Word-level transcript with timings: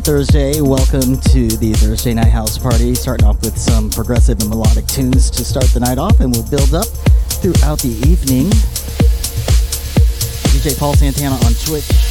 Thursday. 0.00 0.60
Welcome 0.60 1.20
to 1.32 1.48
the 1.48 1.72
Thursday 1.74 2.14
Night 2.14 2.28
House 2.28 2.58
Party. 2.58 2.94
Starting 2.94 3.26
off 3.26 3.40
with 3.42 3.56
some 3.56 3.90
progressive 3.90 4.40
and 4.40 4.50
melodic 4.50 4.86
tunes 4.86 5.30
to 5.30 5.44
start 5.44 5.66
the 5.66 5.80
night 5.80 5.98
off, 5.98 6.20
and 6.20 6.32
we'll 6.32 6.48
build 6.48 6.74
up 6.74 6.86
throughout 7.40 7.78
the 7.80 7.94
evening. 8.08 8.50
DJ 10.50 10.78
Paul 10.78 10.94
Santana 10.94 11.36
on 11.36 11.54
Twitch. 11.64 12.07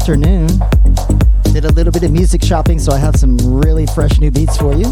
Afternoon. 0.00 0.48
Did 1.52 1.66
a 1.66 1.72
little 1.72 1.92
bit 1.92 2.04
of 2.04 2.10
music 2.10 2.42
shopping, 2.42 2.78
so 2.78 2.90
I 2.90 2.96
have 2.96 3.16
some 3.16 3.36
really 3.36 3.84
fresh 3.86 4.18
new 4.18 4.30
beats 4.30 4.56
for 4.56 4.74
you. 4.74 4.90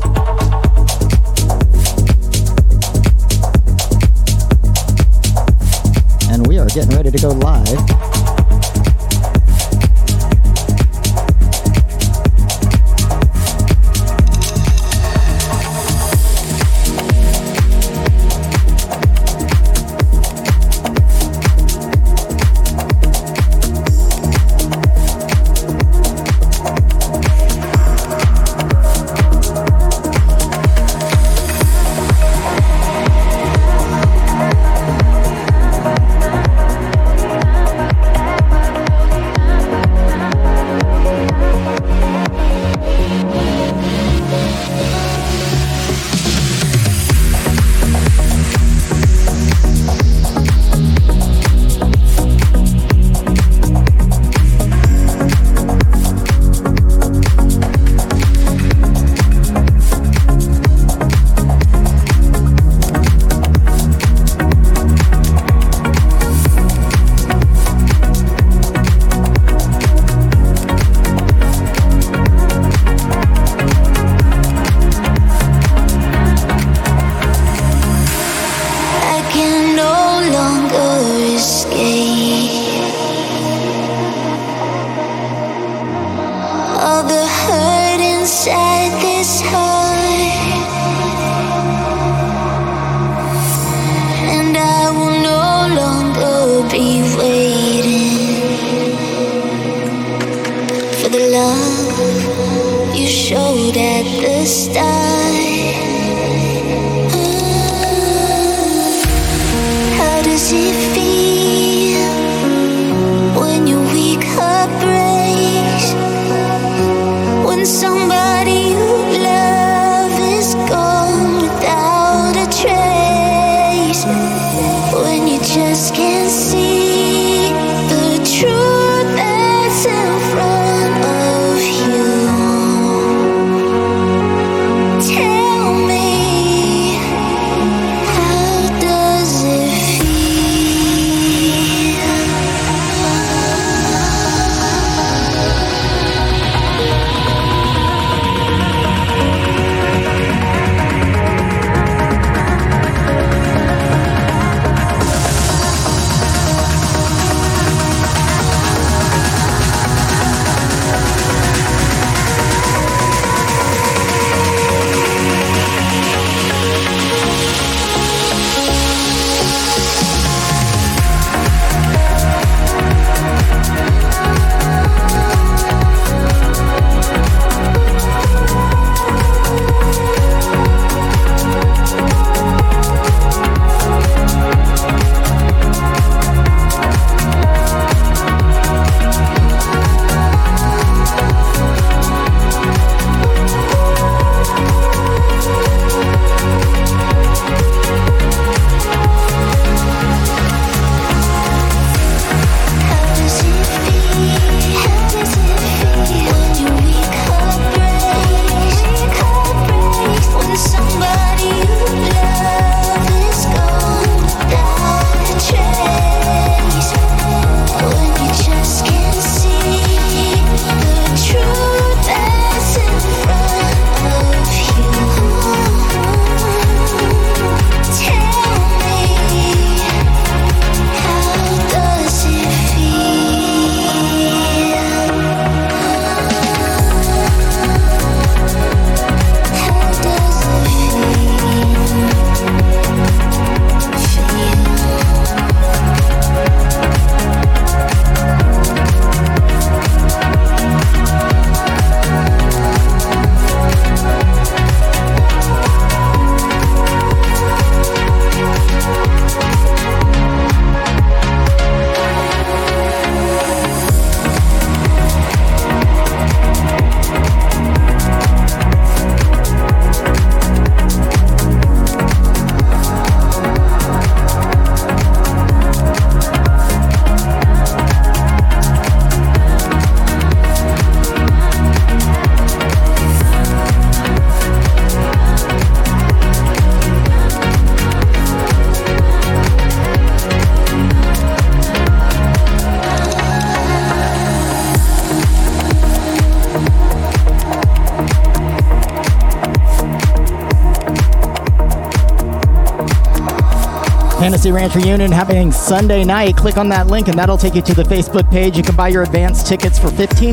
Fantasy 304.48 304.64
Ranch 304.64 304.86
reunion 304.86 305.12
happening 305.12 305.52
Sunday 305.52 306.04
night. 306.04 306.34
Click 306.36 306.56
on 306.56 306.70
that 306.70 306.86
link 306.86 307.08
and 307.08 307.18
that'll 307.18 307.36
take 307.36 307.54
you 307.54 307.60
to 307.60 307.74
the 307.74 307.82
Facebook 307.82 308.30
page. 308.30 308.56
You 308.56 308.62
can 308.62 308.74
buy 308.74 308.88
your 308.88 309.02
advance 309.02 309.46
tickets 309.46 309.78
for 309.78 309.88
$15. 309.88 310.32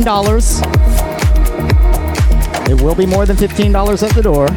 It 2.69 2.81
will 2.81 2.95
be 2.95 3.05
more 3.05 3.25
than 3.25 3.35
$15 3.35 4.07
at 4.07 4.15
the 4.15 4.21
door. 4.21 4.47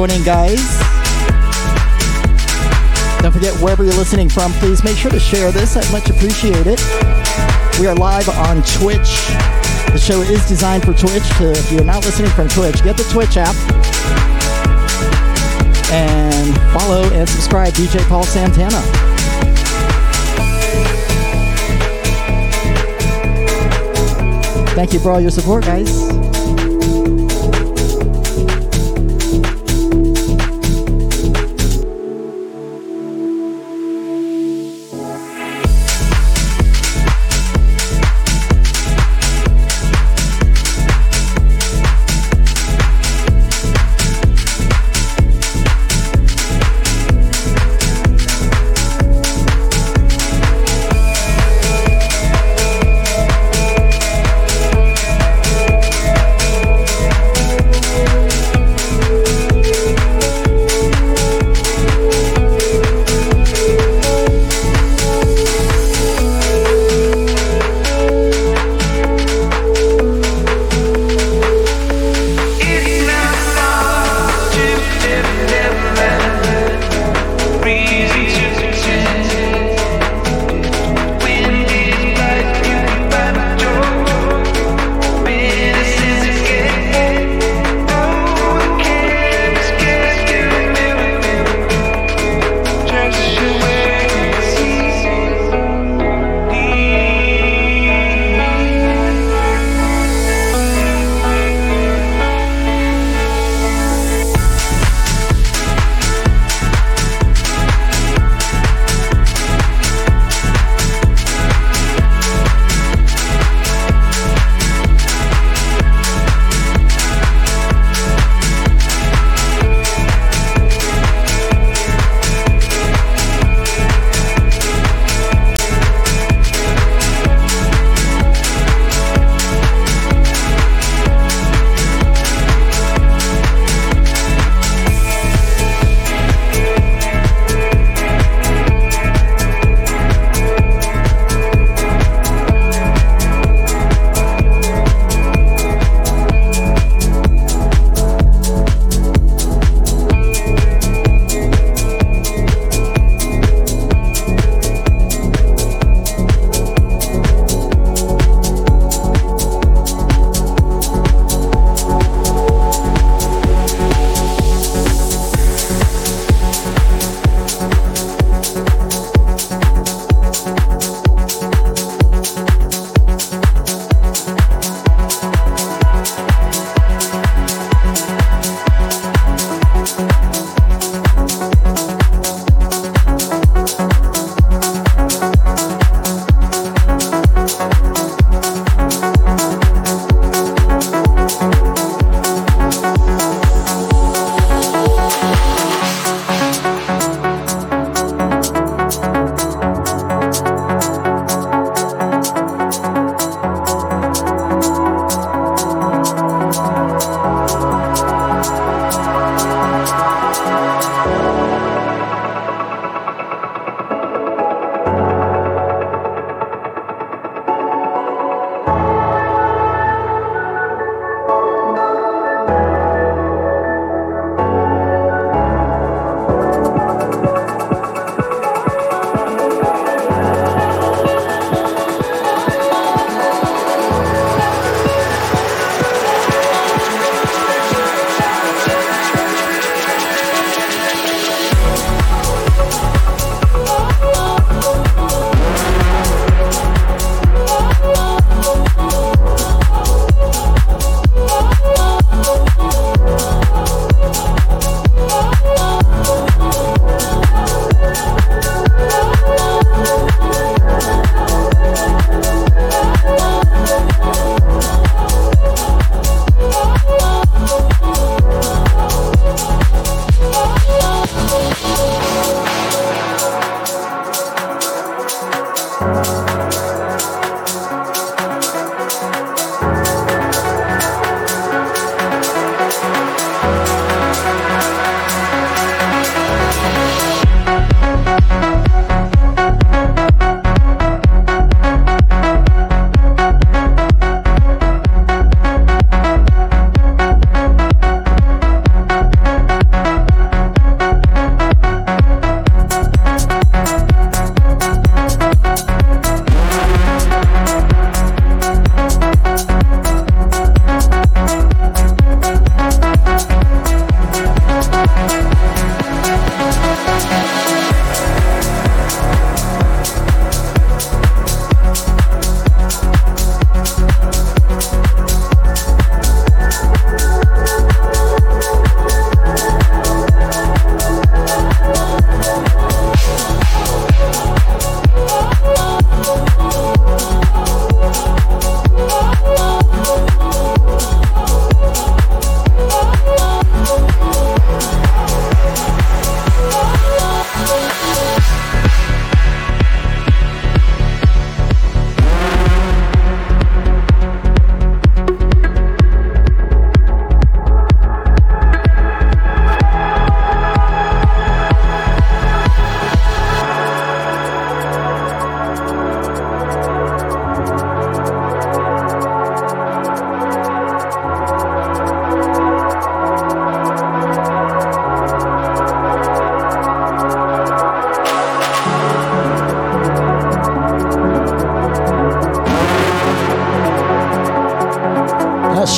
Joining, 0.00 0.24
guys. 0.24 0.78
Don't 3.20 3.32
forget, 3.32 3.52
wherever 3.60 3.84
you're 3.84 3.92
listening 3.92 4.30
from, 4.30 4.50
please 4.52 4.82
make 4.82 4.96
sure 4.96 5.10
to 5.10 5.20
share 5.20 5.52
this. 5.52 5.76
I'd 5.76 5.92
much 5.92 6.08
appreciate 6.08 6.66
it. 6.66 6.80
We 7.78 7.86
are 7.86 7.94
live 7.94 8.26
on 8.30 8.62
Twitch. 8.62 9.28
The 9.92 9.98
show 10.02 10.22
is 10.22 10.48
designed 10.48 10.84
for 10.84 10.94
Twitch. 10.94 11.24
So 11.36 11.50
if 11.50 11.70
you're 11.70 11.84
not 11.84 12.02
listening 12.06 12.30
from 12.30 12.48
Twitch, 12.48 12.82
get 12.82 12.96
the 12.96 13.04
Twitch 13.12 13.36
app 13.36 13.54
and 15.92 16.56
follow 16.72 17.02
and 17.12 17.28
subscribe 17.28 17.74
DJ 17.74 18.00
Paul 18.08 18.24
Santana. 18.24 18.80
Thank 24.74 24.94
you 24.94 24.98
for 24.98 25.10
all 25.10 25.20
your 25.20 25.30
support, 25.30 25.64
guys. 25.64 26.59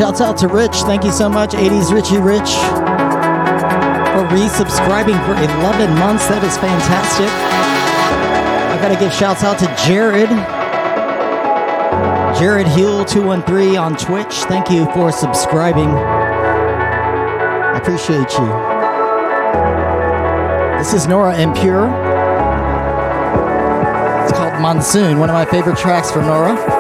Shouts 0.03 0.20
out 0.20 0.36
to 0.38 0.48
Rich. 0.48 0.78
Thank 0.78 1.05
you 1.05 1.12
so 1.12 1.28
much, 1.28 1.53
80s 1.53 1.92
Richie 1.92 2.18
Rich, 2.18 2.50
for 4.11 4.26
resubscribing 4.34 5.14
for 5.24 5.34
11 5.61 5.96
months. 5.96 6.26
That 6.26 6.42
is 6.42 6.59
fantastic. 6.59 7.28
I 7.30 8.78
gotta 8.82 8.96
give 8.98 9.12
shouts 9.12 9.44
out 9.44 9.61
to 9.61 9.66
Jared. 9.86 10.28
Jared 12.36 12.66
Huel 12.66 13.09
213 13.09 13.76
on 13.76 13.96
Twitch. 13.96 14.34
Thank 14.50 14.70
you 14.72 14.86
for 14.86 15.12
subscribing. 15.12 15.90
I 15.90 17.78
appreciate 17.78 18.32
you. 18.32 18.48
This 20.78 20.94
is 20.94 21.07
Nora 21.07 21.36
En 21.36 21.55
Pure. 21.55 21.86
It's 24.24 24.32
called 24.32 24.61
Monsoon, 24.61 25.20
one 25.20 25.30
of 25.30 25.34
my 25.34 25.44
favorite 25.44 25.78
tracks 25.78 26.11
from 26.11 26.26
Nora. 26.26 26.72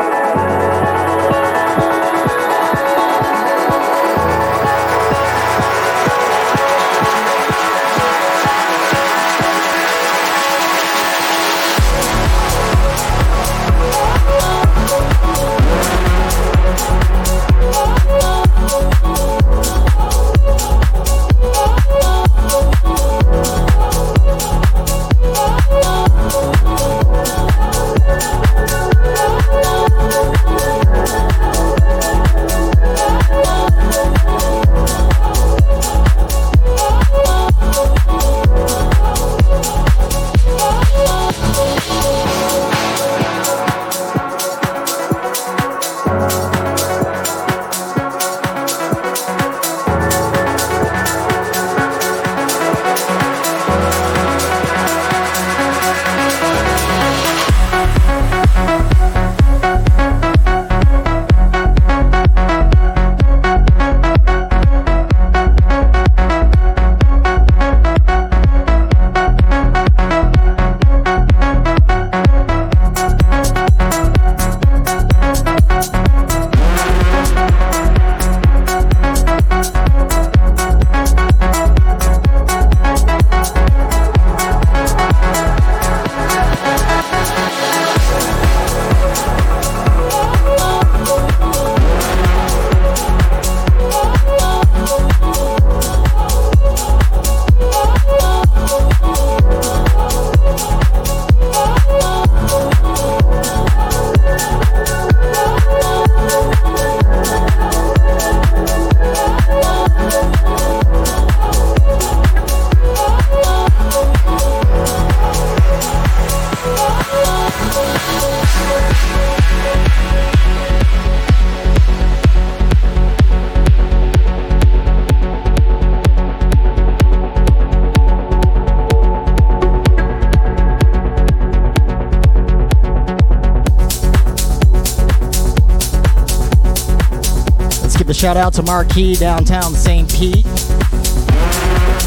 Shout 138.32 138.44
out 138.46 138.54
to 138.54 138.62
Marquis 138.62 139.14
downtown 139.16 139.74
St. 139.74 140.10
Pete. 140.10 140.46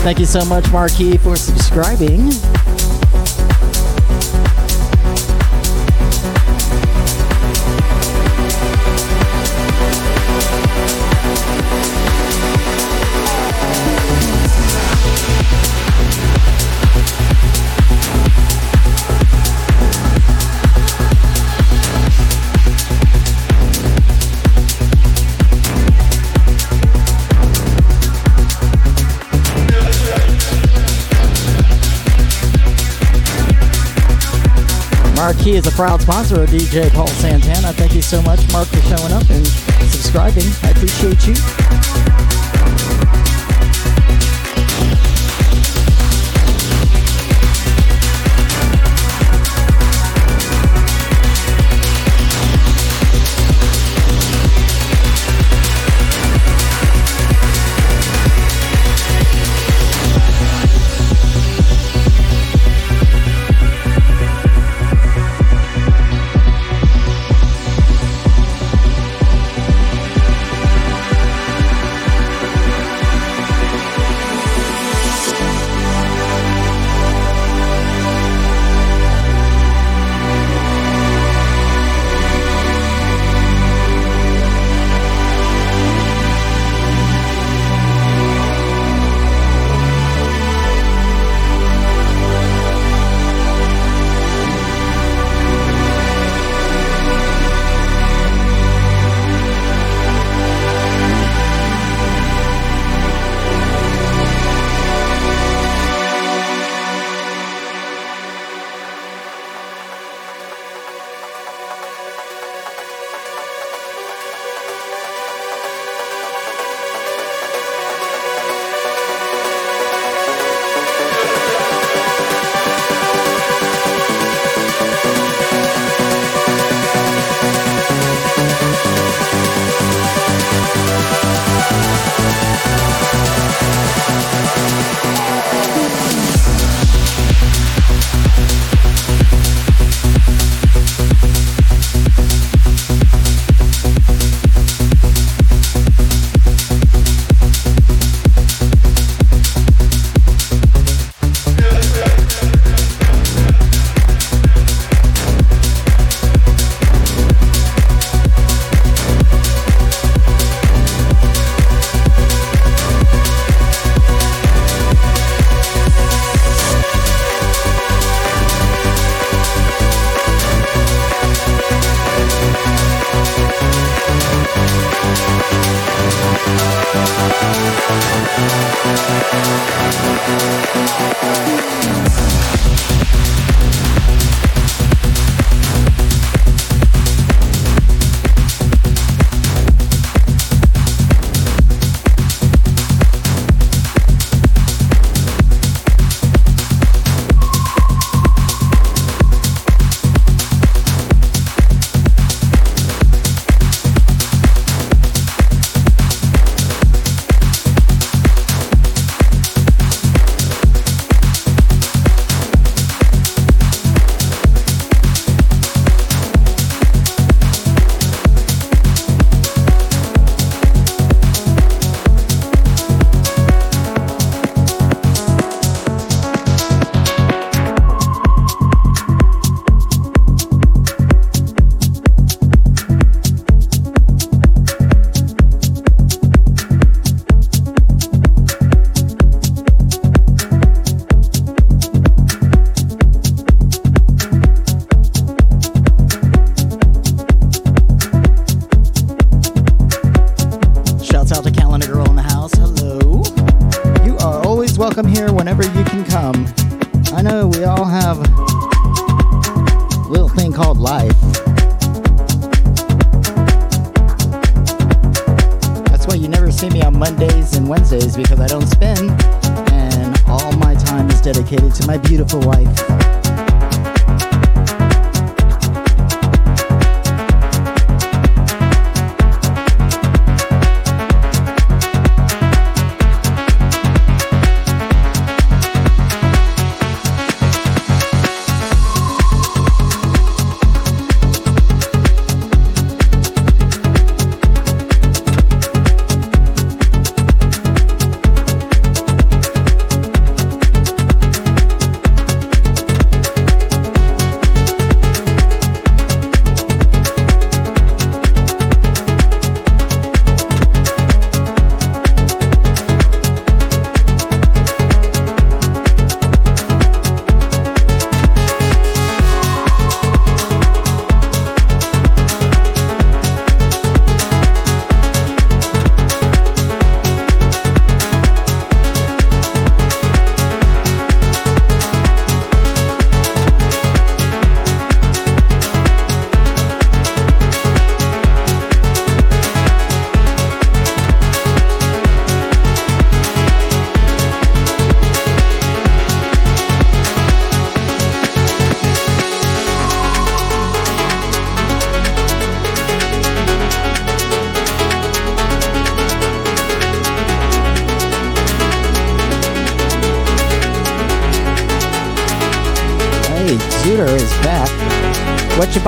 Thank 0.01 0.17
you 0.17 0.25
so 0.25 0.43
much, 0.43 0.71
Marquis, 0.71 1.17
for 1.17 1.35
subscribing. 1.35 2.31
Marquis 35.25 35.55
is 35.55 35.65
a 35.65 35.71
proud 35.71 35.99
sponsor 36.03 36.43
of 36.43 36.49
DJ 36.51 36.93
Paul 36.93 37.07
Santana. 37.07 37.73
Thank 37.73 37.95
you 37.95 38.03
so 38.03 38.21
much, 38.21 38.39
Mark, 38.51 38.67
for 38.67 38.79
showing 38.81 39.11
up 39.11 39.27
and 39.31 39.47
subscribing. 39.89 40.43
I 40.61 40.69
appreciate 40.69 41.25
you. 41.25 41.74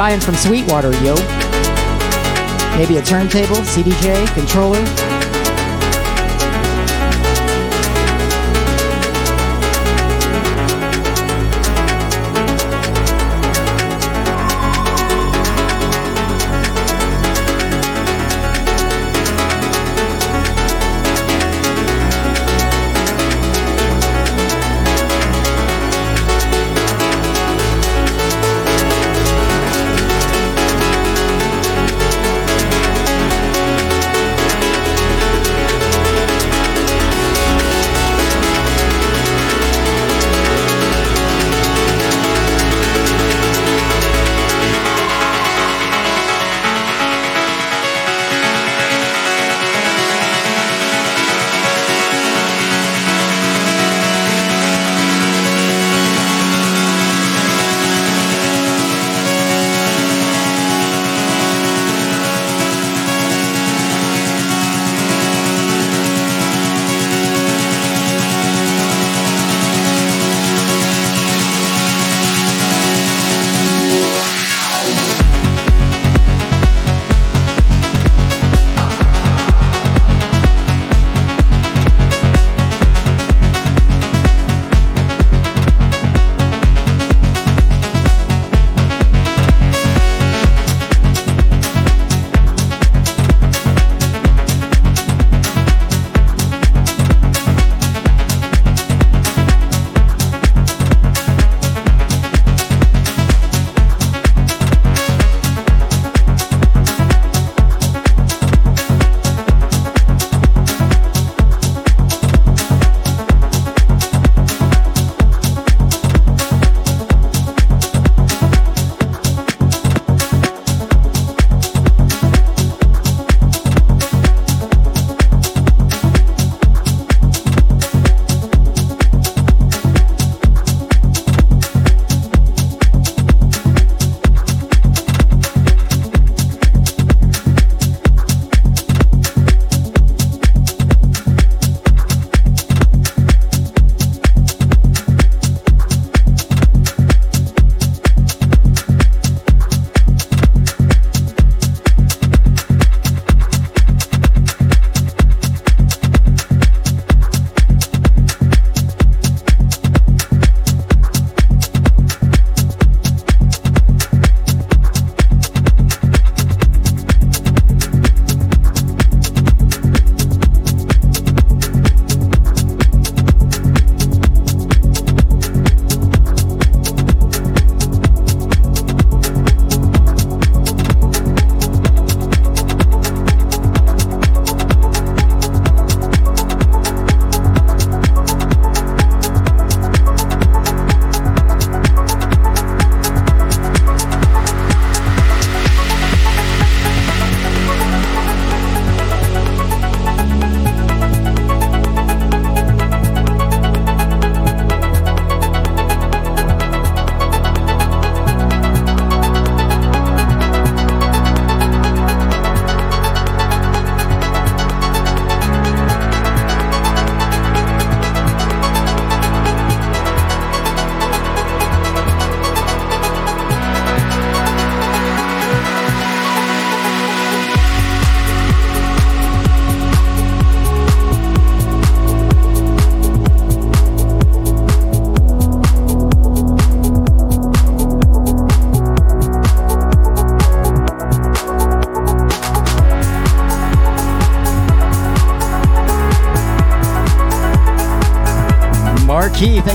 Buying 0.07 0.21
from 0.21 0.35
Sweetwater, 0.35 0.93
yo. 1.03 1.15
Maybe 2.77 2.95
a 2.95 3.01
turntable, 3.01 3.57
CDJ, 3.57 4.33
controller, 4.33 4.79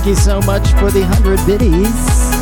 thank 0.03 0.17
you 0.17 0.21
so 0.21 0.41
much 0.41 0.67
for 0.81 0.91
the 0.91 1.03
100 1.03 1.47
biddies. 1.47 2.33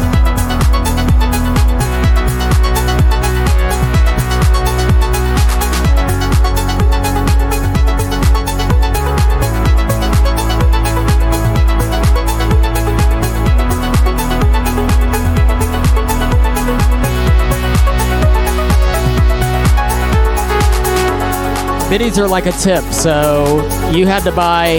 Biddies 21.91 22.19
are 22.19 22.27
like 22.27 22.47
a 22.47 22.53
tip, 22.53 22.85
so 22.85 23.69
you 23.91 24.07
had 24.07 24.23
to 24.23 24.33
buy, 24.33 24.79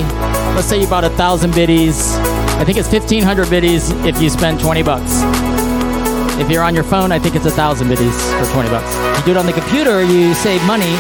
let's 0.56 0.66
say 0.66 0.82
you 0.82 0.88
bought 0.88 1.04
a 1.04 1.12
thousand 1.12 1.54
biddies. 1.54 2.31
I 2.62 2.64
think 2.64 2.78
it's 2.78 2.92
1500 2.92 3.50
biddies 3.50 3.90
if 4.06 4.22
you 4.22 4.30
spend 4.30 4.60
20 4.60 4.84
bucks. 4.84 5.24
If 6.40 6.48
you're 6.48 6.62
on 6.62 6.76
your 6.76 6.84
phone, 6.84 7.12
I 7.12 7.18
think 7.18 7.34
it's 7.34 7.48
a 7.48 7.52
thousand 7.52 7.88
biddies 7.88 8.16
for 8.34 8.46
20 8.54 8.70
bucks. 8.70 8.96
You 9.18 9.26
do 9.26 9.32
it 9.32 9.38
on 9.38 9.48
the 9.48 9.52
computer, 9.52 10.04
you 10.04 10.36
save 10.36 10.64
money 10.68 10.96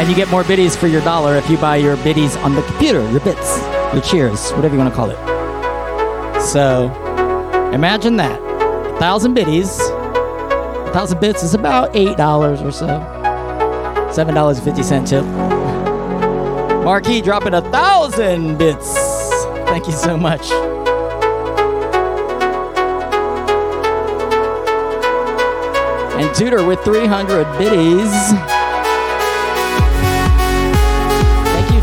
and 0.00 0.08
you 0.08 0.16
get 0.16 0.30
more 0.30 0.42
biddies 0.42 0.74
for 0.74 0.86
your 0.86 1.02
dollar 1.02 1.36
if 1.36 1.50
you 1.50 1.58
buy 1.58 1.76
your 1.76 1.98
biddies 1.98 2.34
on 2.36 2.54
the 2.54 2.62
computer, 2.62 3.02
your 3.10 3.20
bits, 3.20 3.58
your 3.92 4.00
cheers, 4.00 4.50
whatever 4.52 4.76
you 4.76 4.80
want 4.80 4.90
to 4.90 4.96
call 4.96 5.10
it. 5.10 6.40
So 6.40 6.86
imagine 7.74 8.16
that. 8.16 8.40
A 8.40 8.96
thousand 8.98 9.34
biddies, 9.34 9.78
a 9.78 10.90
thousand 10.94 11.20
bits 11.20 11.42
is 11.42 11.52
about 11.52 11.92
$8 11.92 12.64
or 12.64 12.72
so. 12.72 12.86
$7.50 12.86 15.06
tip. 15.06 15.22
Marquis 16.82 17.20
dropping 17.20 17.52
a 17.52 17.60
thousand 17.70 18.56
bits. 18.56 18.99
Thank 19.70 19.86
you 19.86 19.92
so 19.92 20.16
much. 20.16 20.50
And 26.20 26.34
Tutor 26.34 26.66
with 26.66 26.82
300 26.82 27.56
biddies. 27.56 28.10
Thank 31.46 31.72
you, 31.72 31.80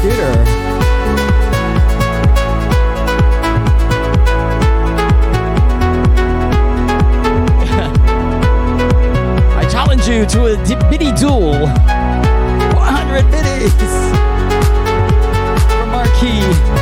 challenge 9.71 10.07
you 10.09 10.25
to 10.25 10.47
a 10.47 10.57
biddy 10.89 11.13
duel. 11.13 11.67
100 11.67 13.31
biddies 13.31 13.73
from. 16.19 16.76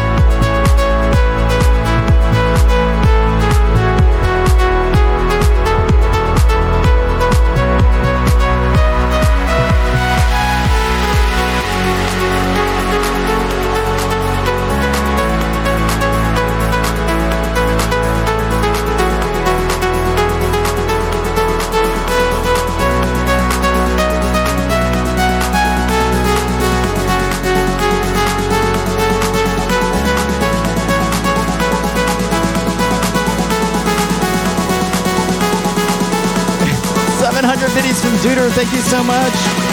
Thank 38.51 38.71
you 38.73 38.81
so 38.81 39.03
much. 39.03 39.64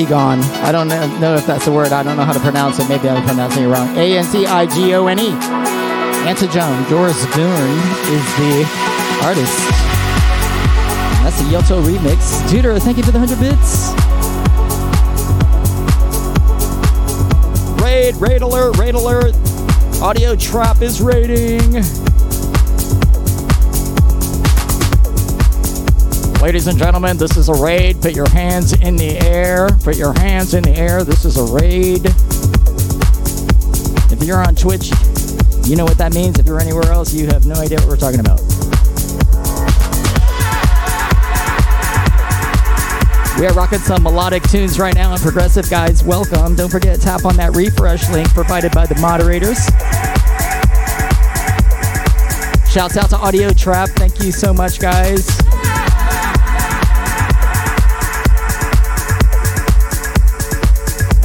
Antigone. 0.00 0.40
I 0.62 0.72
don't 0.72 0.88
know 0.88 1.34
if 1.34 1.46
that's 1.46 1.66
the 1.66 1.72
word. 1.72 1.92
I 1.92 2.02
don't 2.02 2.16
know 2.16 2.24
how 2.24 2.32
to 2.32 2.40
pronounce 2.40 2.78
it. 2.78 2.88
Maybe 2.88 3.06
I'm 3.10 3.22
pronouncing 3.22 3.64
it 3.64 3.66
wrong. 3.66 3.94
A 3.98 4.16
N 4.16 4.24
T 4.32 4.46
I 4.46 4.64
G 4.64 4.94
O 4.94 5.06
N 5.06 5.18
E. 5.18 5.28
Antigone. 6.26 6.88
Doris 6.88 7.22
Boone 7.36 7.78
is 8.08 8.24
the 8.40 8.64
artist. 9.22 9.52
That's 11.20 11.36
the 11.42 11.50
Yelto 11.50 11.82
remix. 11.84 12.48
Judah, 12.50 12.80
thank 12.80 12.96
you 12.96 13.02
for 13.02 13.10
the 13.12 13.18
100 13.18 13.38
bits. 13.40 13.92
Raid, 17.82 18.16
raid 18.16 18.40
alert, 18.40 18.78
raid 18.78 18.94
alert. 18.94 19.34
Audio 20.00 20.34
Trap 20.34 20.80
is 20.80 21.02
raiding. 21.02 21.82
Ladies 26.42 26.66
and 26.68 26.78
gentlemen, 26.78 27.18
this 27.18 27.36
is 27.36 27.50
a 27.50 27.54
raid. 27.54 28.00
Put 28.00 28.16
your 28.16 28.28
hands 28.30 28.72
in 28.72 28.96
the 28.96 29.18
air. 29.20 29.68
Put 29.84 29.96
your 29.96 30.14
hands 30.14 30.54
in 30.54 30.62
the 30.62 30.70
air. 30.70 31.04
This 31.04 31.26
is 31.26 31.36
a 31.36 31.44
raid. 31.44 32.06
If 34.10 34.24
you're 34.26 34.42
on 34.42 34.54
Twitch, 34.54 34.90
you 35.68 35.76
know 35.76 35.84
what 35.84 35.98
that 35.98 36.14
means. 36.14 36.38
If 36.38 36.46
you're 36.46 36.58
anywhere 36.58 36.90
else, 36.90 37.12
you 37.12 37.26
have 37.26 37.44
no 37.44 37.56
idea 37.56 37.78
what 37.80 37.88
we're 37.88 37.96
talking 37.96 38.20
about. 38.20 38.40
We 43.38 43.46
are 43.46 43.52
rocking 43.52 43.78
some 43.80 44.02
melodic 44.02 44.42
tunes 44.44 44.78
right 44.78 44.94
now 44.94 45.12
and 45.12 45.20
progressive 45.20 45.68
guys. 45.68 46.02
Welcome. 46.02 46.56
Don't 46.56 46.70
forget 46.70 46.98
to 46.98 47.02
tap 47.02 47.26
on 47.26 47.36
that 47.36 47.54
refresh 47.54 48.08
link 48.10 48.28
provided 48.30 48.72
by 48.72 48.86
the 48.86 48.98
moderators. 48.98 49.58
Shouts 52.72 52.96
out 52.96 53.10
to 53.10 53.16
Audio 53.16 53.50
Trap. 53.52 53.90
Thank 53.90 54.20
you 54.20 54.32
so 54.32 54.54
much, 54.54 54.80
guys. 54.80 55.39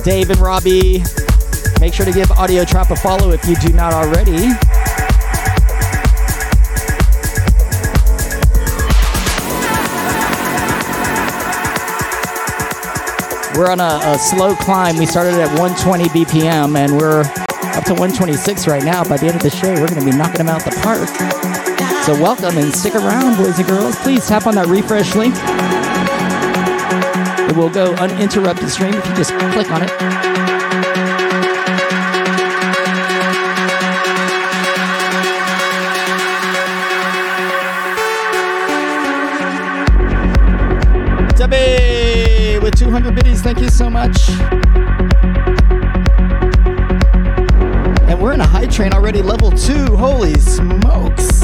Dave 0.06 0.30
and 0.30 0.40
Robbie. 0.40 1.02
Make 1.80 1.96
sure 1.96 2.06
to 2.06 2.12
give 2.12 2.30
Audio 2.30 2.64
Trap 2.64 2.92
a 2.92 2.96
follow 2.96 3.32
if 3.32 3.44
you 3.48 3.56
do 3.56 3.74
not 3.74 3.92
already. 3.92 4.54
We're 13.58 13.72
on 13.72 13.80
a, 13.80 14.00
a, 14.04 14.20
slow 14.20 14.54
climb. 14.58 14.98
We 14.98 15.08
started 15.08 15.34
at 15.34 15.50
120 15.60 16.04
BPM 16.10 16.78
and 16.78 16.96
we're 16.96 17.22
up 17.74 17.86
to 17.86 17.94
126 17.94 18.68
right 18.68 18.84
now. 18.84 19.04
By 19.04 19.18
the 19.18 19.26
end 19.26 19.38
of 19.38 19.42
the 19.42 19.50
show, 19.50 19.74
we're 19.74 19.88
going 19.88 20.02
to 20.02 20.06
be 20.06 20.16
knocking 20.16 20.46
them 20.46 20.50
out 20.50 20.64
the 20.64 20.80
park. 20.84 21.10
So, 22.04 22.14
welcome 22.22 22.60
and 22.60 22.72
stick 22.72 22.94
around, 22.94 23.38
boys 23.38 23.58
and 23.58 23.68
girls. 23.68 23.96
Please 23.96 24.28
tap 24.28 24.46
on 24.46 24.54
that 24.54 24.68
refresh 24.68 25.16
link 25.16 25.34
it 27.50 27.56
will 27.56 27.70
go 27.70 27.94
uninterrupted 27.96 28.70
stream 28.70 28.94
if 28.94 29.08
you 29.08 29.16
just 29.16 29.32
click 29.32 29.72
on 29.72 29.84
it. 29.84 29.90
Debbie! 41.38 41.86
so 43.76 43.90
much. 43.90 44.30
And 48.08 48.22
we're 48.22 48.32
in 48.32 48.40
a 48.40 48.48
hype 48.48 48.72
train 48.72 48.94
already, 48.94 49.22
level 49.22 49.52
two. 49.52 49.98
Holy 49.98 50.36
smokes. 50.40 51.35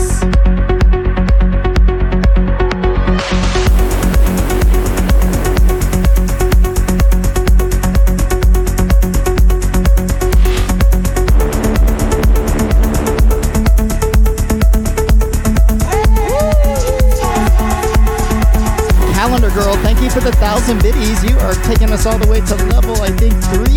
Taking 21.72 21.94
us 21.94 22.06
all 22.06 22.18
the 22.18 22.28
way 22.28 22.42
to 22.42 22.56
level, 22.76 23.02
I 23.02 23.10
think, 23.12 23.34
three 23.56 23.71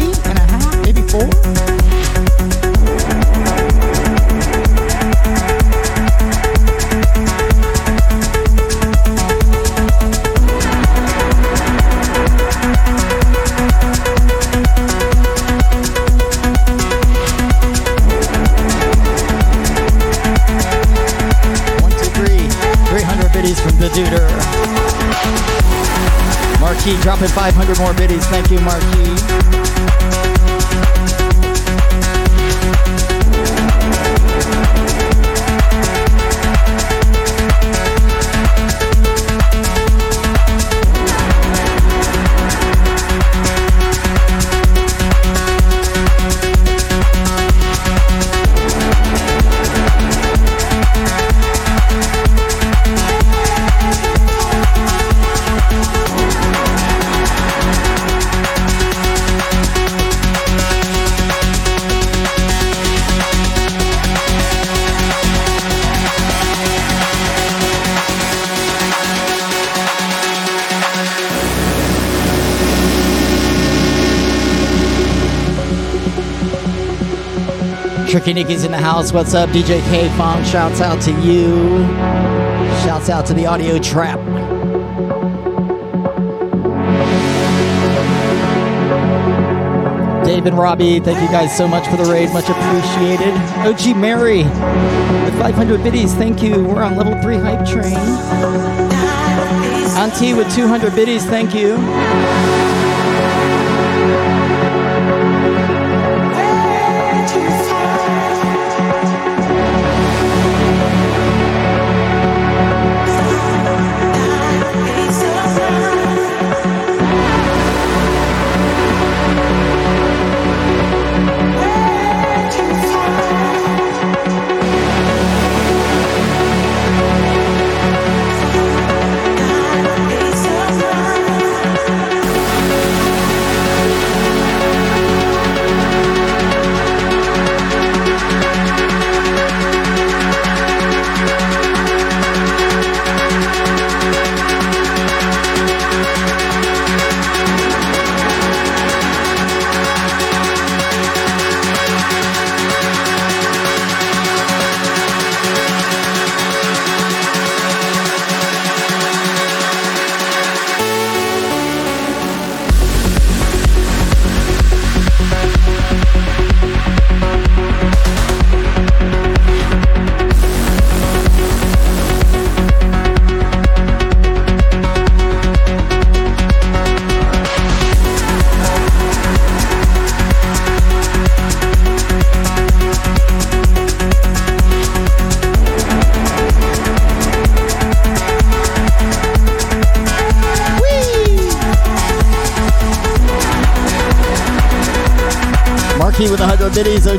dropping 27.15 27.29
500 27.29 27.79
more 27.79 27.95
biddies. 27.95 28.27
Thank 28.27 28.51
you, 28.51 28.59
Marquis. 28.61 29.64
Tricky 78.25 78.43
Nicky's 78.43 78.64
in 78.64 78.70
the 78.70 78.79
house. 78.79 79.12
What's 79.12 79.35
up, 79.35 79.51
DJ 79.51 79.83
K 79.91 80.09
Fong? 80.16 80.43
Shouts 80.45 80.81
out 80.81 80.99
to 81.03 81.11
you. 81.20 81.85
Shouts 82.83 83.11
out 83.11 83.27
to 83.27 83.35
the 83.35 83.45
audio 83.45 83.79
trap. 83.79 84.18
Dave 90.25 90.47
and 90.47 90.57
Robbie, 90.57 91.01
thank 91.01 91.20
you 91.20 91.29
guys 91.29 91.55
so 91.55 91.68
much 91.68 91.87
for 91.87 91.99
the 91.99 92.11
raid. 92.11 92.31
Much 92.33 92.49
appreciated. 92.49 93.35
OG 93.59 93.95
Mary 93.95 94.45
with 94.45 95.39
500 95.39 95.83
biddies. 95.83 96.14
Thank 96.14 96.43
you. 96.43 96.64
We're 96.64 96.83
on 96.83 96.97
level 96.97 97.20
3 97.20 97.37
hype 97.37 97.68
train. 97.68 97.93
Auntie 99.99 100.33
with 100.33 100.51
200 100.55 100.95
biddies. 100.95 101.27
Thank 101.27 101.55
you. 101.55 101.77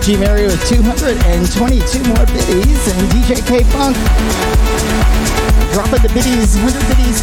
OG 0.05 0.19
Mary 0.19 0.45
with 0.45 0.61
222 0.69 2.03
more 2.05 2.25
biddies, 2.27 2.87
and 2.93 3.09
DJ 3.09 3.41
K 3.47 3.63
Funk 3.73 3.97
dropping 5.73 6.03
the 6.05 6.11
biddies, 6.13 6.55
100 6.61 6.77
biddies, 6.93 7.14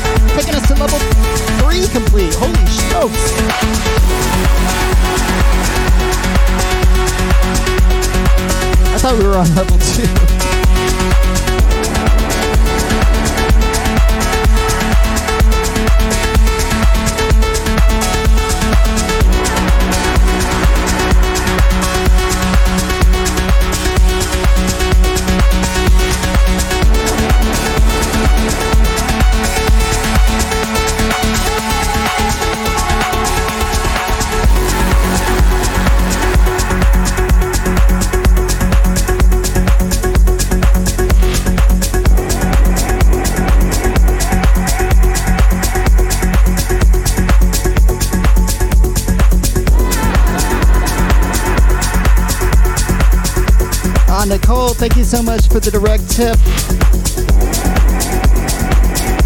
for 55.52 55.60
the 55.60 55.70
direct 55.70 56.08
tip 56.10 56.38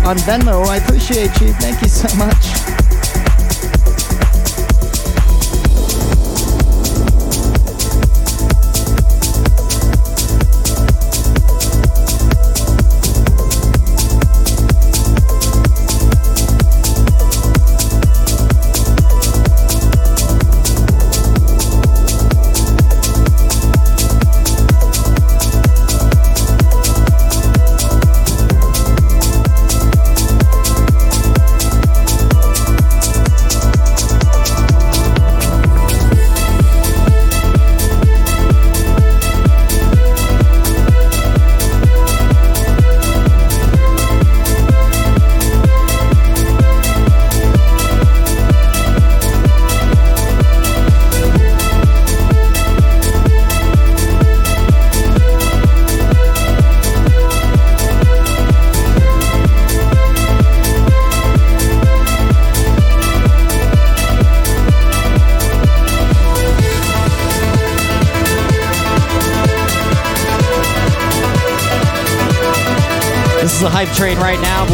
on 0.05 0.17
Venmo. 0.19 0.67
I 0.67 0.79
appreciate 0.79 1.41
you. 1.41 1.53
Thank 1.53 1.83
you 1.83 1.89
so 1.89 2.13
much. 2.17 2.66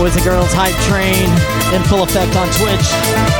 Boys 0.03 0.17
and 0.17 0.25
girls. 0.25 0.53
Hype 0.53 0.75
train 0.91 1.31
in 1.73 1.81
full 1.89 2.03
effect 2.03 2.35
on 2.35 2.49
Twitch. 2.59 3.32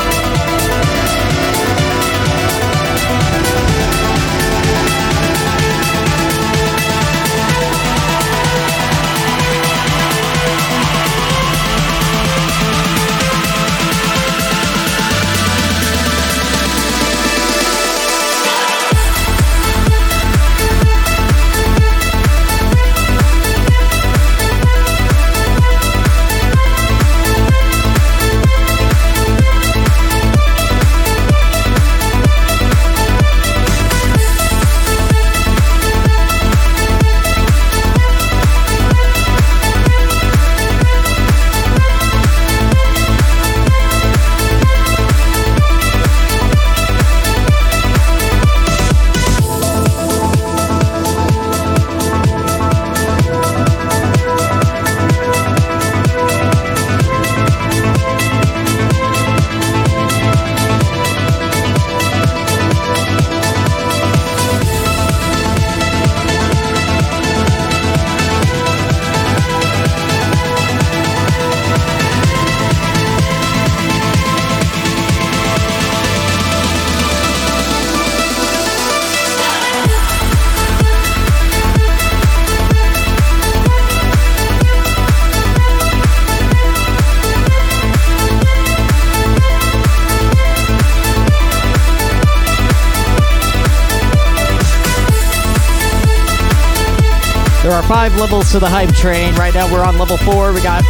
Five 97.93 98.17
levels 98.17 98.51
to 98.51 98.59
the 98.59 98.67
hype 98.67 98.95
train. 98.95 99.35
Right 99.35 99.53
now 99.53 99.71
we're 99.71 99.85
on 99.85 99.99
level 99.99 100.17
four. 100.17 100.55
We 100.55 100.63
got 100.63 100.83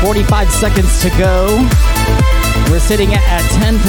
45 0.00 0.48
seconds 0.48 1.02
to 1.02 1.10
go. 1.18 1.48
We're 2.70 2.78
sitting 2.78 3.12
at 3.12 3.42
10%. 3.58 3.82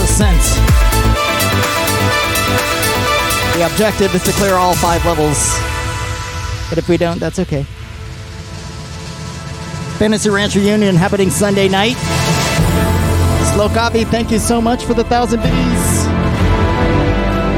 The 3.54 3.64
objective 3.64 4.16
is 4.16 4.24
to 4.24 4.32
clear 4.32 4.56
all 4.56 4.74
five 4.74 5.06
levels. 5.06 5.38
But 6.68 6.80
if 6.80 6.90
we 6.90 6.98
don't, 6.98 7.20
that's 7.20 7.38
okay. 7.38 7.62
Fantasy 10.00 10.32
Ranch 10.32 10.56
Reunion 10.56 10.96
happening 10.96 11.30
Sunday 11.30 11.70
night. 11.70 11.98
Slow 13.54 13.70
Copy, 13.70 14.04
thank 14.04 14.32
you 14.32 14.40
so 14.40 14.60
much 14.60 14.84
for 14.84 14.96
the 14.96 15.04
thousand 15.04 15.44
biddies. 15.44 16.06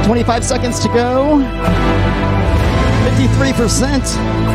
25 0.05 0.43
seconds 0.43 0.81
to 0.81 0.89
go. 0.89 1.39
53%. 3.15 4.48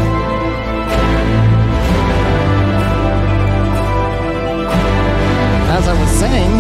As 5.85 5.89
I 5.89 6.01
was 6.01 6.11
saying, 6.19 6.53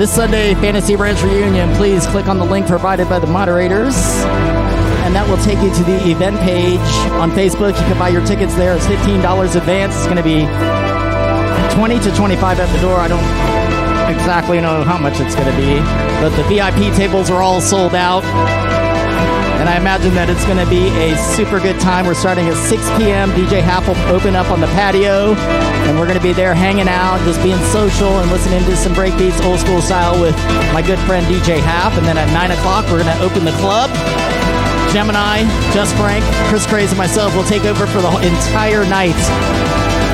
this 0.00 0.10
Sunday 0.14 0.54
Fantasy 0.54 0.96
Ranch 0.96 1.22
Reunion, 1.22 1.74
please 1.76 2.06
click 2.06 2.26
on 2.26 2.38
the 2.38 2.44
link 2.44 2.66
provided 2.66 3.08
by 3.08 3.18
the 3.18 3.26
moderators, 3.26 3.94
and 5.04 5.14
that 5.14 5.28
will 5.28 5.36
take 5.44 5.58
you 5.60 5.68
to 5.74 5.84
the 5.84 6.10
event 6.10 6.40
page 6.40 6.80
on 7.20 7.30
Facebook. 7.32 7.76
You 7.76 7.84
can 7.84 7.98
buy 7.98 8.08
your 8.08 8.24
tickets 8.24 8.54
there. 8.54 8.74
It's 8.74 8.86
$15 8.86 9.56
advance. 9.56 9.94
It's 9.94 10.04
going 10.06 10.16
to 10.16 10.22
be 10.22 10.46
20 11.76 12.00
to 12.00 12.16
25 12.16 12.60
at 12.60 12.72
the 12.74 12.80
door. 12.80 12.96
I 12.96 13.08
don't 13.08 13.20
exactly 14.08 14.60
know 14.60 14.82
how 14.82 14.96
much 14.96 15.20
it's 15.20 15.34
going 15.34 15.50
to 15.50 15.56
be, 15.56 15.80
but 16.24 16.30
the 16.36 16.44
VIP 16.44 16.96
tables 16.96 17.28
are 17.28 17.42
all 17.42 17.60
sold 17.60 17.94
out 17.94 18.24
and 19.64 19.72
I 19.72 19.80
imagine 19.80 20.12
that 20.12 20.28
it's 20.28 20.44
going 20.44 20.60
to 20.60 20.68
be 20.68 20.92
a 21.00 21.16
super 21.16 21.56
good 21.56 21.80
time. 21.80 22.04
We're 22.04 22.12
starting 22.12 22.44
at 22.52 22.58
6 22.68 22.84
p.m. 23.00 23.32
DJ 23.32 23.64
Half 23.64 23.88
will 23.88 23.96
open 24.12 24.36
up 24.36 24.52
on 24.52 24.60
the 24.60 24.68
patio, 24.76 25.32
and 25.88 25.96
we're 25.96 26.04
going 26.04 26.20
to 26.20 26.22
be 26.22 26.36
there 26.36 26.52
hanging 26.52 26.84
out, 26.84 27.16
just 27.24 27.40
being 27.40 27.56
social 27.72 28.20
and 28.20 28.28
listening 28.28 28.60
to 28.68 28.76
some 28.76 28.92
breakbeats, 28.92 29.40
old 29.40 29.56
school 29.56 29.80
style, 29.80 30.20
with 30.20 30.36
my 30.76 30.84
good 30.84 31.00
friend 31.08 31.24
DJ 31.32 31.64
Half. 31.64 31.96
And 31.96 32.04
then 32.04 32.20
at 32.20 32.28
9 32.28 32.52
o'clock, 32.52 32.84
we're 32.92 33.00
going 33.00 33.16
to 33.16 33.24
open 33.24 33.48
the 33.48 33.56
club. 33.56 33.88
Gemini, 34.92 35.48
Just 35.72 35.96
Frank, 35.96 36.20
Chris 36.52 36.68
Craze, 36.68 36.92
and 36.92 37.00
myself 37.00 37.32
will 37.32 37.48
take 37.48 37.64
over 37.64 37.88
for 37.88 38.04
the 38.04 38.12
entire 38.20 38.84
night. 38.84 39.16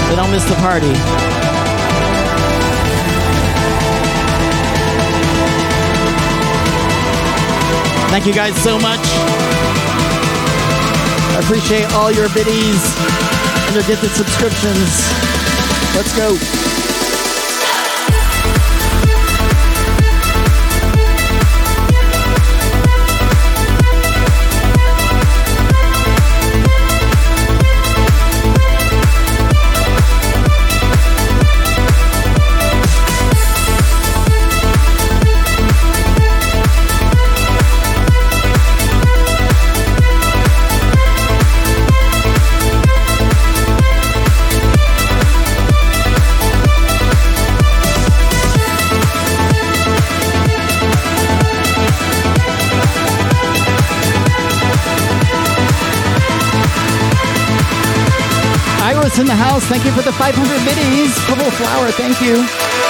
So 0.06 0.14
don't 0.14 0.30
miss 0.30 0.46
the 0.46 0.54
party. 0.62 0.94
Thank 8.14 8.26
you 8.26 8.32
guys 8.32 8.54
so 8.62 8.78
much. 8.78 9.39
I 11.32 11.40
appreciate 11.40 11.92
all 11.92 12.10
your 12.10 12.28
biddies 12.30 12.82
and 13.66 13.74
your 13.74 13.84
gifted 13.84 14.10
subscriptions. 14.10 15.10
Let's 15.94 16.16
go. 16.16 16.69
In 59.18 59.26
the 59.26 59.34
house. 59.34 59.64
Thank 59.64 59.84
you 59.84 59.92
for 59.92 60.02
the 60.02 60.12
500 60.12 60.36
biddies. 60.64 61.18
Purple 61.24 61.50
flower, 61.52 61.90
thank 61.90 62.20
you. 62.20 62.89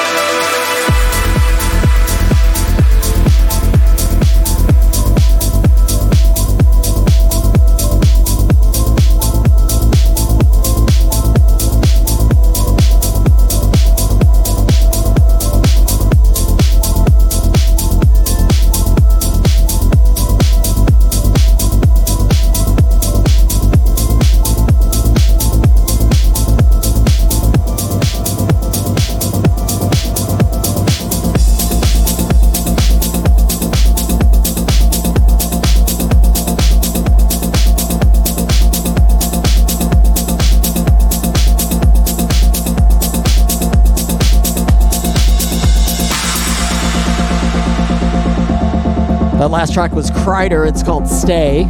Last 49.50 49.74
track 49.74 49.90
was 49.90 50.12
Kreider. 50.12 50.68
It's 50.68 50.80
called 50.80 51.08
Stay. 51.08 51.64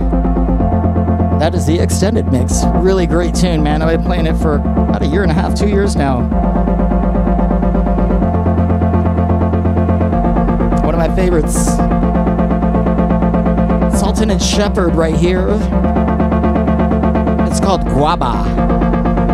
That 1.39 1.55
is 1.55 1.65
the 1.65 1.78
extended 1.78 2.31
mix. 2.31 2.62
Really 2.74 3.07
great 3.07 3.35
tune, 3.35 3.62
man. 3.62 3.81
I've 3.81 3.97
been 3.97 4.05
playing 4.05 4.27
it 4.27 4.36
for 4.36 4.57
about 4.57 5.01
a 5.01 5.07
year 5.07 5.23
and 5.23 5.32
a 5.32 5.35
half, 5.35 5.55
two 5.55 5.66
years 5.66 5.97
now. 5.97 6.20
One 10.85 10.94
of 10.94 10.98
my 10.98 11.09
favorites. 11.16 11.55
Sultan 13.98 14.28
and 14.31 14.43
Shepard 14.43 14.94
right 14.94 15.16
here. 15.16 15.48
It's 17.48 17.61
called 17.61 17.81
Guaba. 17.86 19.30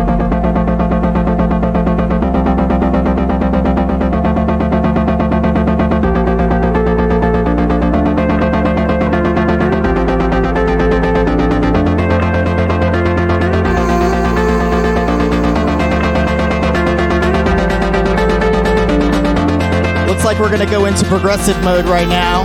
Into 20.87 21.05
progressive 21.05 21.61
mode 21.63 21.85
right 21.85 22.07
now. 22.07 22.43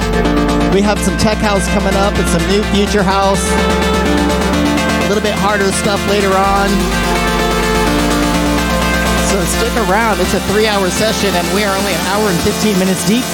We 0.75 0.83
have 0.83 0.99
some 0.99 1.17
tech 1.19 1.39
house 1.39 1.67
coming 1.69 1.95
up 1.95 2.15
and 2.15 2.29
some 2.29 2.43
new 2.49 2.63
future 2.75 3.03
house. 3.03 3.43
A 5.05 5.09
little 5.09 5.23
bit 5.23 5.35
harder 5.35 5.71
stuff 5.73 6.01
later 6.11 6.35
on. 6.35 6.69
So 9.31 9.39
stick 9.59 9.75
around. 9.89 10.21
It's 10.21 10.35
a 10.35 10.41
three 10.53 10.67
hour 10.67 10.91
session 10.91 11.31
and 11.35 11.47
we 11.55 11.65
are 11.65 11.77
only 11.77 11.95
an 11.95 12.01
hour 12.11 12.29
and 12.29 12.39
15 12.41 12.79
minutes 12.79 13.07
deep. 13.07 13.25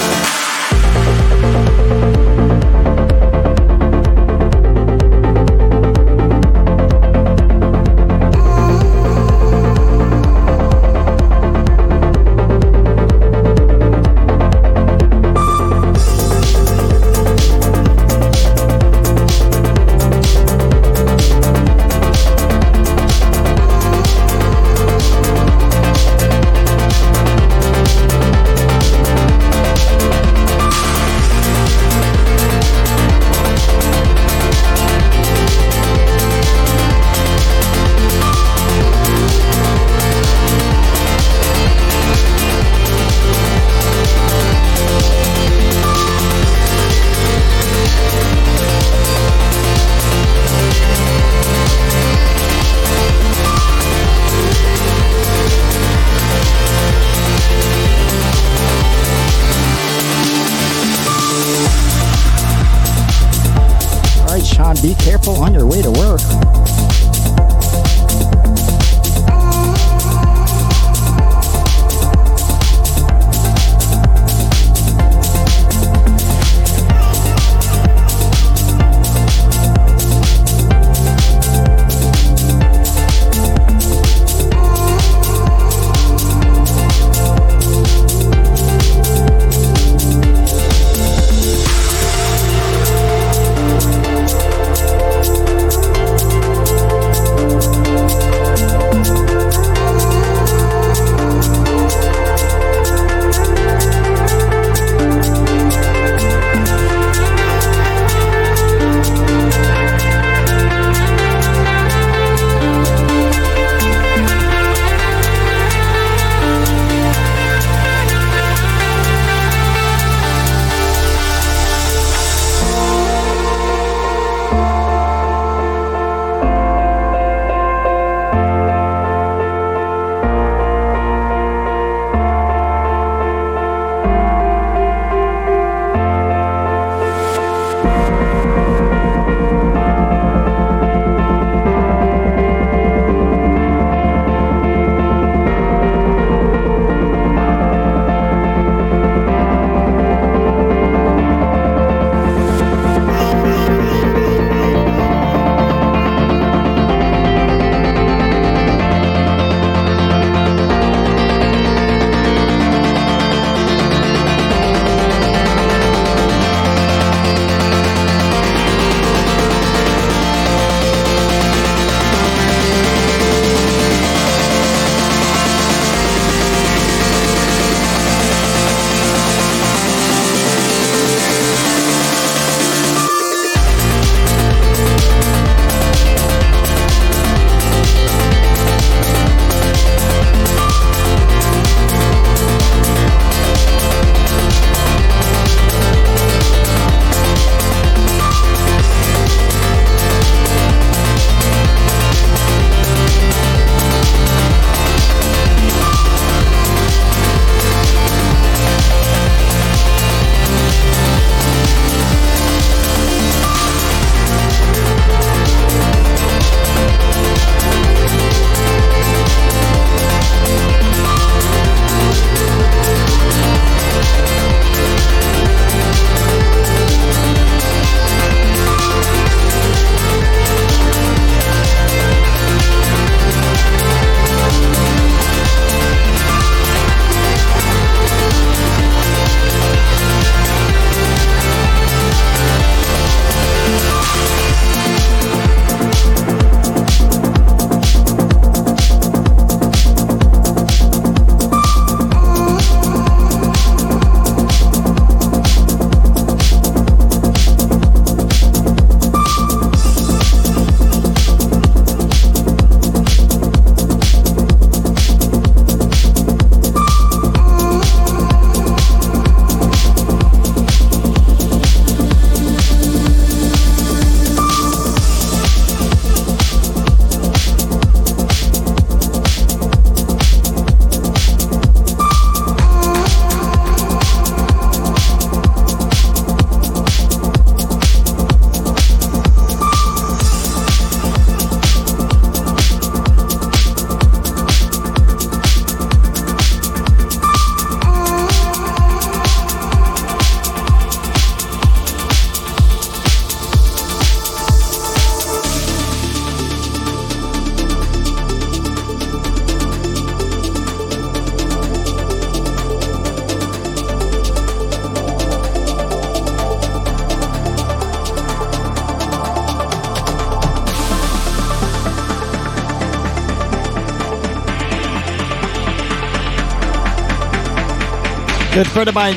Good 328.59 328.67
friend 328.67 328.89
of 328.89 328.97
mine, 328.97 329.15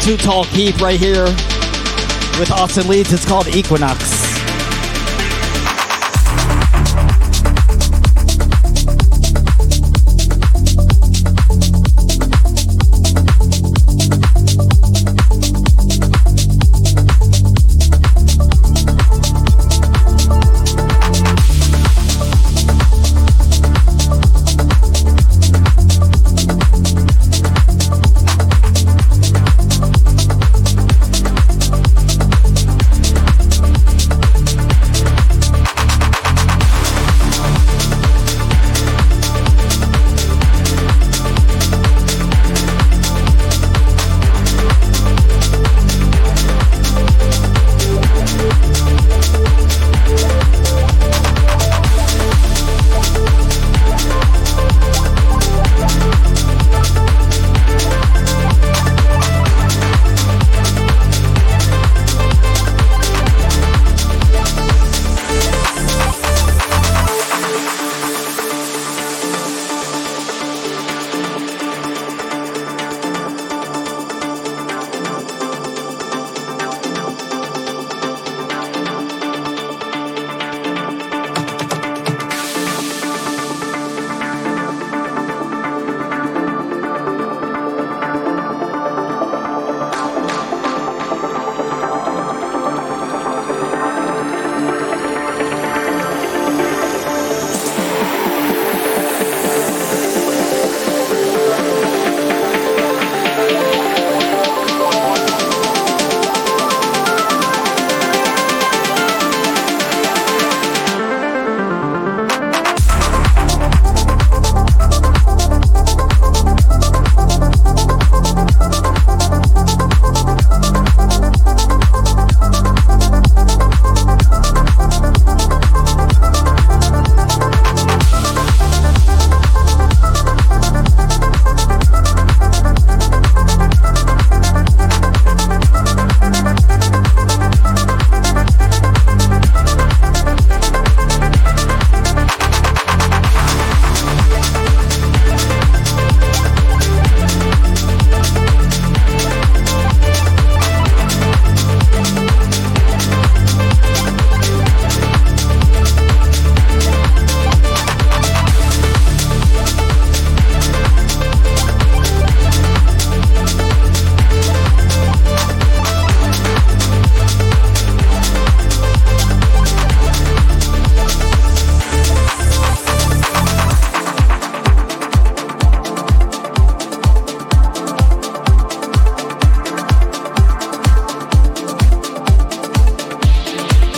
Too 0.00 0.16
Tall 0.16 0.44
Keith, 0.46 0.80
right 0.80 0.98
here 0.98 1.26
with 2.40 2.50
Austin 2.50 2.88
Leeds. 2.88 3.12
It's 3.12 3.24
called 3.24 3.46
Equinox. 3.46 4.21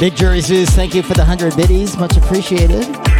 Big 0.05 0.17
Jury 0.17 0.43
Zeus, 0.43 0.69
thank 0.69 0.95
you 0.95 1.03
for 1.03 1.15
the 1.15 1.23
100 1.23 1.57
biddies. 1.57 1.97
Much 1.97 2.19
appreciated. 2.19 3.14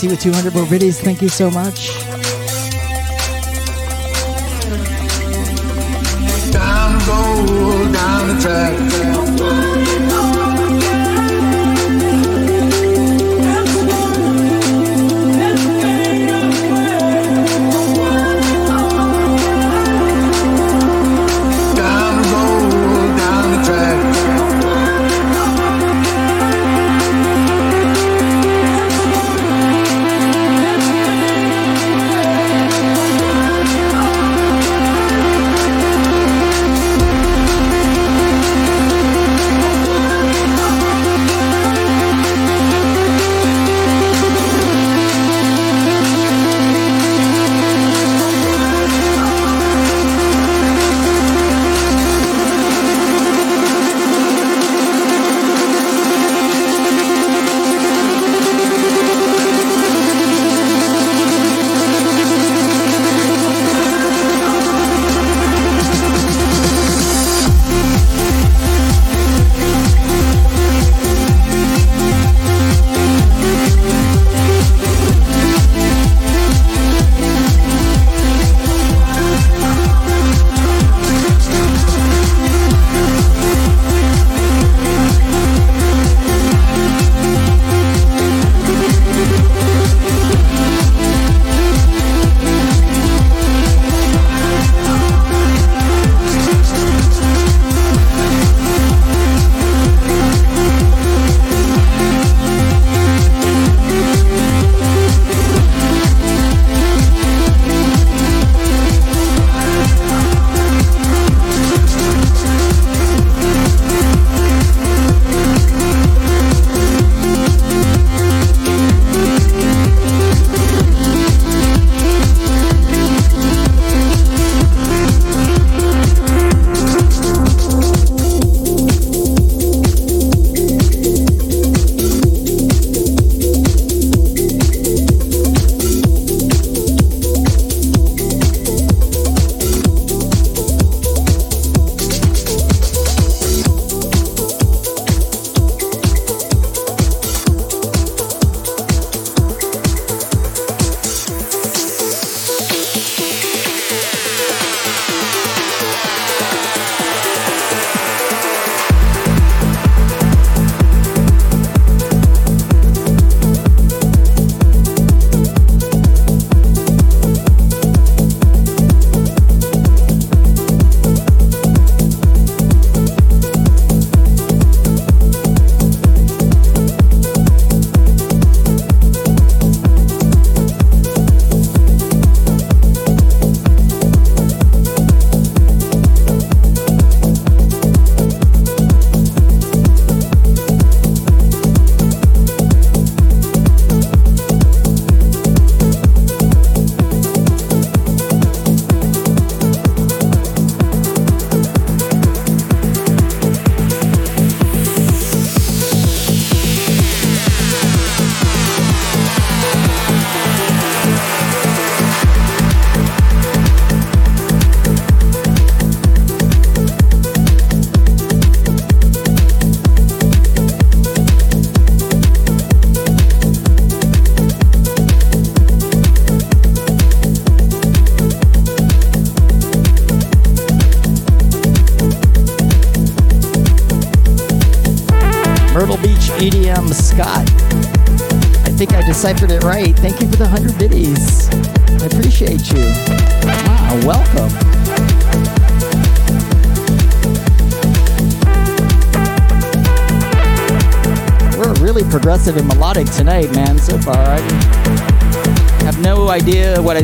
McNasty 0.00 0.10
with 0.10 0.20
200 0.20 0.54
more 0.54 0.66
biddies. 0.66 1.00
Thank 1.00 1.22
you 1.22 1.28
so 1.28 1.50
much. 1.50 2.19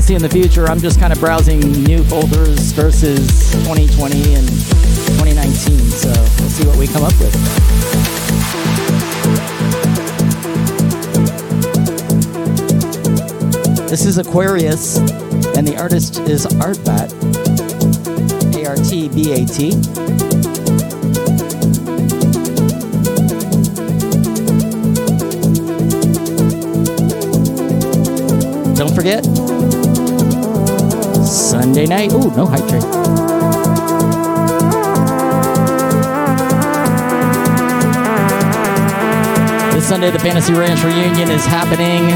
See 0.07 0.15
in 0.15 0.23
the 0.23 0.29
future. 0.29 0.67
I'm 0.67 0.79
just 0.79 1.01
kind 1.01 1.13
of 1.13 1.19
browsing 1.19 1.59
new 1.83 2.05
folders 2.05 2.71
versus 2.71 3.51
2020 3.65 4.35
and 4.35 4.47
2019. 5.19 5.81
So 5.91 6.09
we'll 6.09 6.49
see 6.49 6.65
what 6.65 6.77
we 6.79 6.87
come 6.87 7.03
up 7.03 7.13
with. 7.19 7.33
This 13.91 14.07
is 14.07 14.19
Aquarius, 14.19 14.99
and 15.57 15.67
the 15.67 15.77
artist 15.77 16.21
is 16.21 16.47
Artbat. 16.47 17.11
A 18.55 18.69
R 18.69 18.77
T 18.77 19.09
B 19.09 19.33
A 19.33 19.45
T. 19.45 19.71
Don't 28.77 28.95
forget, 28.95 29.25
Sunday 31.67 31.87
night. 31.91 32.15
Ooh, 32.15 32.31
no 32.39 32.47
hype 32.47 32.63
train. 32.71 32.79
This 39.75 39.89
Sunday, 39.91 40.15
the 40.15 40.23
Fantasy 40.23 40.55
Ranch 40.55 40.87
reunion 40.87 41.27
is 41.27 41.43
happening. 41.43 42.07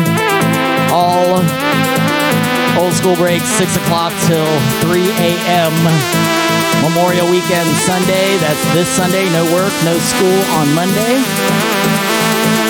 All 0.94 1.42
old 2.78 2.94
school 2.94 3.18
breaks, 3.18 3.50
6 3.58 3.74
o'clock 3.82 4.14
till 4.30 4.46
3 4.86 5.02
a.m. 5.18 5.74
Memorial 6.86 7.26
Weekend 7.26 7.66
Sunday. 7.82 8.38
That's 8.38 8.62
this 8.70 8.86
Sunday. 8.86 9.26
No 9.34 9.42
work, 9.50 9.74
no 9.82 9.98
school 9.98 10.40
on 10.62 10.70
Monday. 10.78 11.18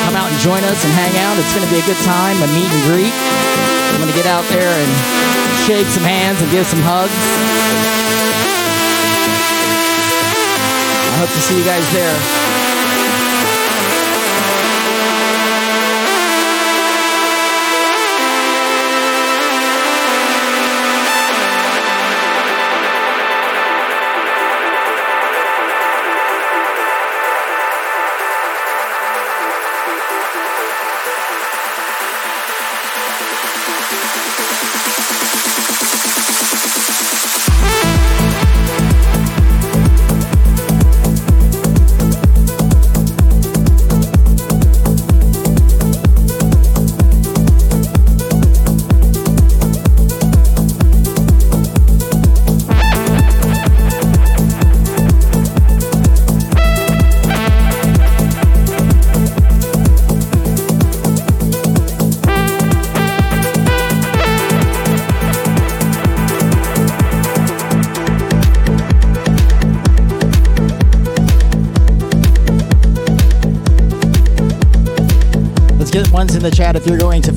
Come 0.09 0.17
out 0.17 0.33
and 0.33 0.41
join 0.41 0.65
us 0.65 0.81
and 0.81 0.93
hang 0.97 1.13
out. 1.29 1.37
It's 1.37 1.53
going 1.53 1.69
to 1.69 1.73
be 1.77 1.85
a 1.85 1.85
good 1.85 2.01
time, 2.09 2.41
a 2.41 2.49
meet 2.57 2.73
and 2.73 2.83
greet. 2.89 3.13
I'm 3.93 4.01
going 4.01 4.09
to 4.09 4.17
get 4.17 4.25
out 4.25 4.49
there 4.49 4.73
and 4.73 5.50
shake 5.71 5.87
some 5.87 6.03
hands 6.03 6.43
and 6.43 6.51
give 6.51 6.67
some 6.67 6.81
hugs. 6.83 7.15
I 11.07 11.17
hope 11.21 11.29
to 11.29 11.41
see 11.41 11.59
you 11.59 11.65
guys 11.65 11.93
there. 11.93 12.40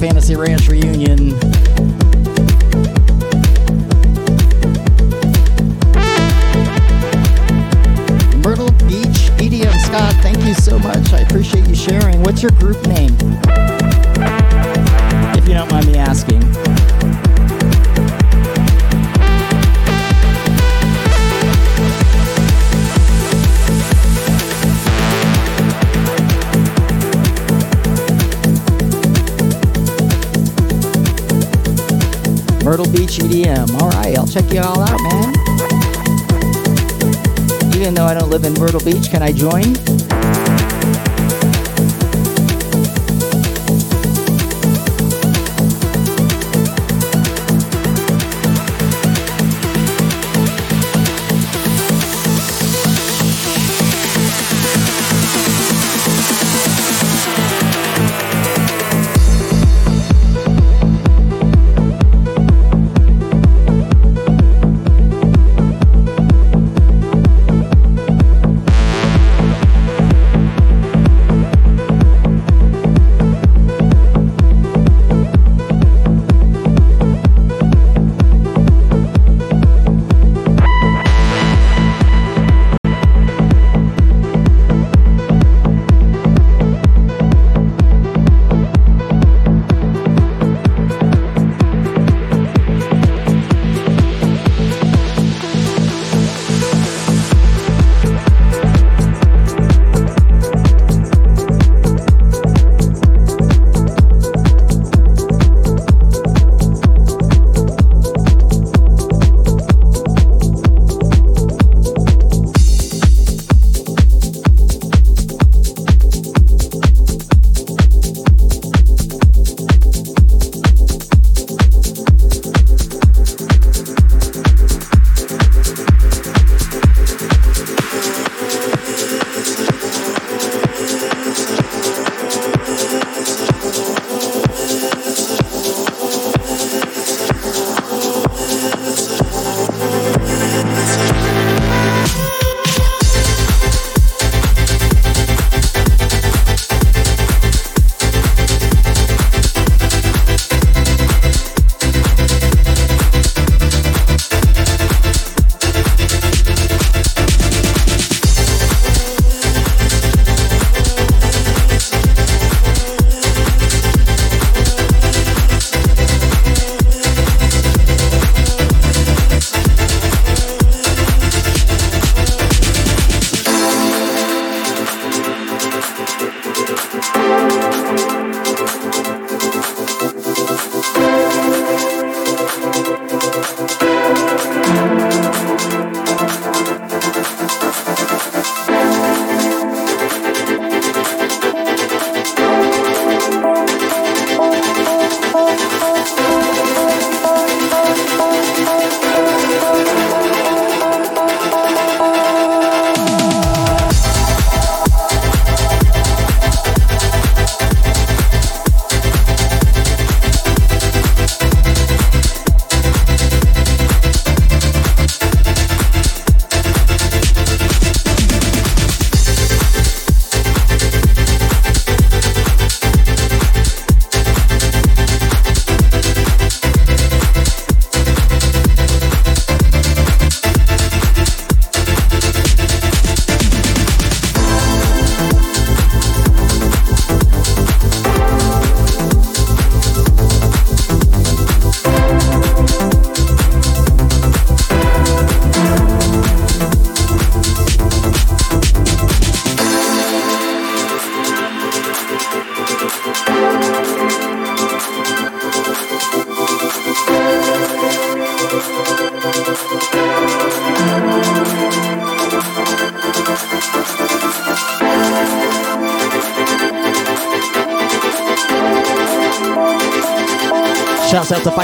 Fantasy 0.04 0.36
Ranch 0.36 0.68
Reunion. 0.68 1.23
Check 34.34 34.52
you 34.52 34.60
all 34.62 34.82
out, 34.82 35.00
man. 35.04 35.30
Even 37.76 37.94
though 37.94 38.06
I 38.06 38.16
don't 38.16 38.32
live 38.32 38.44
in 38.46 38.54
Myrtle 38.54 38.80
Beach, 38.80 39.12
can 39.12 39.22
I 39.22 39.32
join? 39.32 40.13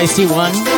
Feisty 0.09 0.25
One. 0.25 0.68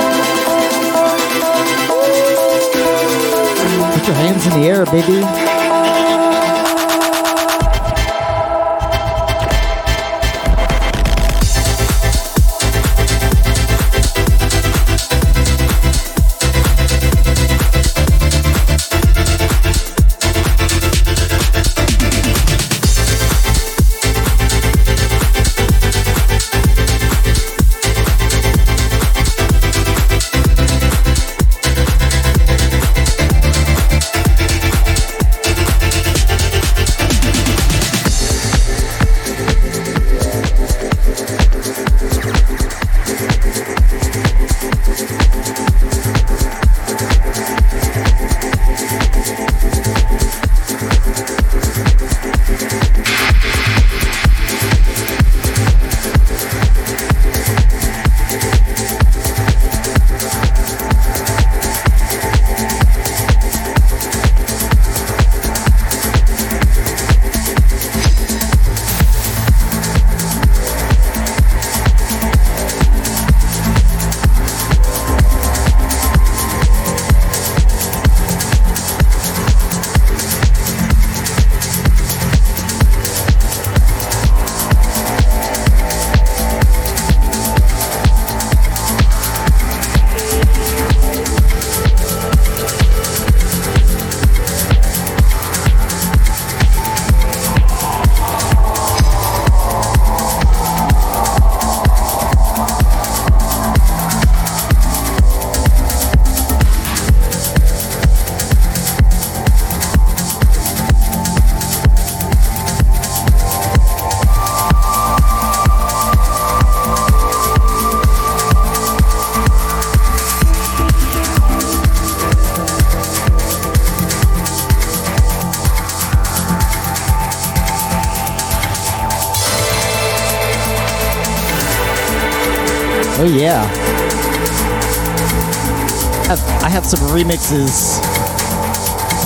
Remixes 137.24 138.02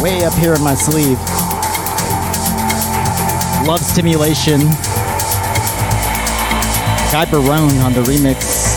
way 0.02 0.26
up 0.26 0.34
here 0.34 0.54
in 0.54 0.62
my 0.62 0.74
sleeve. 0.74 1.18
Love 3.66 3.80
Stimulation. 3.80 4.60
Guy 7.12 7.26
Barone 7.32 7.78
on 7.80 7.94
the 7.94 8.04
remix. 8.04 8.75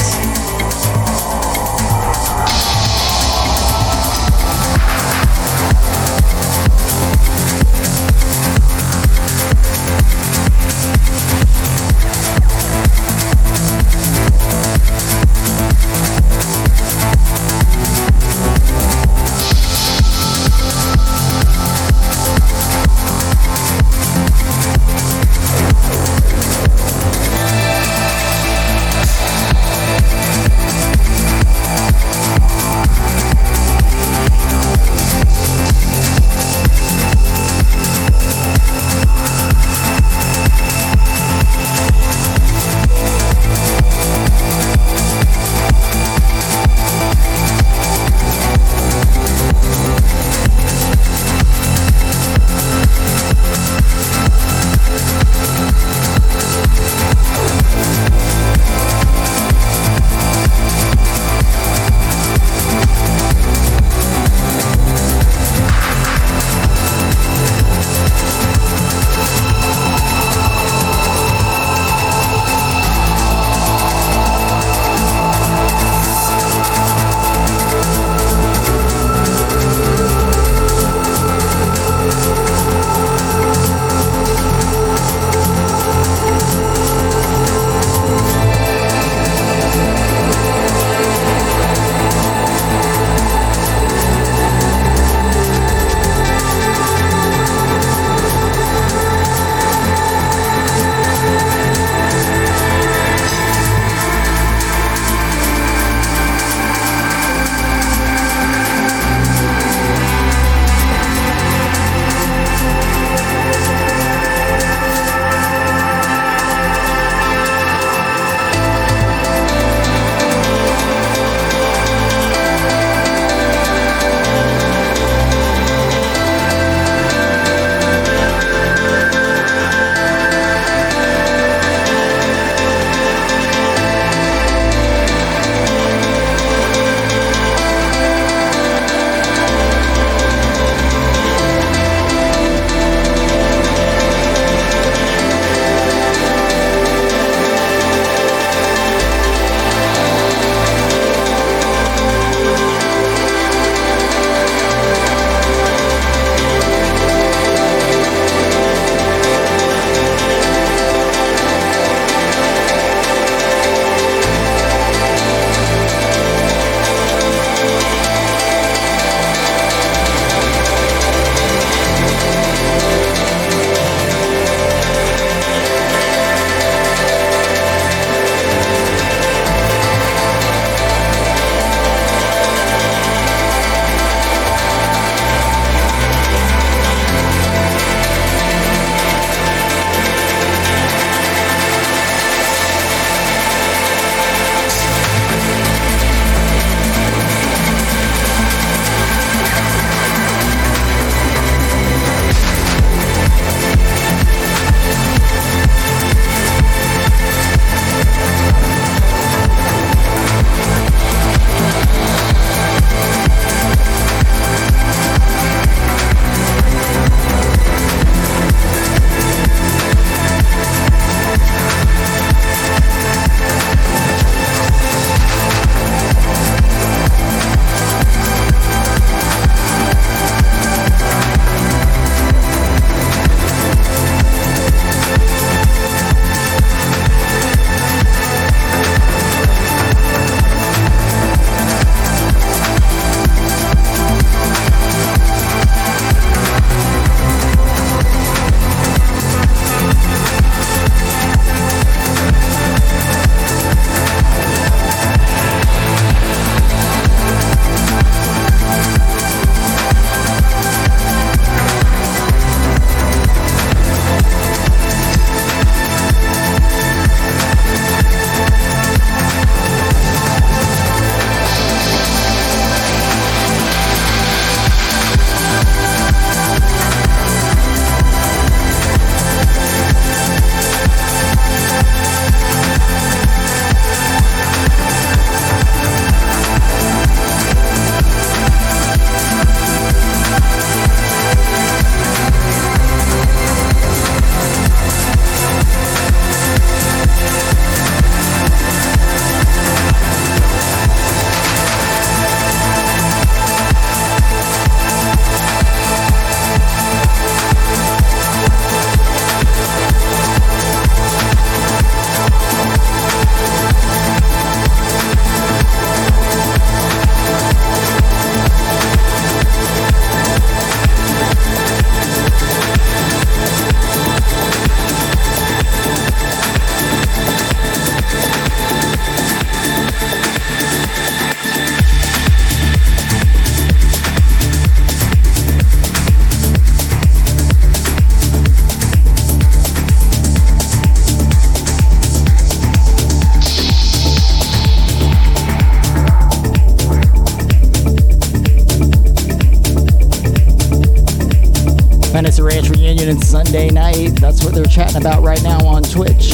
Sunday 353.48 353.70
night. 353.70 354.20
That's 354.20 354.44
what 354.44 354.54
they're 354.54 354.66
chatting 354.66 354.98
about 354.98 355.22
right 355.22 355.42
now 355.42 355.66
on 355.66 355.82
Twitch. 355.82 356.32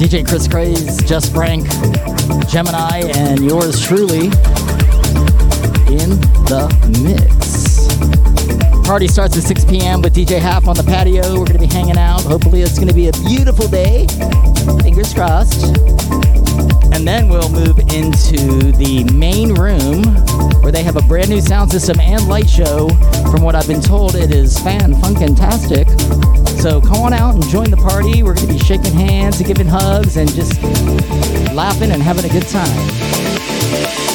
DJ 0.00 0.26
Chris 0.26 0.48
Craze, 0.48 1.00
Just 1.04 1.32
Frank, 1.32 1.64
Gemini, 2.48 3.02
and 3.14 3.38
yours 3.38 3.80
truly 3.80 4.24
in 5.94 6.10
the 6.50 6.66
mix. 7.04 7.86
Party 8.84 9.06
starts 9.06 9.36
at 9.36 9.44
6 9.44 9.64
p.m. 9.66 10.02
with 10.02 10.16
DJ 10.16 10.40
Half 10.40 10.66
on 10.66 10.74
the 10.74 10.82
patio. 10.82 11.22
We're 11.22 11.46
going 11.46 11.52
to 11.52 11.58
be 11.60 11.66
hanging 11.66 11.98
out. 11.98 12.22
Hopefully, 12.22 12.62
it's 12.62 12.74
going 12.74 12.88
to 12.88 12.94
be 12.94 13.06
a 13.06 13.12
beautiful 13.12 13.68
day. 13.68 14.08
Fingers 14.82 15.14
crossed. 15.14 15.93
And 16.94 17.06
then 17.06 17.28
we'll 17.28 17.50
move 17.50 17.78
into 17.80 18.72
the 18.72 19.04
main 19.12 19.52
room 19.54 20.04
where 20.62 20.70
they 20.70 20.84
have 20.84 20.96
a 20.96 21.02
brand 21.02 21.28
new 21.28 21.40
sound 21.40 21.72
system 21.72 21.98
and 21.98 22.28
light 22.28 22.48
show. 22.48 22.88
From 23.32 23.42
what 23.42 23.56
I've 23.56 23.66
been 23.66 23.82
told, 23.82 24.14
it 24.14 24.30
is 24.30 24.58
fan 24.60 24.94
funkin' 24.94 25.34
So 26.62 26.80
come 26.80 27.02
on 27.02 27.12
out 27.12 27.34
and 27.34 27.44
join 27.48 27.70
the 27.70 27.76
party. 27.76 28.22
We're 28.22 28.34
going 28.34 28.46
to 28.46 28.52
be 28.54 28.58
shaking 28.60 28.94
hands 28.94 29.38
and 29.38 29.46
giving 29.46 29.66
hugs 29.66 30.16
and 30.16 30.32
just 30.32 30.62
laughing 31.52 31.90
and 31.90 32.02
having 32.02 32.24
a 32.24 32.28
good 32.28 32.46
time. 32.48 34.13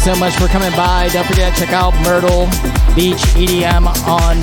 So 0.00 0.14
much 0.16 0.34
for 0.36 0.46
coming 0.48 0.70
by. 0.70 1.10
Don't 1.12 1.26
forget 1.26 1.52
to 1.52 1.60
check 1.60 1.74
out 1.74 1.92
Myrtle 2.02 2.46
Beach 2.96 3.20
EDM 3.36 3.84
on 4.08 4.36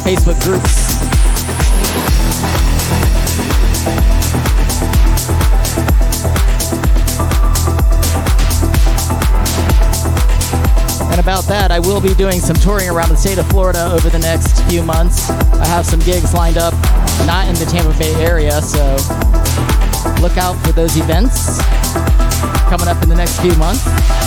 Facebook 0.00 0.40
groups. 0.42 0.96
And 11.10 11.20
about 11.20 11.44
that, 11.44 11.70
I 11.70 11.78
will 11.80 12.00
be 12.00 12.14
doing 12.14 12.40
some 12.40 12.56
touring 12.56 12.88
around 12.88 13.10
the 13.10 13.16
state 13.16 13.36
of 13.36 13.46
Florida 13.48 13.90
over 13.92 14.08
the 14.08 14.20
next 14.20 14.62
few 14.70 14.82
months. 14.82 15.28
I 15.28 15.66
have 15.66 15.84
some 15.84 16.00
gigs 16.00 16.32
lined 16.32 16.56
up, 16.56 16.72
not 17.26 17.46
in 17.46 17.54
the 17.56 17.66
Tampa 17.66 17.96
Bay 17.98 18.14
area, 18.24 18.62
so 18.62 18.96
look 20.22 20.38
out 20.38 20.54
for 20.64 20.72
those 20.72 20.96
events 20.96 21.60
coming 22.70 22.88
up 22.88 23.02
in 23.02 23.08
the 23.08 23.14
next 23.14 23.38
few 23.40 23.54
months. 23.56 24.25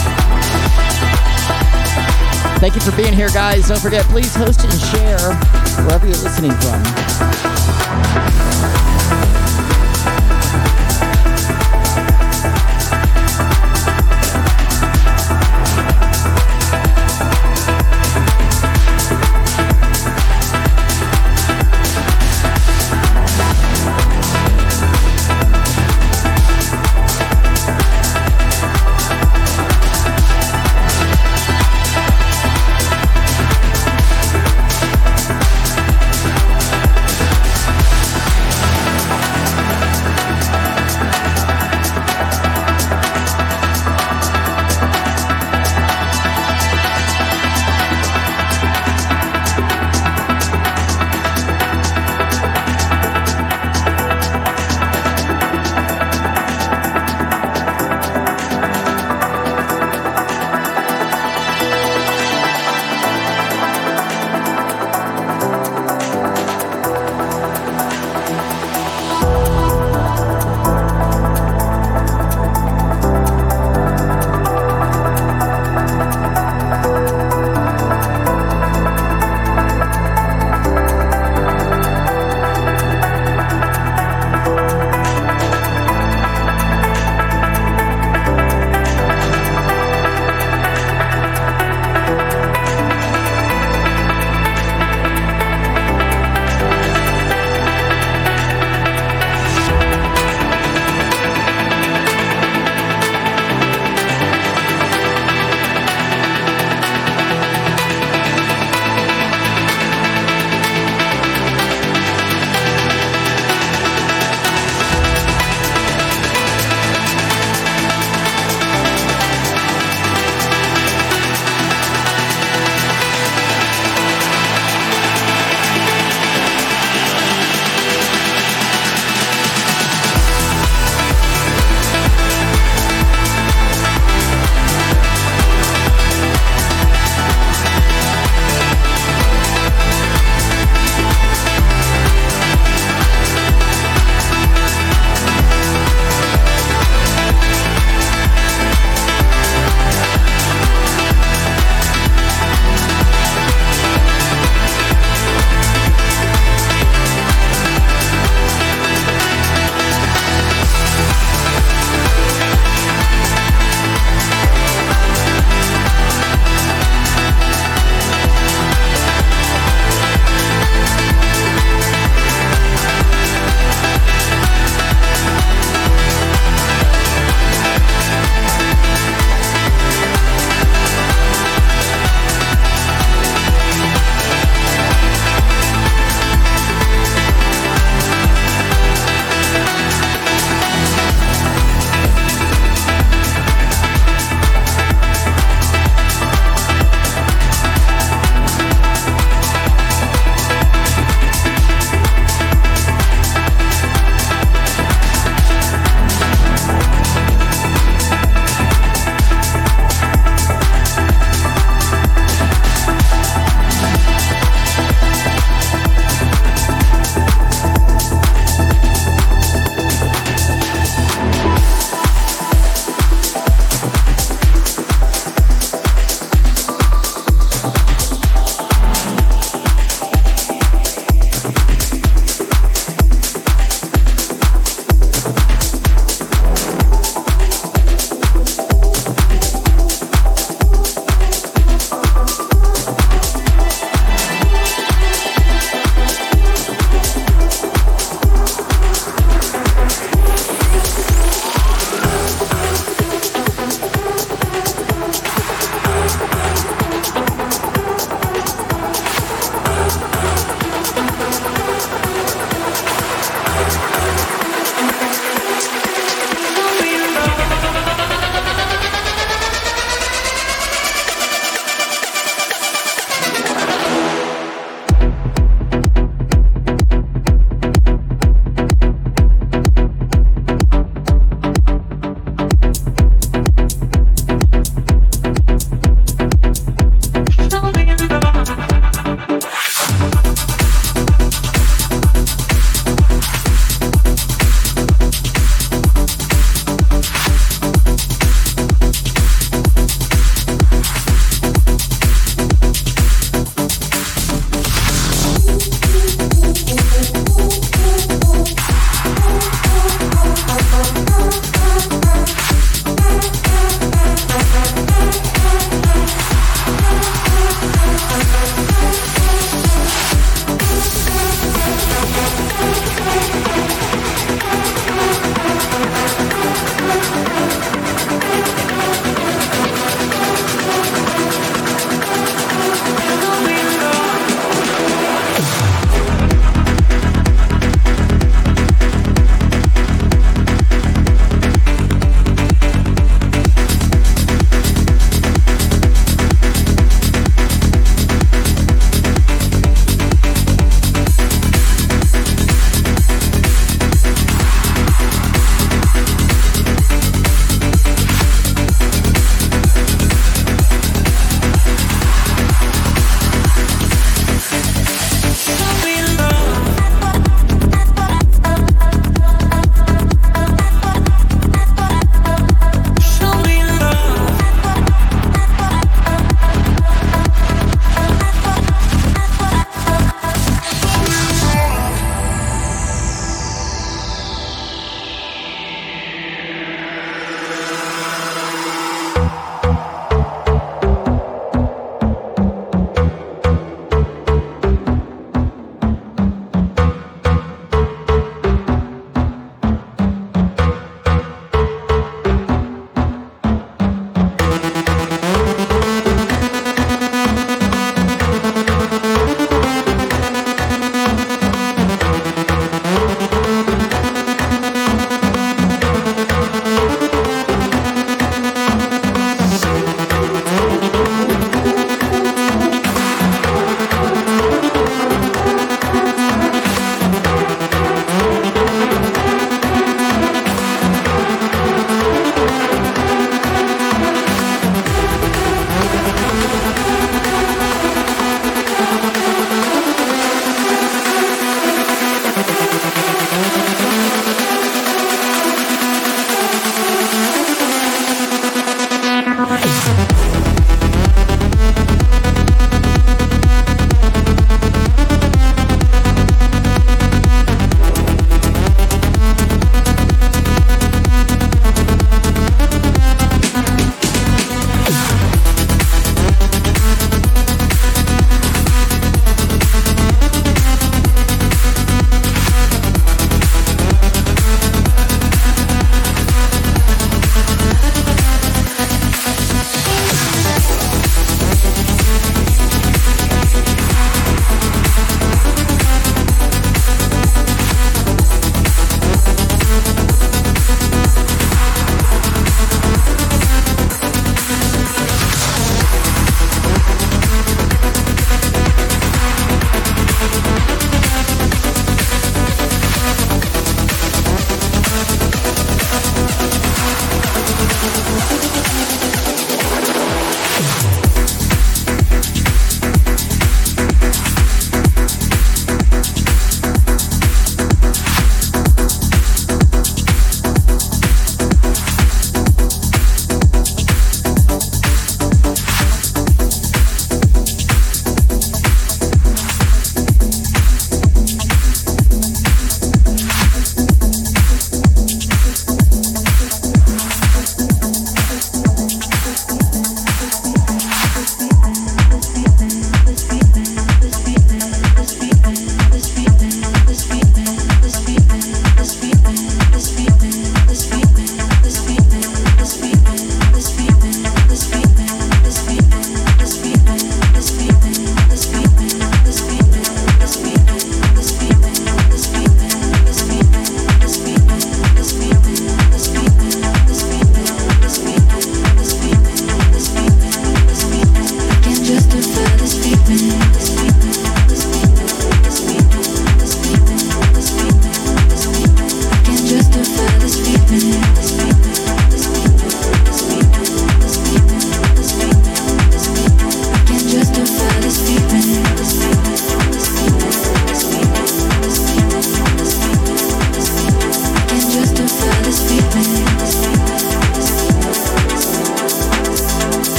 Thank 2.59 2.75
you 2.75 2.81
for 2.81 2.91
being 2.97 3.13
here, 3.13 3.29
guys. 3.29 3.69
Don't 3.69 3.79
forget, 3.79 4.03
please 4.07 4.35
host 4.35 4.65
and 4.65 4.73
share 4.73 5.33
wherever 5.85 6.05
you're 6.05 6.17
listening 6.17 6.51
from. 6.51 6.83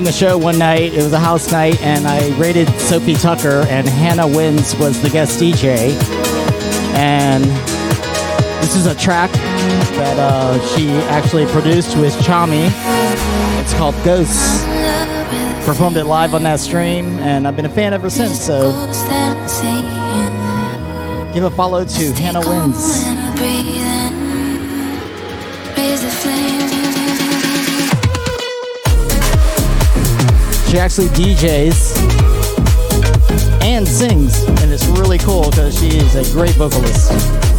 playing 0.00 0.14
a 0.14 0.16
show 0.16 0.38
one 0.38 0.58
night. 0.58 0.94
It 0.94 1.02
was 1.02 1.12
a 1.12 1.18
house 1.18 1.52
night, 1.52 1.78
and 1.82 2.06
I 2.06 2.34
rated 2.38 2.68
Sofi 2.80 3.12
Tukker, 3.12 3.66
and 3.66 3.86
Hannah 3.86 4.26
Wins 4.26 4.74
was 4.76 5.02
the 5.02 5.10
guest 5.10 5.38
DJ. 5.38 5.92
And 6.94 7.44
this 8.62 8.76
is 8.76 8.86
a 8.86 8.94
track 8.94 9.30
that 9.32 10.18
uh, 10.18 10.58
she 10.68 10.88
actually 11.10 11.44
produced 11.46 11.98
with 11.98 12.14
Chami. 12.14 12.70
It's 13.60 13.74
called 13.74 13.94
Ghosts. 14.02 14.64
Performed 15.66 15.98
it 15.98 16.04
live 16.04 16.34
on 16.34 16.44
that 16.44 16.60
stream, 16.60 17.18
and 17.18 17.46
I've 17.46 17.56
been 17.56 17.66
a 17.66 17.74
fan 17.74 17.92
ever 17.92 18.08
since. 18.08 18.40
So 18.40 18.72
give 21.34 21.44
a 21.44 21.50
follow 21.50 21.84
to 21.84 22.12
Hannah 22.14 22.40
Wins. 22.40 23.04
She 30.70 30.78
actually 30.78 31.08
DJs 31.08 31.96
and 33.60 33.88
sings, 33.88 34.44
and 34.44 34.70
it's 34.70 34.86
really 34.86 35.18
cool 35.18 35.50
because 35.50 35.76
she 35.76 35.88
is 35.88 36.14
a 36.14 36.32
great 36.32 36.54
vocalist. 36.54 37.49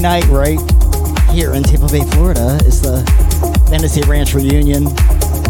Night, 0.00 0.24
right 0.26 0.58
here 1.30 1.54
in 1.54 1.62
Tampa 1.62 1.88
Bay, 1.88 2.02
Florida, 2.12 2.58
is 2.64 2.80
the 2.80 3.02
Fantasy 3.68 4.02
Ranch 4.02 4.34
reunion 4.34 4.86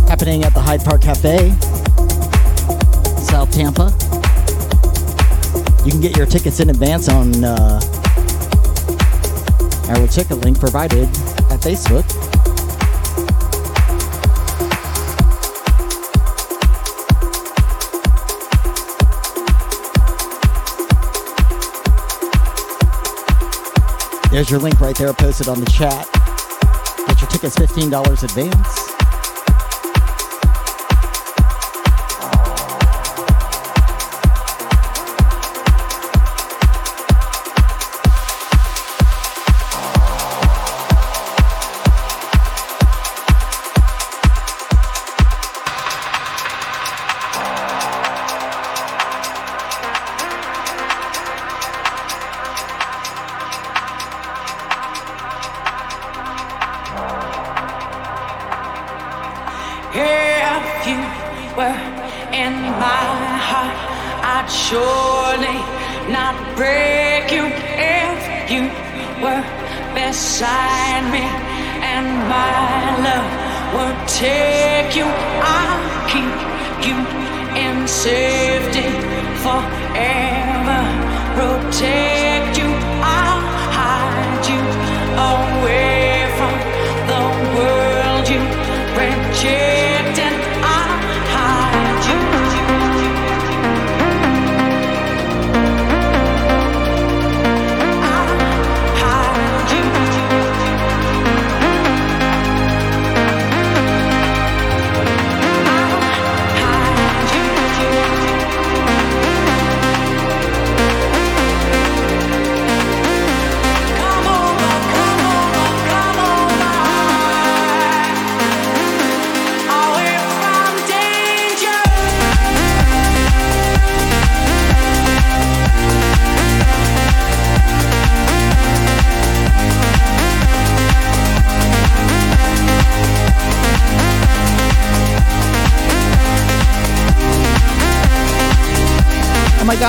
happening 0.06 0.42
at 0.44 0.54
the 0.54 0.60
Hyde 0.60 0.82
Park 0.84 1.02
Cafe, 1.02 1.50
South 3.20 3.50
Tampa. 3.52 3.92
You 5.84 5.92
can 5.92 6.00
get 6.00 6.16
your 6.16 6.26
tickets 6.26 6.60
in 6.60 6.70
advance 6.70 7.08
on 7.08 7.44
uh, 7.44 7.80
our 9.88 10.06
ticket 10.08 10.38
link 10.38 10.58
provided 10.58 11.08
at 11.50 11.60
Facebook. 11.60 12.17
There's 24.38 24.52
your 24.52 24.60
link 24.60 24.80
right 24.80 24.94
there 24.94 25.12
posted 25.12 25.48
on 25.48 25.58
the 25.58 25.66
chat. 25.66 26.08
Get 27.08 27.20
your 27.20 27.28
tickets 27.28 27.56
$15 27.56 28.22
advance. 28.22 28.87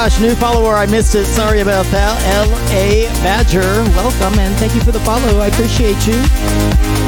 Gosh, 0.03 0.21
new 0.21 0.33
follower. 0.33 0.75
I 0.75 0.85
missed 0.85 1.13
it. 1.15 1.25
Sorry 1.25 1.59
about 1.59 1.85
that. 1.87 2.15
L.A. 2.47 3.07
Badger, 3.21 3.83
welcome 3.97 4.39
and 4.39 4.55
thank 4.55 4.73
you 4.73 4.79
for 4.79 4.93
the 4.93 4.99
follow. 5.01 5.39
I 5.39 5.47
appreciate 5.47 6.07
you. 6.07 6.98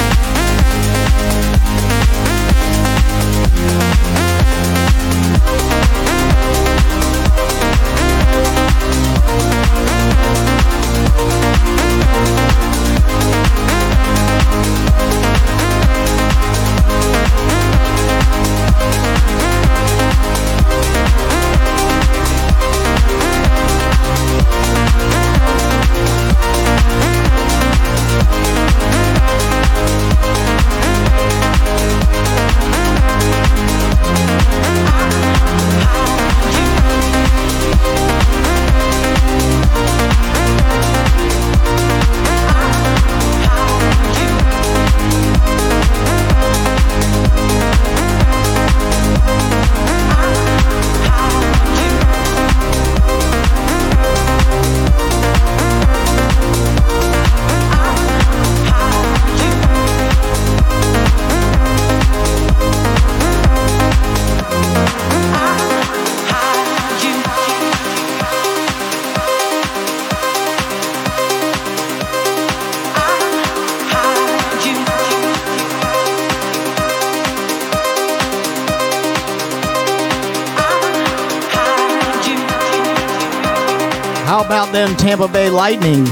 Tampa 85.01 85.27
Bay 85.27 85.49
Lightning? 85.49 86.05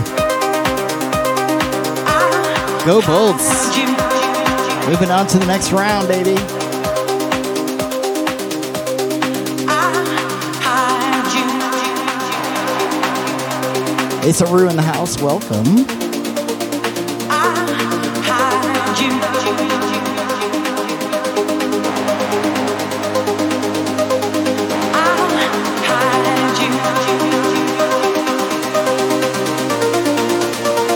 Go 2.87 3.03
Bolts. 3.05 3.77
Moving 4.87 5.11
on 5.11 5.27
to 5.27 5.37
the 5.37 5.45
next 5.45 5.71
round, 5.71 6.07
baby. 6.07 6.33
Asa 14.27 14.47
Rue 14.47 14.67
in 14.67 14.75
the 14.75 14.81
house, 14.81 15.21
welcome. 15.21 15.85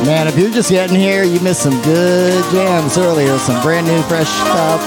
Man, 0.06 0.28
if 0.28 0.38
you're 0.38 0.50
just 0.50 0.70
getting 0.70 1.00
here, 1.00 1.24
you 1.24 1.40
missed 1.40 1.64
some 1.64 1.82
good 1.82 2.44
jams 2.52 2.98
earlier. 2.98 3.38
Some 3.38 3.62
brand 3.62 3.88
new, 3.88 4.02
fresh 4.04 4.28
stuff. 4.28 4.82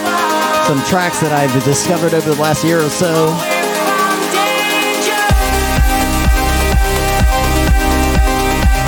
Some 0.67 0.79
tracks 0.85 1.21
that 1.21 1.33
I've 1.33 1.65
discovered 1.65 2.13
over 2.13 2.35
the 2.35 2.41
last 2.41 2.63
year 2.63 2.81
or 2.81 2.91
so. 2.91 3.33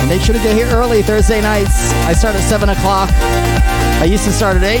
Make 0.07 0.21
sure 0.21 0.35
to 0.35 0.41
get 0.41 0.55
here 0.55 0.67
early 0.67 1.01
Thursday 1.01 1.41
nights. 1.41 1.91
I 2.05 2.13
start 2.13 2.35
at 2.35 2.41
7 2.41 2.69
o'clock. 2.69 3.09
I 3.97 4.05
used 4.05 4.25
to 4.25 4.31
start 4.31 4.57
at 4.57 4.63
8, 4.63 4.77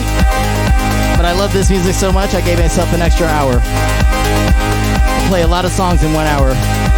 but 1.17 1.25
I 1.25 1.33
love 1.33 1.51
this 1.51 1.71
music 1.71 1.95
so 1.95 2.11
much 2.11 2.35
I 2.35 2.41
gave 2.41 2.59
myself 2.59 2.93
an 2.93 3.01
extra 3.01 3.25
hour. 3.25 3.59
I 3.63 5.25
play 5.29 5.41
a 5.41 5.47
lot 5.47 5.65
of 5.65 5.71
songs 5.71 6.03
in 6.03 6.13
one 6.13 6.27
hour. 6.27 6.88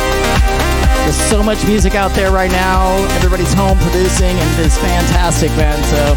There's 1.12 1.30
so 1.30 1.44
much 1.44 1.66
music 1.66 1.94
out 1.94 2.12
there 2.12 2.32
right 2.32 2.50
now. 2.50 2.96
Everybody's 3.18 3.52
home 3.52 3.78
producing 3.80 4.40
and 4.40 4.66
it's 4.66 4.78
fantastic, 4.78 5.50
man. 5.58 5.78
So 5.84 6.16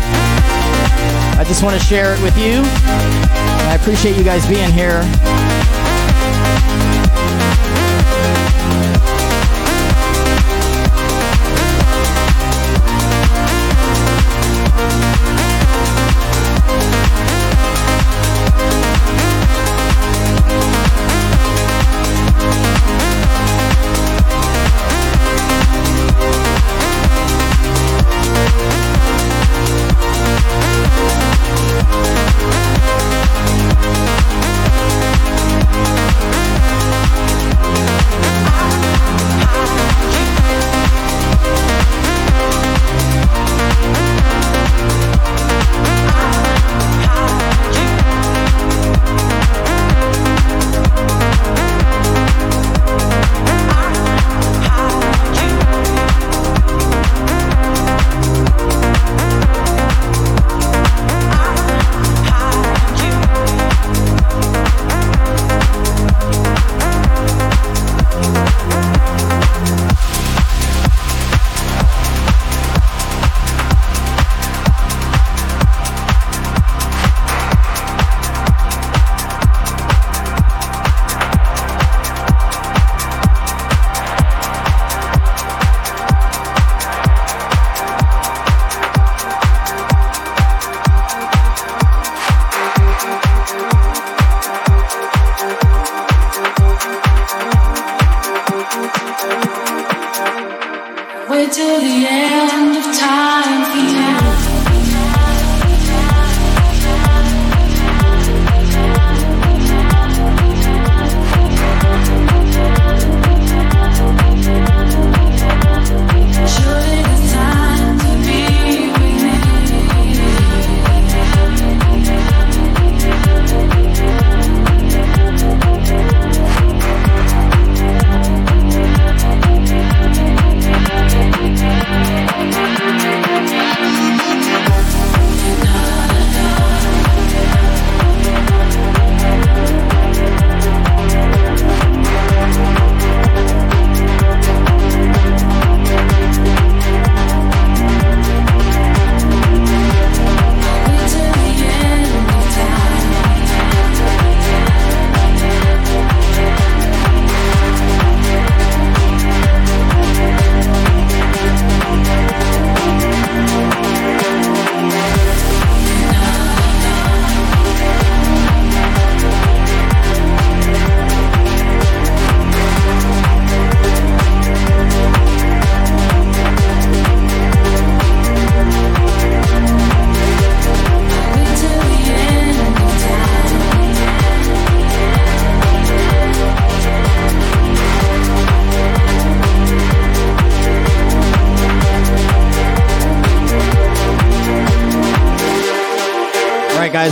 I 1.37 1.43
just 1.45 1.65
want 1.65 1.77
to 1.77 1.85
share 1.85 2.15
it 2.15 2.23
with 2.23 2.39
you. 2.39 2.63
And 2.63 3.71
I 3.71 3.75
appreciate 3.75 4.17
you 4.17 4.23
guys 4.23 4.47
being 4.47 4.71
here. 4.71 5.03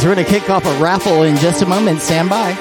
Guys, 0.03 0.09
we're 0.09 0.15
going 0.15 0.27
to 0.27 0.41
kick 0.41 0.51
off 0.51 0.65
a 0.65 0.83
raffle 0.83 1.23
in 1.23 1.37
just 1.37 1.63
a 1.63 1.67
moment. 1.67 2.01
Stand 2.01 2.29
by. 2.29 2.53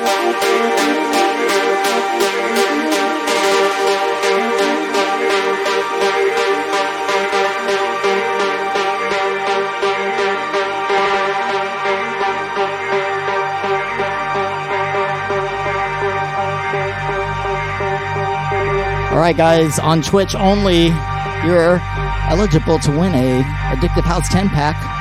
All 19.11 19.18
right, 19.18 19.36
guys, 19.36 19.80
on 19.80 20.02
Twitch 20.02 20.36
only, 20.36 20.88
you're 21.45 21.80
eligible 22.30 22.80
to 22.80 22.92
win 22.92 23.14
a 23.14 23.44
Addictive 23.74 24.03
House 24.03 24.30
10 24.30 24.50
pack. 24.50 25.01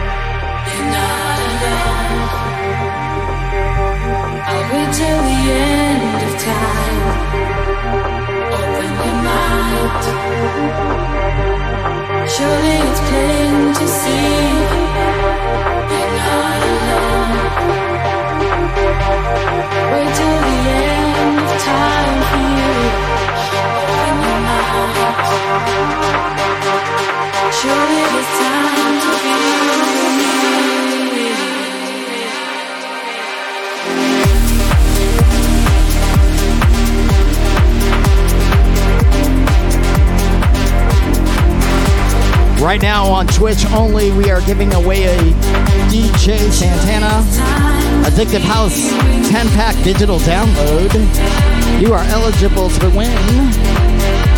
wait 4.73 4.91
till 4.93 5.21
the 5.29 5.39
end 5.51 6.21
of 6.27 6.33
time. 6.49 7.03
Open 8.57 8.91
your 9.05 9.17
mind. 9.29 10.03
Surely 12.33 12.75
it's 12.87 13.01
plain 13.09 13.55
to 13.79 13.85
see. 13.99 14.37
You're 15.91 16.13
not 16.19 16.61
alone. 16.71 17.33
Wait 19.91 20.11
till 20.17 20.39
the 20.47 20.57
end 20.83 21.37
of 21.43 21.51
time. 21.67 22.19
Open 23.83 24.17
your 24.25 24.39
mind. 24.47 25.15
Surely 27.59 28.01
it's 28.19 28.33
time 28.39 28.60
Right 42.61 42.79
now 42.79 43.05
on 43.05 43.25
Twitch 43.25 43.65
only, 43.71 44.11
we 44.11 44.29
are 44.29 44.39
giving 44.41 44.71
away 44.75 45.05
a 45.05 45.17
DJ 45.89 46.51
Santana 46.51 47.25
Addictive 48.05 48.41
House 48.41 48.77
10 49.31 49.47
pack 49.57 49.75
digital 49.83 50.19
download. 50.19 50.93
You 51.81 51.91
are 51.95 52.03
eligible 52.03 52.69
to 52.69 52.89
win 52.89 53.17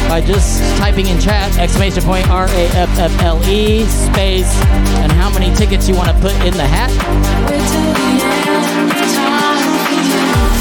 by 0.07 0.21
just 0.25 0.63
typing 0.79 1.07
in 1.07 1.19
chat 1.19 1.57
exclamation 1.57 2.01
point 2.03 2.29
R 2.29 2.47
A 2.47 2.67
F 2.69 2.97
F 2.97 3.21
L 3.23 3.43
E 3.43 3.83
space 3.83 4.55
and 5.03 5.11
how 5.11 5.29
many 5.29 5.53
tickets 5.53 5.89
you 5.89 5.95
want 5.95 6.07
to 6.07 6.15
put 6.21 6.33
in 6.45 6.53
the 6.53 6.65
hat. 6.65 6.91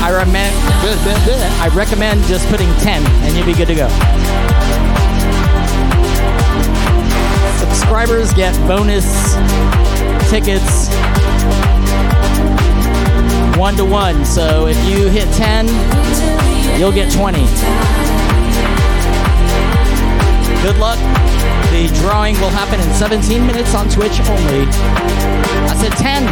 I 0.02 0.10
recommend 0.10 0.52
I 1.62 1.68
recommend 1.76 2.24
just 2.24 2.48
putting 2.48 2.74
10 2.80 3.06
and 3.06 3.36
you'll 3.36 3.46
be 3.46 3.54
good 3.54 3.68
to 3.68 3.76
go. 3.76 4.91
Subscribers 7.72 8.32
get 8.34 8.54
bonus 8.68 9.34
tickets 10.30 10.88
one 13.56 13.74
to 13.76 13.84
one. 13.84 14.24
So 14.24 14.66
if 14.66 14.76
you 14.88 15.08
hit 15.08 15.28
10, 15.34 15.66
you'll 16.78 16.92
get 16.92 17.12
20. 17.12 17.38
Good 20.62 20.78
luck. 20.78 20.98
The 21.70 21.88
drawing 22.00 22.34
will 22.40 22.50
happen 22.50 22.80
in 22.80 22.90
17 22.94 23.46
minutes 23.46 23.74
on 23.74 23.88
Twitch 23.88 24.20
only. 24.20 24.66
I 25.68 25.74
said 25.78 25.92
10. 25.92 26.26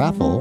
Raffle, 0.00 0.40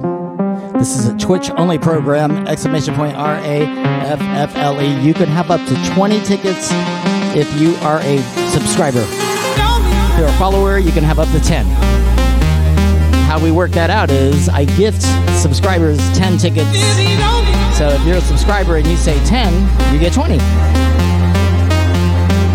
this 0.79 0.95
is 0.95 1.07
a 1.09 1.17
Twitch 1.17 1.51
only 1.51 1.77
program, 1.77 2.47
exclamation 2.47 2.95
point 2.95 3.13
R 3.17 3.35
A 3.35 3.65
F 4.07 4.21
F 4.21 4.55
L 4.55 4.81
E. 4.81 5.01
You 5.01 5.13
can 5.13 5.27
have 5.27 5.51
up 5.51 5.59
to 5.67 5.93
20 5.95 6.21
tickets 6.21 6.69
if 7.35 7.53
you 7.59 7.75
are 7.85 7.99
a 7.99 8.19
subscriber. 8.51 9.03
If 9.03 10.17
you're 10.17 10.29
a 10.29 10.37
follower, 10.37 10.77
you 10.77 10.93
can 10.93 11.03
have 11.03 11.19
up 11.19 11.27
to 11.31 11.41
10. 11.41 11.65
How 13.27 13.37
we 13.43 13.51
work 13.51 13.71
that 13.71 13.89
out 13.89 14.09
is 14.11 14.47
I 14.47 14.63
gift 14.63 15.01
subscribers 15.41 15.97
10 16.17 16.37
tickets. 16.37 16.79
So 17.77 17.89
if 17.89 18.01
you're 18.07 18.15
a 18.15 18.21
subscriber 18.21 18.77
and 18.77 18.87
you 18.87 18.95
say 18.95 19.21
10, 19.25 19.93
you 19.93 19.99
get 19.99 20.13
20. 20.13 20.37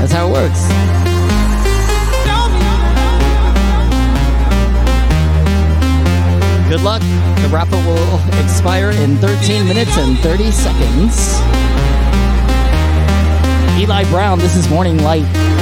That's 0.01 0.13
how 0.13 0.29
it 0.29 0.33
works. 0.33 1.04
Good 6.75 6.83
luck. 6.83 7.03
The 7.03 7.49
raffle 7.53 7.79
will 7.83 8.19
expire 8.43 8.91
in 8.91 9.17
13 9.19 9.69
minutes 9.69 9.97
and 9.97 10.19
30 10.19 10.51
seconds. 10.51 11.39
Eli 13.81 14.03
Brown, 14.11 14.41
this 14.41 14.57
is 14.57 14.69
Morning 14.69 14.99
Light. 14.99 15.54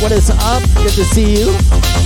What 0.00 0.12
is 0.12 0.30
up? 0.30 0.62
Good 0.76 0.92
to 0.92 1.04
see 1.04 1.36
you. 1.36 1.99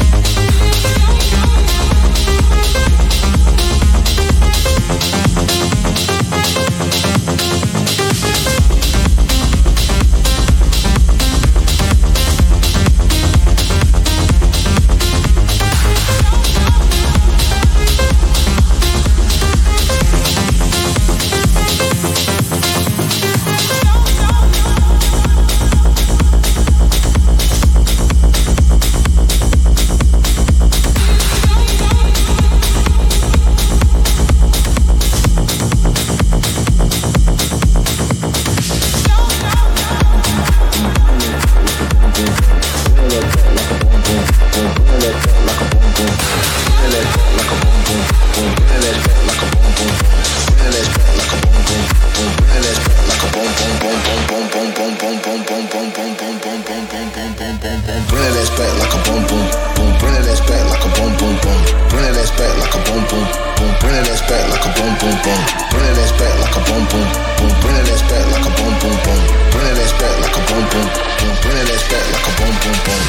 Like 66.54 66.68
a 66.68 66.70
boom 66.70 66.84
boom 66.86 67.08
boom. 67.38 67.50
Bring 67.60 67.74
that 67.74 68.02
back 68.08 68.24
like 68.30 68.46
a 68.46 68.50
boom 68.54 68.74
boom 68.78 68.96
boom. 69.02 69.20
Bring 69.50 69.74
that 69.74 69.90
back 69.98 70.14
like 70.22 70.36
a 70.36 70.42
boom 70.46 70.64
boom 70.70 70.86
boom. 70.94 71.10
Bring 71.42 71.56
that 71.58 71.82
back 71.90 72.06
like 72.12 72.26
a 72.26 72.32
boom 72.38 72.54
boom 72.62 72.76
boom. 72.84 73.02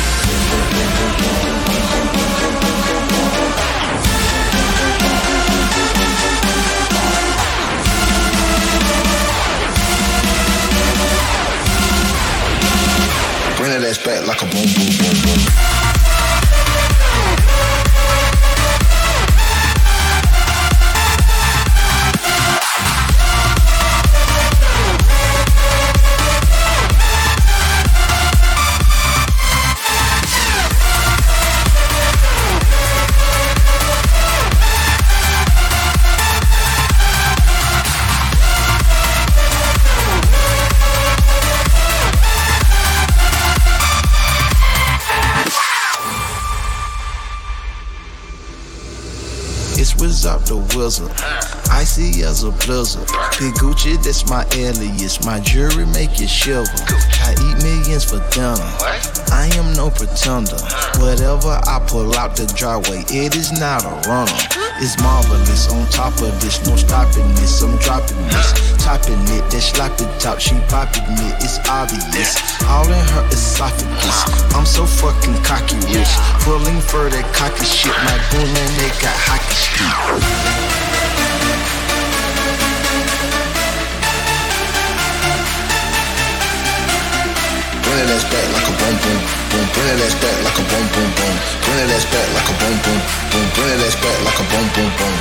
Bring 13.58 13.82
that 13.82 13.98
back 14.06 14.22
like 14.28 14.42
a 14.42 14.46
boom 14.46 14.66
boom 14.74 14.98
boom. 14.98 15.05
Wizard. 51.00 51.12
Icy 51.72 52.24
as 52.24 52.44
a 52.44 52.52
blizzard. 52.52 53.08
Big 53.40 53.54
Gucci, 53.56 54.02
that's 54.04 54.30
my 54.30 54.46
alias. 54.56 55.26
My 55.26 55.40
jewelry 55.40 55.86
make 55.88 56.20
you 56.20 56.28
shiver. 56.28 56.64
I 57.24 57.36
eat 57.36 57.64
millions 57.64 58.06
for 58.06 58.20
dinner. 58.32 58.56
I 59.32 59.50
am 59.56 59.74
no 59.74 59.90
pretender. 59.90 60.60
Whatever 61.04 61.60
I 61.68 61.84
pull 61.88 62.16
out 62.16 62.36
the 62.36 62.46
driveway, 62.56 63.04
it 63.10 63.36
is 63.36 63.52
not 63.60 63.84
a 63.84 63.92
runner. 64.08 64.32
It's 64.80 65.00
marvelous. 65.02 65.68
On 65.72 65.86
top 65.90 66.14
of 66.22 66.32
this, 66.40 66.66
no 66.66 66.76
stopping 66.76 67.28
this. 67.36 67.62
I'm 67.62 67.76
dropping 67.80 68.24
this. 68.28 68.78
Topping 68.84 69.20
it, 69.36 69.44
that 69.52 69.64
sloppy 69.64 70.06
top. 70.20 70.40
She 70.40 70.56
popping 70.72 71.04
it, 71.04 71.36
it's 71.44 71.60
obvious. 71.68 72.40
All 72.68 72.88
in 72.88 73.06
her 73.16 73.28
esophagus. 73.32 74.20
I'm 74.56 74.66
so 74.66 74.86
fucking 74.86 75.44
cocky 75.44 75.76
rich. 75.92 76.12
Pulling 76.44 76.80
for 76.80 77.10
that 77.10 77.28
cocky 77.36 77.66
shit. 77.66 77.96
My 78.08 78.16
boom 78.32 78.48
and 78.48 78.74
they 78.80 78.92
got 79.04 79.16
hockey 79.28 79.56
stick. 79.56 80.85
Bring 87.96 88.08
that 88.08 88.16
ass 88.18 88.28
back 88.28 88.44
like 88.52 88.68
a 88.68 88.76
boom 88.76 88.92
boom 89.00 89.24
boom. 89.24 89.64
Bring 89.72 89.88
that 89.88 90.04
ass 90.04 90.20
back 90.20 90.36
like 90.44 90.60
a 90.60 90.64
boom 90.68 90.84
boom 90.92 91.16
boom. 91.16 91.32
Bring 91.64 91.80
that 91.80 91.96
ass 91.96 92.04
back 92.12 92.28
like 92.36 92.44
a 92.44 92.56
boom 92.60 92.76
boom 92.84 93.00
boom. 93.32 93.48
Bring 93.56 93.72
that 93.72 93.88
ass 93.88 93.96
back 93.96 94.20
like 94.20 94.36
a 94.36 94.44
boom 94.52 94.68
boom 94.76 94.92
boom. 95.00 95.16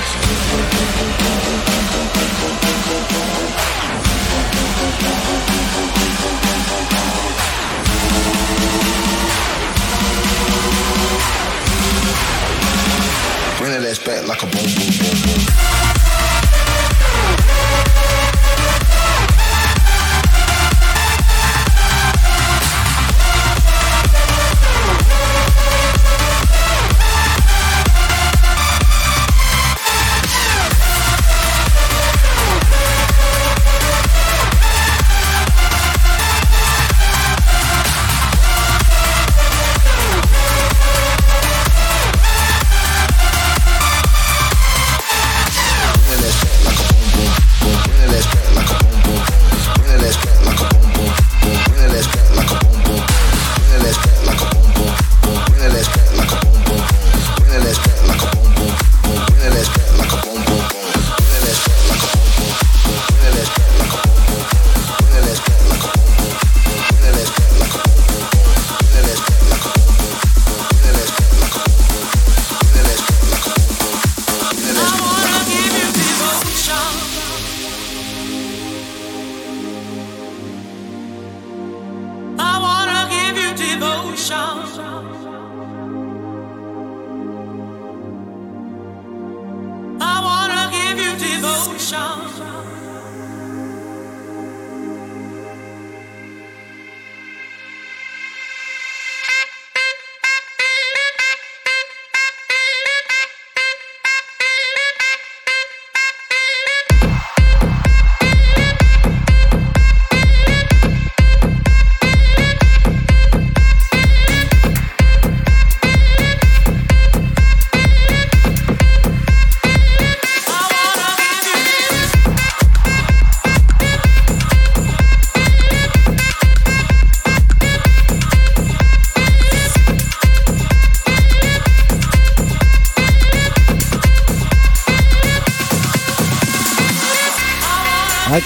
Bring 13.57 13.71
that 13.71 13.87
ass 13.87 14.03
back 14.03 14.27
like 14.27 14.43
a 14.43 14.47
boom 14.51 14.67
boom 14.67 14.91
boom 14.99 15.15
boom. 15.23 15.47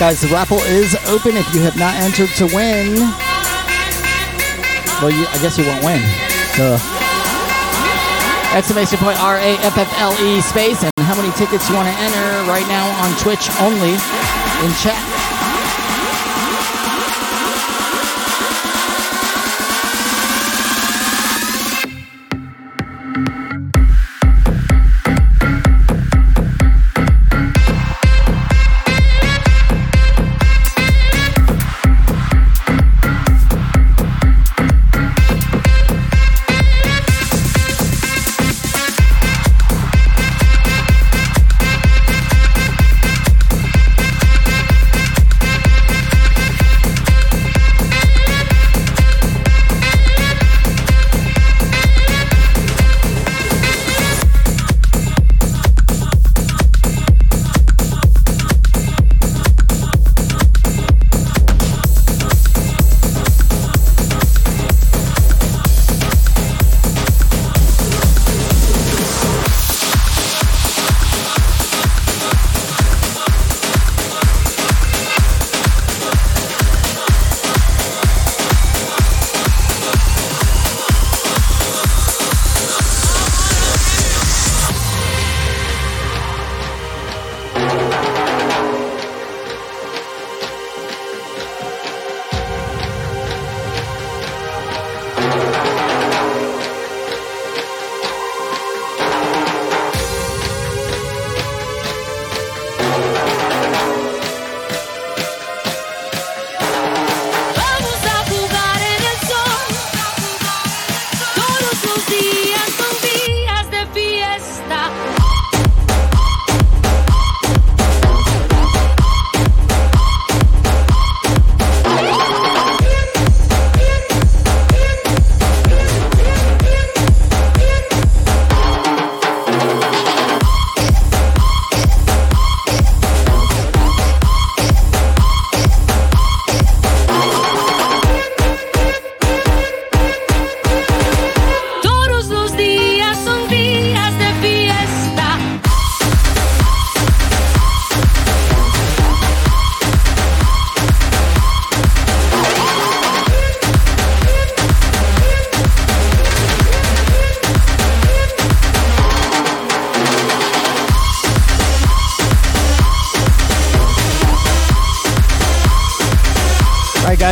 Guys, 0.09 0.23
the 0.23 0.29
raffle 0.29 0.57
is 0.65 0.97
open 1.13 1.37
if 1.37 1.45
you 1.53 1.61
have 1.61 1.77
not 1.77 1.93
entered 2.01 2.31
to 2.31 2.47
win. 2.57 2.97
Well, 5.05 5.13
you, 5.13 5.29
I 5.29 5.37
guess 5.45 5.59
you 5.61 5.69
won't 5.69 5.85
win. 5.85 6.01
So, 6.57 6.81
exclamation 8.57 8.97
point 9.05 9.21
R 9.21 9.37
A 9.37 9.61
F 9.61 9.77
F 9.77 9.93
L 10.01 10.17
E 10.25 10.41
space 10.41 10.83
and 10.83 10.93
how 11.05 11.15
many 11.15 11.29
tickets 11.37 11.69
you 11.69 11.77
want 11.77 11.93
to 11.93 11.97
enter 12.01 12.25
right 12.49 12.65
now 12.73 12.89
on 13.05 13.13
Twitch 13.21 13.53
only 13.61 14.01
in 14.65 14.73
chat. 14.81 15.08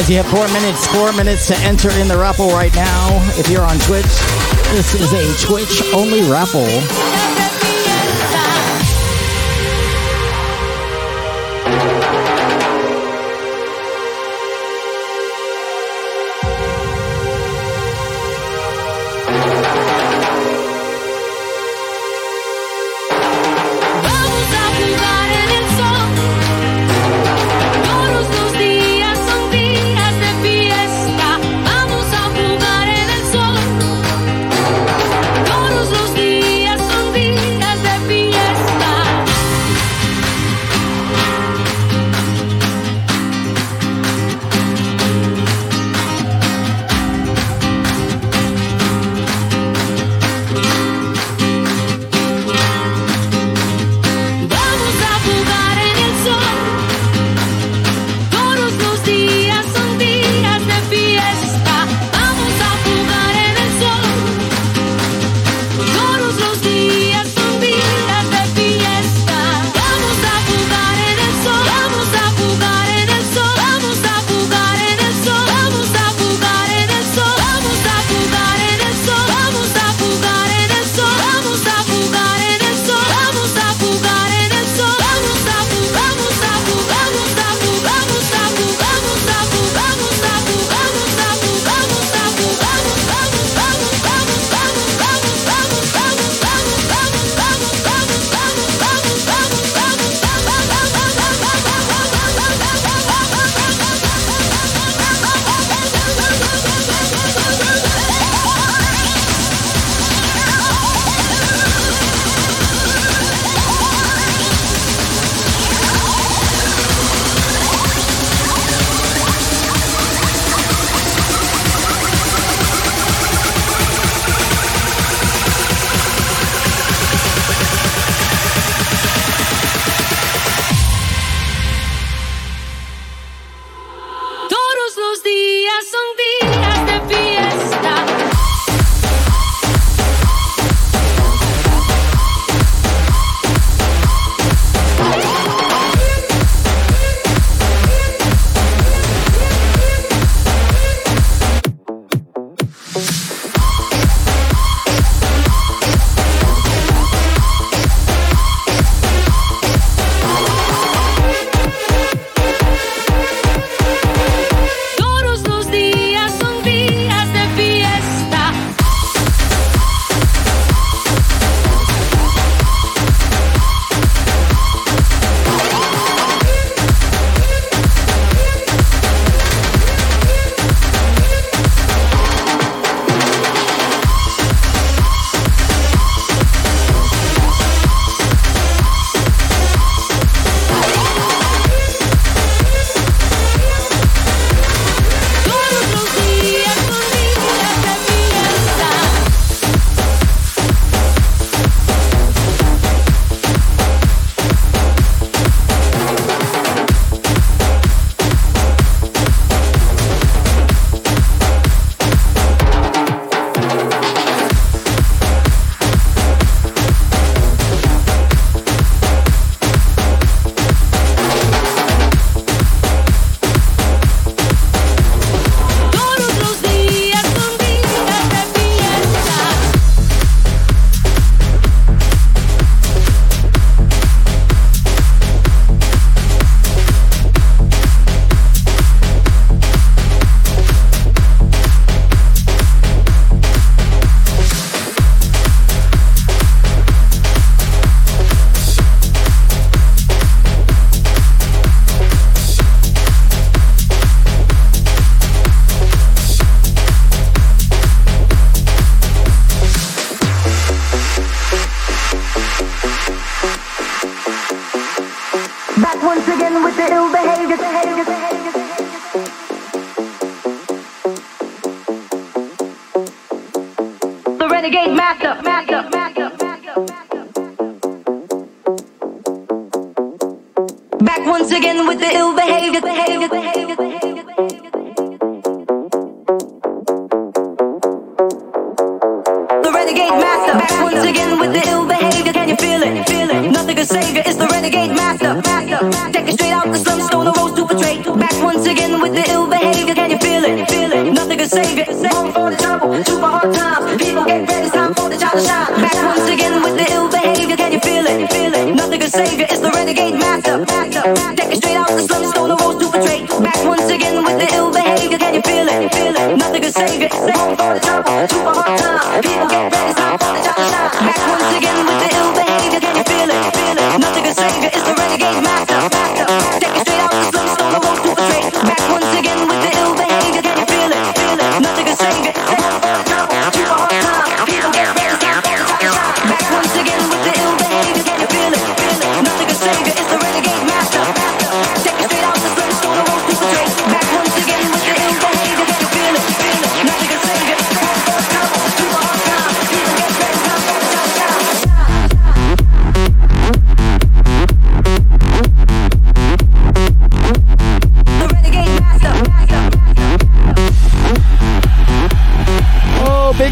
Guys, 0.07 0.11
you 0.11 0.23
have 0.23 0.27
four 0.27 0.47
minutes. 0.49 0.87
Four 0.87 1.13
minutes 1.13 1.47
to 1.49 1.57
enter 1.59 1.91
in 2.01 2.09
the 2.09 2.17
raffle 2.17 2.49
right 2.49 2.75
now. 2.75 3.09
If 3.39 3.49
you're 3.49 3.65
on 3.65 3.79
Twitch, 3.79 4.05
this 4.73 4.95
is 4.95 5.13
a 5.13 5.47
Twitch 5.47 5.83
only 5.93 6.23
raffle. 6.31 7.26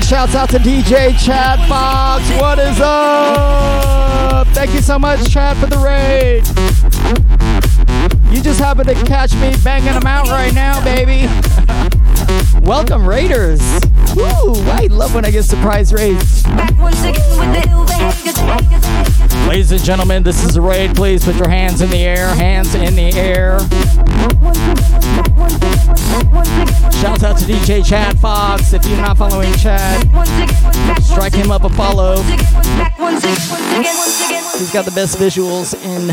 Shouts 0.05 0.35
out 0.35 0.51
to 0.51 0.59
DJ 0.59 1.19
Chad 1.19 1.67
Fox. 1.67 2.29
What 2.39 2.59
is 2.59 2.79
up? 2.81 4.47
Thank 4.49 4.75
you 4.75 4.81
so 4.81 4.99
much, 4.99 5.31
Chad, 5.33 5.57
for 5.57 5.67
the 5.67 5.79
raid. 5.79 6.47
You 8.31 8.43
just 8.43 8.61
happen 8.61 8.87
to 8.87 8.95
catch 9.07 9.35
me 9.37 9.55
banging 9.65 9.95
them 9.95 10.07
out 10.07 10.27
right 10.29 10.53
now, 10.53 10.85
baby. 10.85 11.29
Welcome, 12.63 13.07
Raiders. 13.07 13.61
Woo, 14.17 14.55
I 14.71 14.89
love 14.91 15.15
when 15.15 15.25
I 15.25 15.31
get 15.31 15.45
surprise 15.45 15.93
raids. 15.93 16.47
Ladies 19.49 19.73
and 19.73 19.83
gentlemen, 19.83 20.23
this 20.23 20.45
is 20.45 20.57
a 20.57 20.63
raid. 20.63 20.95
Please 20.95 21.25
put 21.25 21.37
your 21.37 21.49
hands 21.49 21.81
in 21.81 21.91
the 21.91 21.99
air. 21.99 22.29
Hands 22.35 22.75
in 22.75 22.95
the 22.95 23.13
air. 23.15 23.59
Shouts 27.01 27.23
out 27.23 27.39
to 27.39 27.45
DJ 27.45 27.85
Chad 27.85 28.19
Fox. 28.19 28.73
If 28.73 28.87
you're 28.87 28.97
not 28.97 29.19
following 29.19 29.53
Chad, 29.55 30.01
strike 31.03 31.35
him 31.35 31.51
up 31.51 31.65
a 31.65 31.69
follow. 31.71 32.23
He's 34.59 34.73
got 34.73 34.85
the 34.85 34.93
best 34.95 35.19
visuals 35.19 35.75
in 35.85 36.09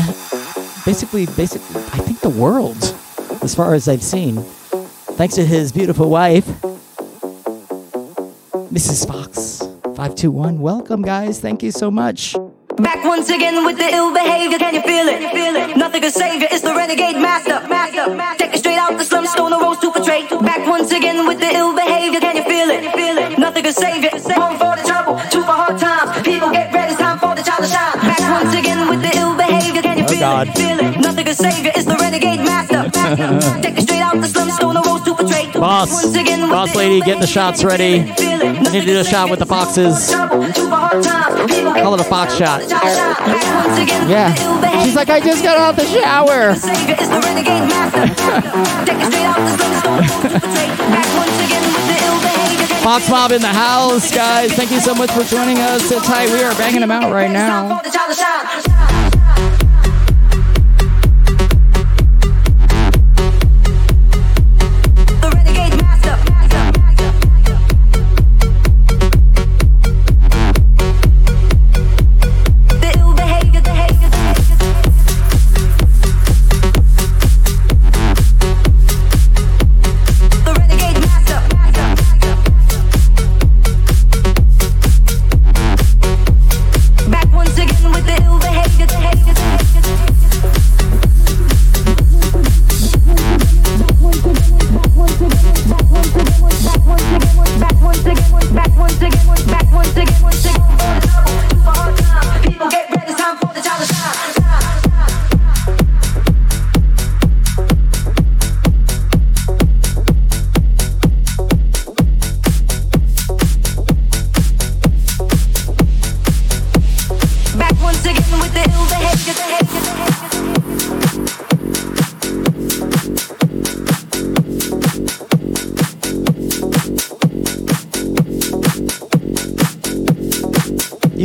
basically, 0.84 1.26
basically, 1.26 1.80
I 1.92 1.98
think 1.98 2.20
the 2.20 2.28
world, 2.28 2.96
as 3.42 3.54
far 3.54 3.74
as 3.74 3.88
I've 3.88 4.02
seen. 4.02 4.44
Thanks 5.22 5.36
to 5.36 5.46
his 5.46 5.70
beautiful 5.70 6.10
wife, 6.10 6.44
Mrs. 8.74 9.06
Fox. 9.06 9.58
521. 9.94 10.58
Welcome, 10.58 11.02
guys. 11.02 11.38
Thank 11.38 11.62
you 11.62 11.70
so 11.70 11.92
much. 11.92 12.34
Back 12.78 13.04
once 13.04 13.30
again 13.30 13.64
with 13.64 13.78
the 13.78 13.86
ill 13.94 14.12
behavior. 14.12 14.58
Can 14.58 14.74
you 14.74 14.82
feel 14.82 15.06
it? 15.06 15.30
Feel 15.30 15.54
it? 15.54 15.76
Nothing 15.76 16.00
can 16.00 16.10
save 16.10 16.42
you. 16.42 16.48
It's 16.50 16.62
the 16.62 16.74
renegade 16.74 17.22
master. 17.22 17.60
Master. 17.68 18.18
Take 18.36 18.54
it 18.54 18.58
straight 18.58 18.78
out 18.78 18.98
the 18.98 19.04
slum, 19.04 19.24
stone, 19.26 19.50
the 19.50 19.58
rose 19.58 19.78
to 19.78 19.92
portray. 19.92 20.26
Back 20.40 20.66
once 20.66 20.90
again 20.90 21.24
with 21.28 21.38
the 21.38 21.54
ill 21.54 21.72
behavior. 21.72 22.18
Can 22.18 22.38
you 22.38 22.42
feel 22.42 22.68
it? 22.70 22.92
Feel 22.92 23.16
it? 23.18 23.38
Nothing 23.38 23.62
can 23.62 23.74
save 23.74 24.02
you. 24.02 24.10
Home 24.10 24.58
for 24.58 24.74
the 24.74 24.82
trouble, 24.82 25.20
two 25.30 25.42
for 25.42 25.54
hard 25.54 25.78
times. 25.78 26.20
People 26.26 26.50
get 26.50 26.74
ready, 26.74 26.96
time 27.12 27.30
for 27.30 27.34
the 27.36 27.42
child 27.42 27.62
to 27.64 27.68
shine. 27.68 27.92
Back 28.00 28.20
once 28.30 28.54
again 28.56 28.88
with 28.88 29.02
the 29.02 29.16
ill 29.18 29.36
behavior. 29.36 29.82
Can 29.82 29.98
you 29.98 30.06
feel 30.08 30.20
God. 30.20 30.48
it? 30.48 30.56
Feel 30.56 30.78
it? 30.80 31.00
Nothing 31.00 31.24
can 31.24 31.34
save 31.34 31.64
you. 31.64 31.70
It's 31.74 31.84
the 31.84 31.96
renegade 31.96 32.40
master. 32.40 32.90
Take 33.60 33.78
it 33.78 33.82
straight 33.82 34.00
out 34.00 34.20
the 34.20 34.28
slum, 34.28 34.50
stone, 34.50 34.74
the 34.74 34.82
rose 34.82 35.02
to 35.02 35.14
portray. 35.14 35.50
Boss, 35.52 36.04
Once 36.04 36.16
again 36.16 36.48
boss 36.48 36.74
lady, 36.74 37.00
getting 37.00 37.20
the 37.20 37.26
shots 37.26 37.64
ready. 37.64 38.02
behavior. 38.02 38.14
Feel 38.14 38.40
it? 38.42 38.68
I 38.68 38.72
need 38.72 38.80
to 38.80 38.86
do 38.86 38.98
a 39.00 39.04
shot 39.04 39.30
with 39.30 39.38
the 39.38 39.46
foxes. 39.46 40.10
Call 40.14 41.94
it 41.94 42.00
a 42.00 42.04
fox 42.04 42.34
shot. 42.36 42.62
Yeah. 44.08 44.34
She's 44.84 44.96
like, 44.96 45.10
I 45.10 45.20
just 45.20 45.42
got 45.42 45.58
out 45.58 45.76
the 45.76 45.84
shower. 45.86 46.54
Fox 52.82 53.08
Mob 53.08 53.30
in 53.30 53.40
the 53.40 53.46
house, 53.46 54.12
guys. 54.12 54.52
Thank 54.54 54.72
you 54.72 54.80
so 54.80 54.92
much 54.94 55.10
for 55.12 55.22
joining 55.22 55.58
us. 55.58 55.82
Sit 55.84 56.02
tight. 56.02 56.28
We 56.30 56.42
are 56.42 56.52
banging 56.56 56.80
them 56.80 56.90
out 56.90 57.12
right 57.12 57.30
now. 57.30 57.80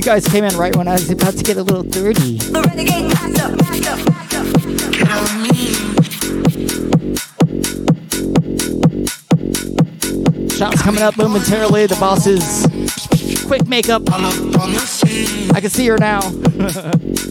Guys 0.08 0.26
came 0.26 0.46
in 0.46 0.56
right 0.56 0.74
when 0.78 0.88
I 0.88 0.94
was 0.94 1.10
about 1.10 1.34
to 1.34 1.44
get 1.44 1.58
a 1.58 1.64
little 1.64 1.84
dirty. 1.84 2.38
Shots 10.48 10.82
coming 10.82 11.04
up 11.04 11.18
momentarily. 11.18 11.88
The 11.88 11.98
boss's 12.00 12.66
quick 13.48 13.68
makeup. 13.68 14.04
I 14.10 15.60
can 15.60 15.70
see 15.70 15.88
her 15.88 15.98
now. 15.98 16.22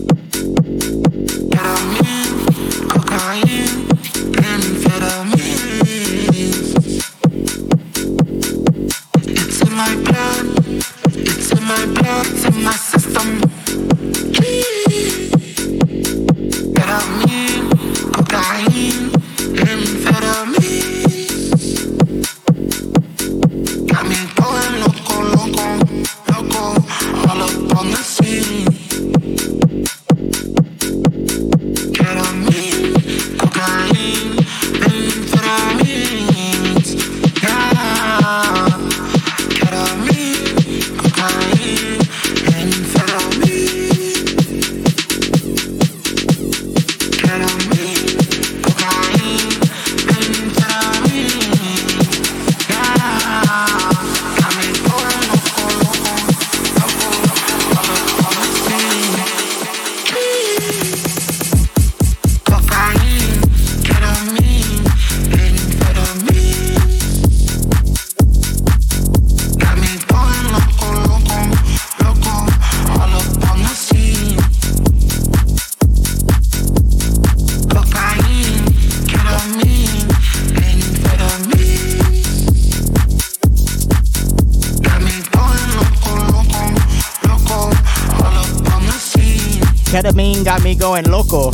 me 90.66 90.74
going 90.74 91.04
loco. 91.04 91.52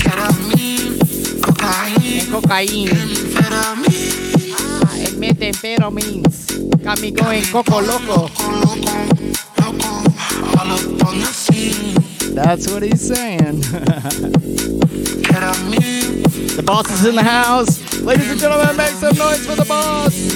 Ketamine, 0.00 0.96
cocaine, 1.42 2.24
cocaine. 2.30 2.88
Amphetamine. 2.88 3.84
Ah, 4.56 4.96
it 4.96 5.14
made. 5.18 5.36
Got 6.82 7.00
me 7.02 7.10
going 7.10 7.44
coco 7.44 7.80
loco. 7.82 8.28
That's 12.32 12.72
what 12.72 12.82
he's 12.82 13.02
saying. 13.02 13.60
the 16.56 16.62
boss 16.64 16.90
is 16.90 17.04
in 17.04 17.14
the 17.14 17.22
house. 17.22 18.00
Ladies 18.00 18.30
and 18.30 18.40
gentlemen, 18.40 18.74
make 18.74 18.92
some 18.92 19.14
noise 19.18 19.44
for 19.46 19.54
the 19.54 19.66
boss. 19.66 20.35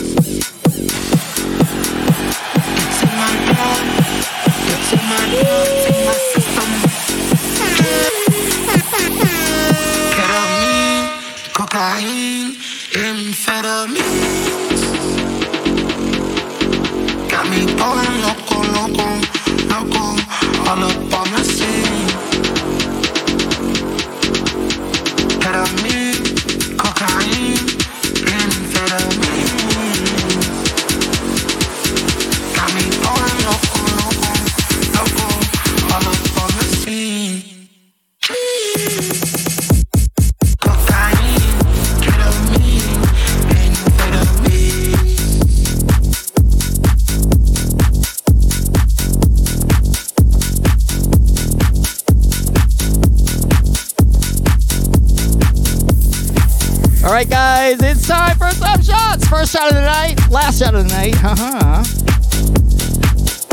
tonight. 61.01 61.15
Haha. 61.17 61.83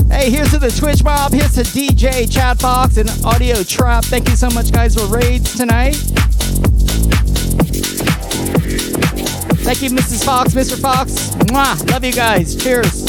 hey, 0.10 0.30
here's 0.30 0.52
to 0.52 0.60
the 0.60 0.74
Twitch 0.78 1.04
mob. 1.04 1.32
Here's 1.32 1.54
to 1.54 1.62
DJ 1.62 2.32
Chad 2.32 2.60
Fox 2.60 2.98
and 2.98 3.10
Audio 3.26 3.64
Trap. 3.64 4.06
Thank 4.06 4.30
you 4.30 4.36
so 4.36 4.50
much, 4.50 4.72
guys, 4.72 4.96
for 4.96 5.06
raids 5.06 5.56
tonight. 5.56 5.96
Thank 9.64 9.82
you, 9.82 9.90
Mrs. 9.90 10.24
Fox, 10.24 10.54
Mr. 10.54 10.80
Fox. 10.80 11.12
Mwah. 11.48 11.92
Love 11.92 12.04
you 12.04 12.14
guys. 12.14 12.56
Cheers. 12.56 13.07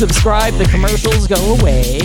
subscribe, 0.00 0.54
the 0.54 0.64
commercials 0.64 1.26
go 1.26 1.56
away. 1.56 2.00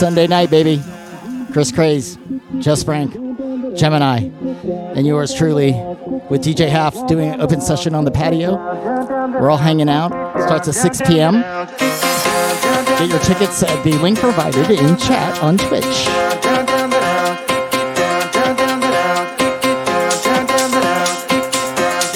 Sunday 0.00 0.26
night, 0.26 0.48
baby. 0.48 0.82
Chris 1.52 1.70
Craze, 1.70 2.16
Just 2.58 2.86
Frank, 2.86 3.12
Gemini, 3.76 4.30
and 4.96 5.06
yours 5.06 5.34
truly 5.34 5.72
with 6.30 6.42
DJ 6.42 6.70
Half 6.70 7.06
doing 7.06 7.28
an 7.28 7.42
open 7.42 7.60
session 7.60 7.94
on 7.94 8.06
the 8.06 8.10
patio. 8.10 8.54
We're 9.38 9.50
all 9.50 9.58
hanging 9.58 9.90
out. 9.90 10.10
Starts 10.40 10.68
at 10.68 10.74
6 10.74 11.02
p.m. 11.02 11.42
Get 11.42 13.10
your 13.10 13.18
tickets 13.18 13.62
at 13.62 13.84
the 13.84 13.92
link 13.98 14.18
provided 14.18 14.70
in 14.70 14.96
chat 14.96 15.38
on 15.42 15.58
Twitch. 15.58 15.84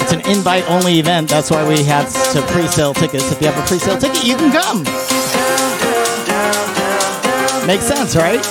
It's 0.01 0.11
an 0.11 0.21
invite 0.27 0.67
only 0.71 0.97
event. 0.97 1.29
That's 1.29 1.51
why 1.51 1.67
we 1.67 1.83
have 1.83 2.11
to 2.33 2.41
pre 2.51 2.65
sale 2.65 2.95
tickets. 2.95 3.31
If 3.31 3.39
you 3.41 3.47
have 3.47 3.63
a 3.63 3.67
pre 3.67 3.77
sale 3.77 3.99
ticket, 3.99 4.23
you 4.25 4.35
can 4.37 4.51
come. 4.51 5.14
Makes 7.67 7.85
sense, 7.85 8.15
right? 8.15 8.43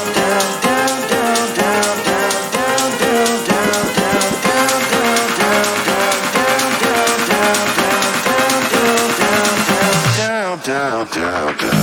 Down, 10.16 11.06
down, 11.06 11.56
down. 11.58 11.73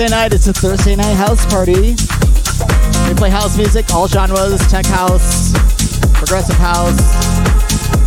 Thursday 0.00 0.16
night, 0.16 0.32
it's 0.32 0.46
a 0.46 0.52
Thursday 0.54 0.96
night 0.96 1.12
house 1.12 1.44
party. 1.52 1.94
We 3.06 3.14
play 3.14 3.28
house 3.28 3.58
music, 3.58 3.92
all 3.92 4.08
genres, 4.08 4.66
tech 4.70 4.86
house, 4.86 5.52
progressive 6.14 6.56
house, 6.56 6.98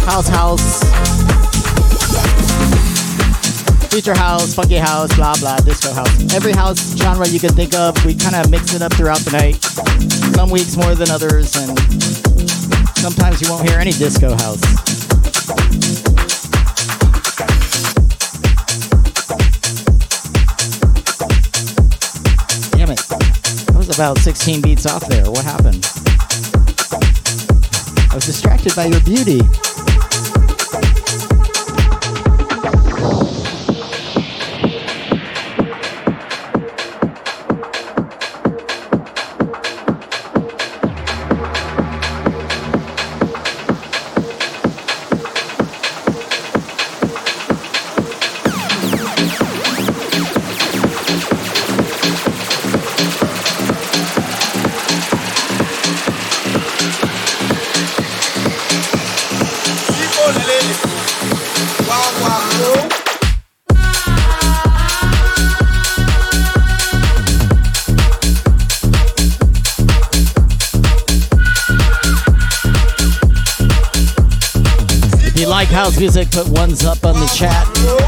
house 0.01 0.27
house, 0.27 0.81
future 3.91 4.15
house, 4.15 4.55
funky 4.55 4.77
house, 4.77 5.15
blah 5.15 5.35
blah, 5.35 5.57
disco 5.57 5.93
house. 5.93 6.33
Every 6.33 6.53
house 6.53 6.97
genre 6.97 7.27
you 7.27 7.39
can 7.39 7.53
think 7.53 7.75
of, 7.75 8.03
we 8.03 8.15
kind 8.15 8.37
of 8.37 8.49
mix 8.49 8.73
it 8.73 8.81
up 8.81 8.91
throughout 8.93 9.19
the 9.19 9.29
night. 9.29 9.63
Some 10.33 10.49
weeks 10.49 10.75
more 10.75 10.95
than 10.95 11.11
others, 11.11 11.55
and 11.55 11.77
sometimes 12.97 13.39
you 13.39 13.51
won't 13.51 13.69
hear 13.69 13.77
any 13.77 13.91
disco 13.91 14.35
house. 14.37 14.82
About 23.93 24.17
16 24.17 24.61
beats 24.61 24.85
off 24.85 25.07
there. 25.07 25.25
What 25.25 25.43
happened? 25.43 25.87
I 28.11 28.15
was 28.15 28.25
distracted 28.25 28.75
by 28.75 28.85
your 28.85 29.01
beauty. 29.01 29.39
Music, 75.99 76.31
put 76.31 76.47
ones 76.49 76.85
up 76.85 77.05
on 77.05 77.13
the 77.15 77.27
chat. 77.27 78.02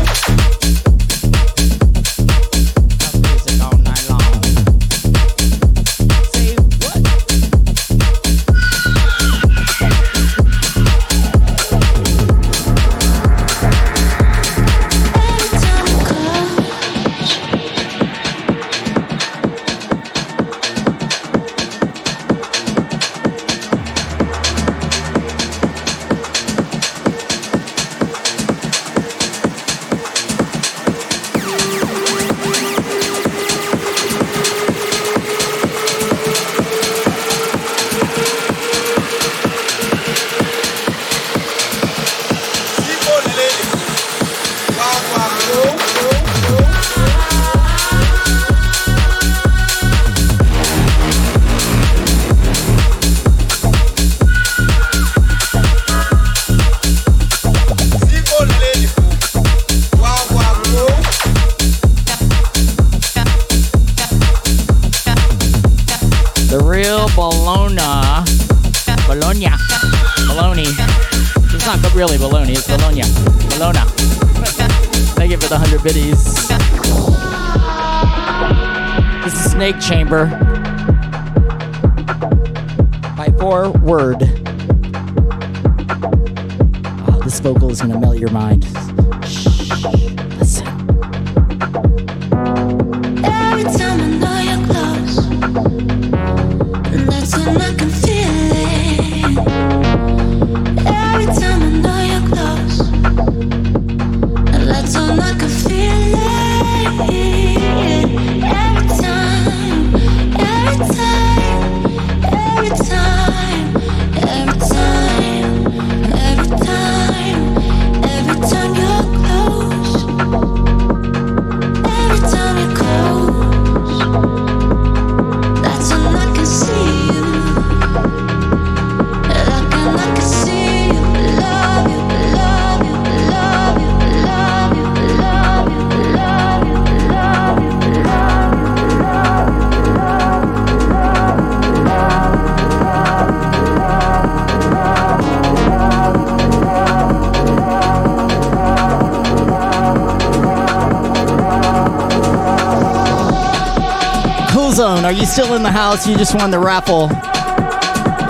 House? 155.95 156.07
You 156.07 156.17
just 156.17 156.35
won 156.35 156.51
the 156.51 156.59
raffle. 156.59 157.05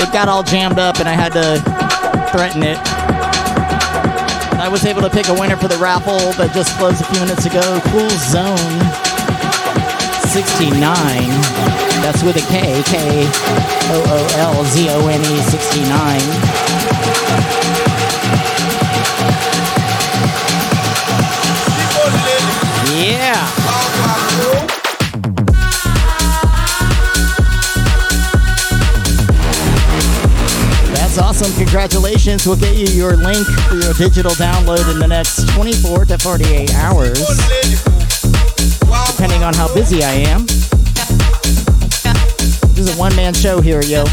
It 0.01 0.11
got 0.13 0.27
all 0.27 0.43
jammed 0.43 0.79
up 0.79 0.99
and 0.99 1.07
I 1.07 1.13
had 1.13 1.33
to 1.33 1.59
threaten 2.31 2.63
it. 2.63 2.77
I 4.59 4.69
was 4.69 4.85
able 4.85 5.01
to 5.01 5.09
pick 5.09 5.27
a 5.29 5.33
winner 5.33 5.55
for 5.55 5.67
the 5.67 5.77
raffle 5.77 6.31
that 6.33 6.53
just 6.53 6.77
closed 6.77 7.01
a 7.01 7.05
few 7.05 7.19
minutes 7.19 7.45
ago. 7.45 7.79
Cool 7.89 8.09
Zone 8.09 8.81
69. 10.29 10.77
That's 12.01 12.23
with 12.23 12.37
a 12.37 12.45
K. 12.51 12.81
K 12.85 13.27
O 13.91 14.03
O 14.09 14.19
L 14.37 14.63
Z 14.65 14.89
O 14.89 15.07
N 15.07 15.21
E 15.21 15.37
69. 15.41 16.21
Yeah. 22.95 23.64
Awesome. 31.35 31.55
Congratulations. 31.57 32.45
We'll 32.45 32.55
get 32.55 32.75
you 32.77 32.87
your 32.87 33.17
link 33.17 33.45
for 33.67 33.75
your 33.75 33.93
digital 33.93 34.31
download 34.31 34.89
in 34.91 34.99
the 34.99 35.07
next 35.07 35.49
24 35.53 36.05
to 36.05 36.17
48 36.17 36.73
hours, 36.75 37.19
depending 39.11 39.43
on 39.43 39.53
how 39.53 39.73
busy 39.73 40.03
I 40.03 40.13
am. 40.13 40.45
This 42.75 42.79
is 42.79 42.95
a 42.95 42.99
one 42.99 43.15
man 43.15 43.33
show 43.33 43.59
here, 43.59 43.81
yo. 43.83 44.05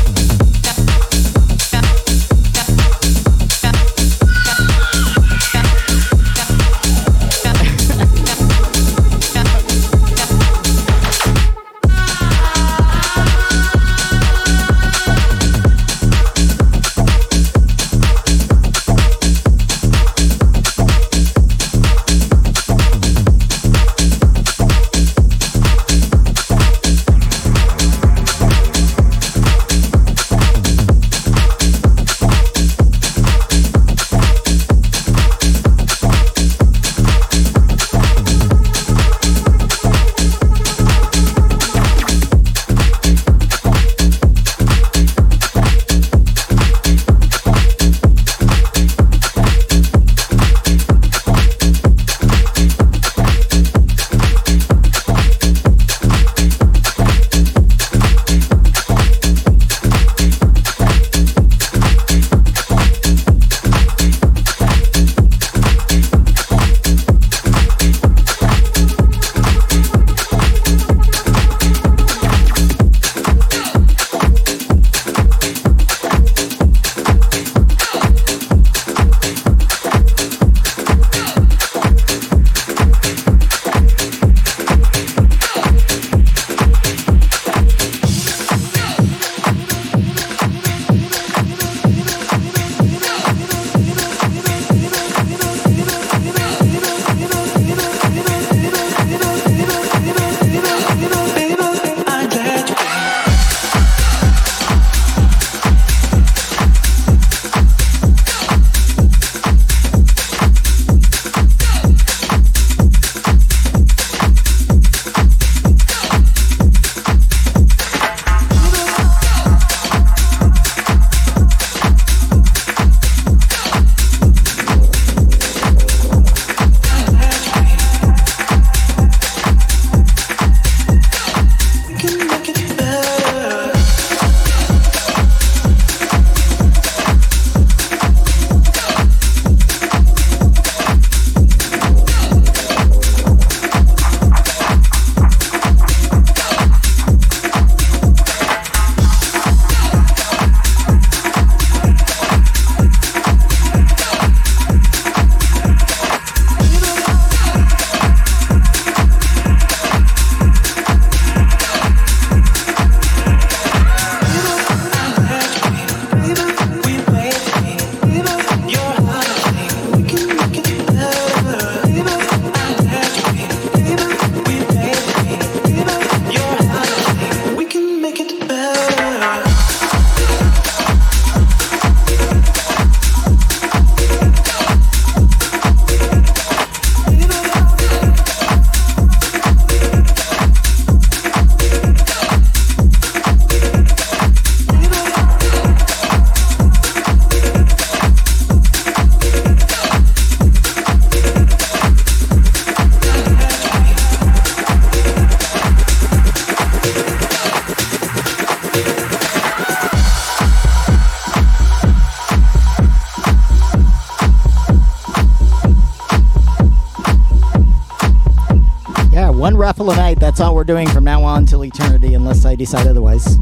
Decide 222.64 222.86
otherwise. 222.86 223.38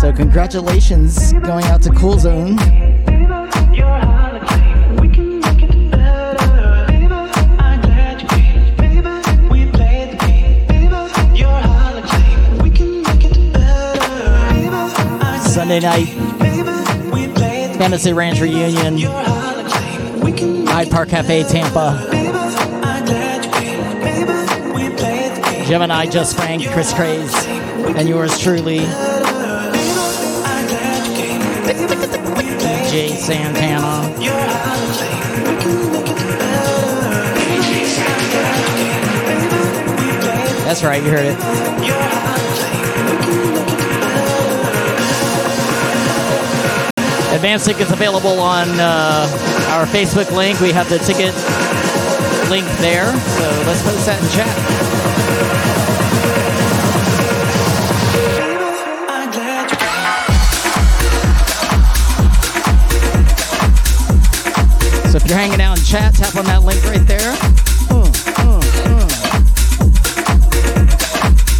So, 0.00 0.10
congratulations 0.10 1.34
going 1.34 1.64
out 1.66 1.82
to 1.82 1.90
Cool 1.90 2.18
Zone. 2.18 2.56
Sunday 15.46 15.80
night 15.80 16.08
Fantasy 17.76 18.14
Ranch 18.14 18.40
reunion, 18.40 18.96
Hyde 20.66 20.90
Park 20.90 21.10
Cafe, 21.10 21.42
Tampa. 21.42 22.41
Gemini, 25.72 26.04
Just 26.04 26.36
Frank, 26.36 26.68
Chris 26.72 26.92
Craze, 26.92 27.34
and 27.96 28.06
yours 28.06 28.38
truly, 28.38 28.80
DJ 32.90 33.16
Santana. 33.16 34.06
That's 40.66 40.84
right, 40.84 41.02
you 41.02 41.08
heard 41.08 41.24
it. 41.24 41.38
Advance 47.34 47.64
tickets 47.64 47.90
available 47.90 48.38
on 48.40 48.68
uh, 48.78 49.26
our 49.70 49.86
Facebook 49.86 50.30
link. 50.36 50.60
We 50.60 50.72
have 50.72 50.90
the 50.90 50.98
ticket 50.98 51.34
link 52.50 52.66
there. 52.82 53.06
So 53.06 53.64
let's 53.66 53.82
post 53.82 54.04
that 54.04 54.22
in 54.22 54.28
chat. 54.36 55.21
So 65.12 65.18
if 65.18 65.28
you're 65.28 65.36
hanging 65.36 65.60
out 65.60 65.78
in 65.78 65.84
chat, 65.84 66.14
tap 66.14 66.36
on 66.36 66.46
that 66.46 66.62
link 66.64 66.82
right 66.84 67.06
there. 67.06 67.36
Uh, 67.90 68.10
uh. 68.38 68.60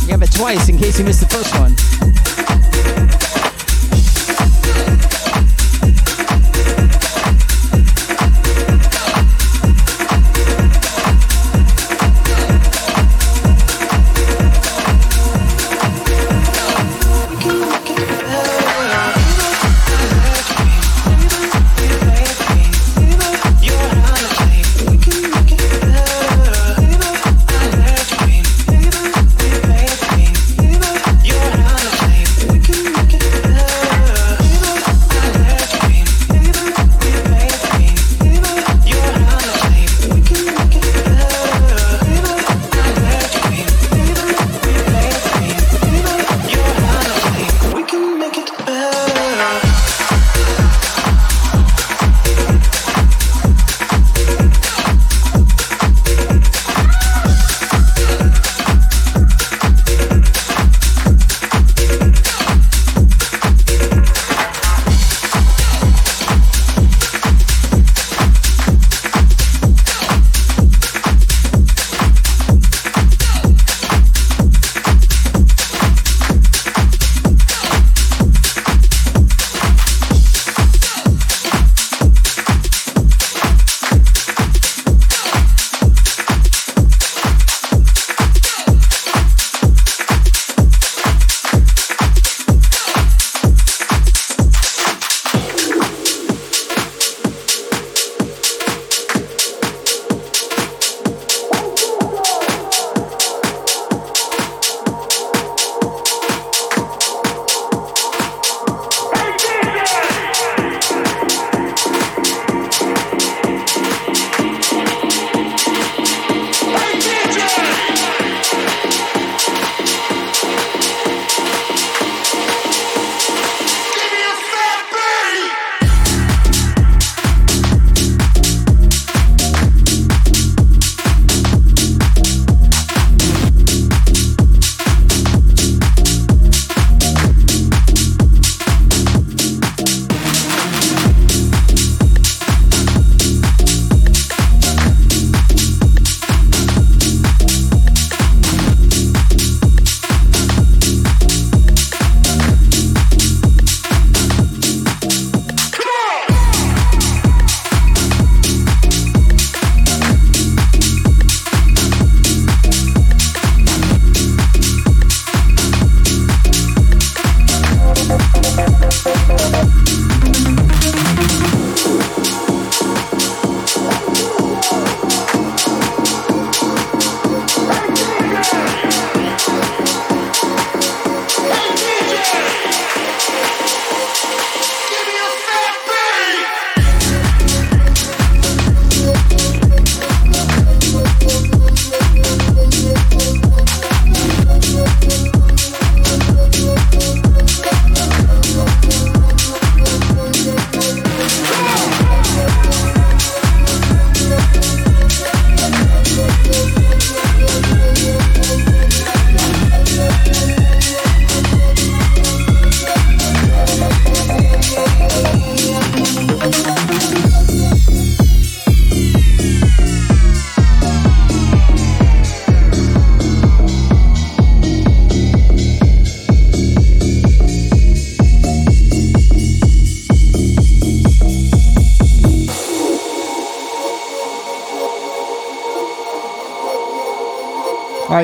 You 0.06 0.12
have 0.12 0.22
it 0.22 0.32
twice 0.32 0.70
in 0.70 0.78
case 0.78 0.98
you 0.98 1.04
missed 1.04 1.20
the 1.20 1.26
first 1.26 1.54
one. 1.58 2.11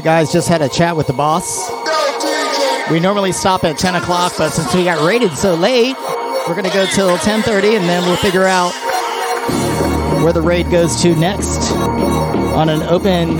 Guys, 0.09 0.33
just 0.33 0.49
had 0.49 0.63
a 0.63 0.71
chat 0.71 0.97
with 0.97 1.07
the 1.07 1.13
boss. 1.13 1.71
We 2.91 2.99
normally 2.99 3.31
stop 3.31 3.63
at 3.65 3.77
10 3.77 3.97
o'clock, 3.97 4.33
but 4.39 4.49
since 4.49 4.75
we 4.75 4.85
got 4.85 5.07
rated 5.07 5.37
so 5.37 5.55
late, 5.55 5.97
we're 6.49 6.55
going 6.55 6.65
to 6.65 6.73
go 6.73 6.87
till 6.87 7.19
10.30, 7.19 7.77
and 7.77 7.85
then 7.85 8.03
we'll 8.05 8.17
figure 8.17 8.45
out 8.45 8.73
where 10.25 10.33
the 10.33 10.41
raid 10.41 10.71
goes 10.71 11.03
to 11.03 11.15
next 11.15 11.73
on 11.73 12.71
an 12.71 12.81
open 12.85 13.37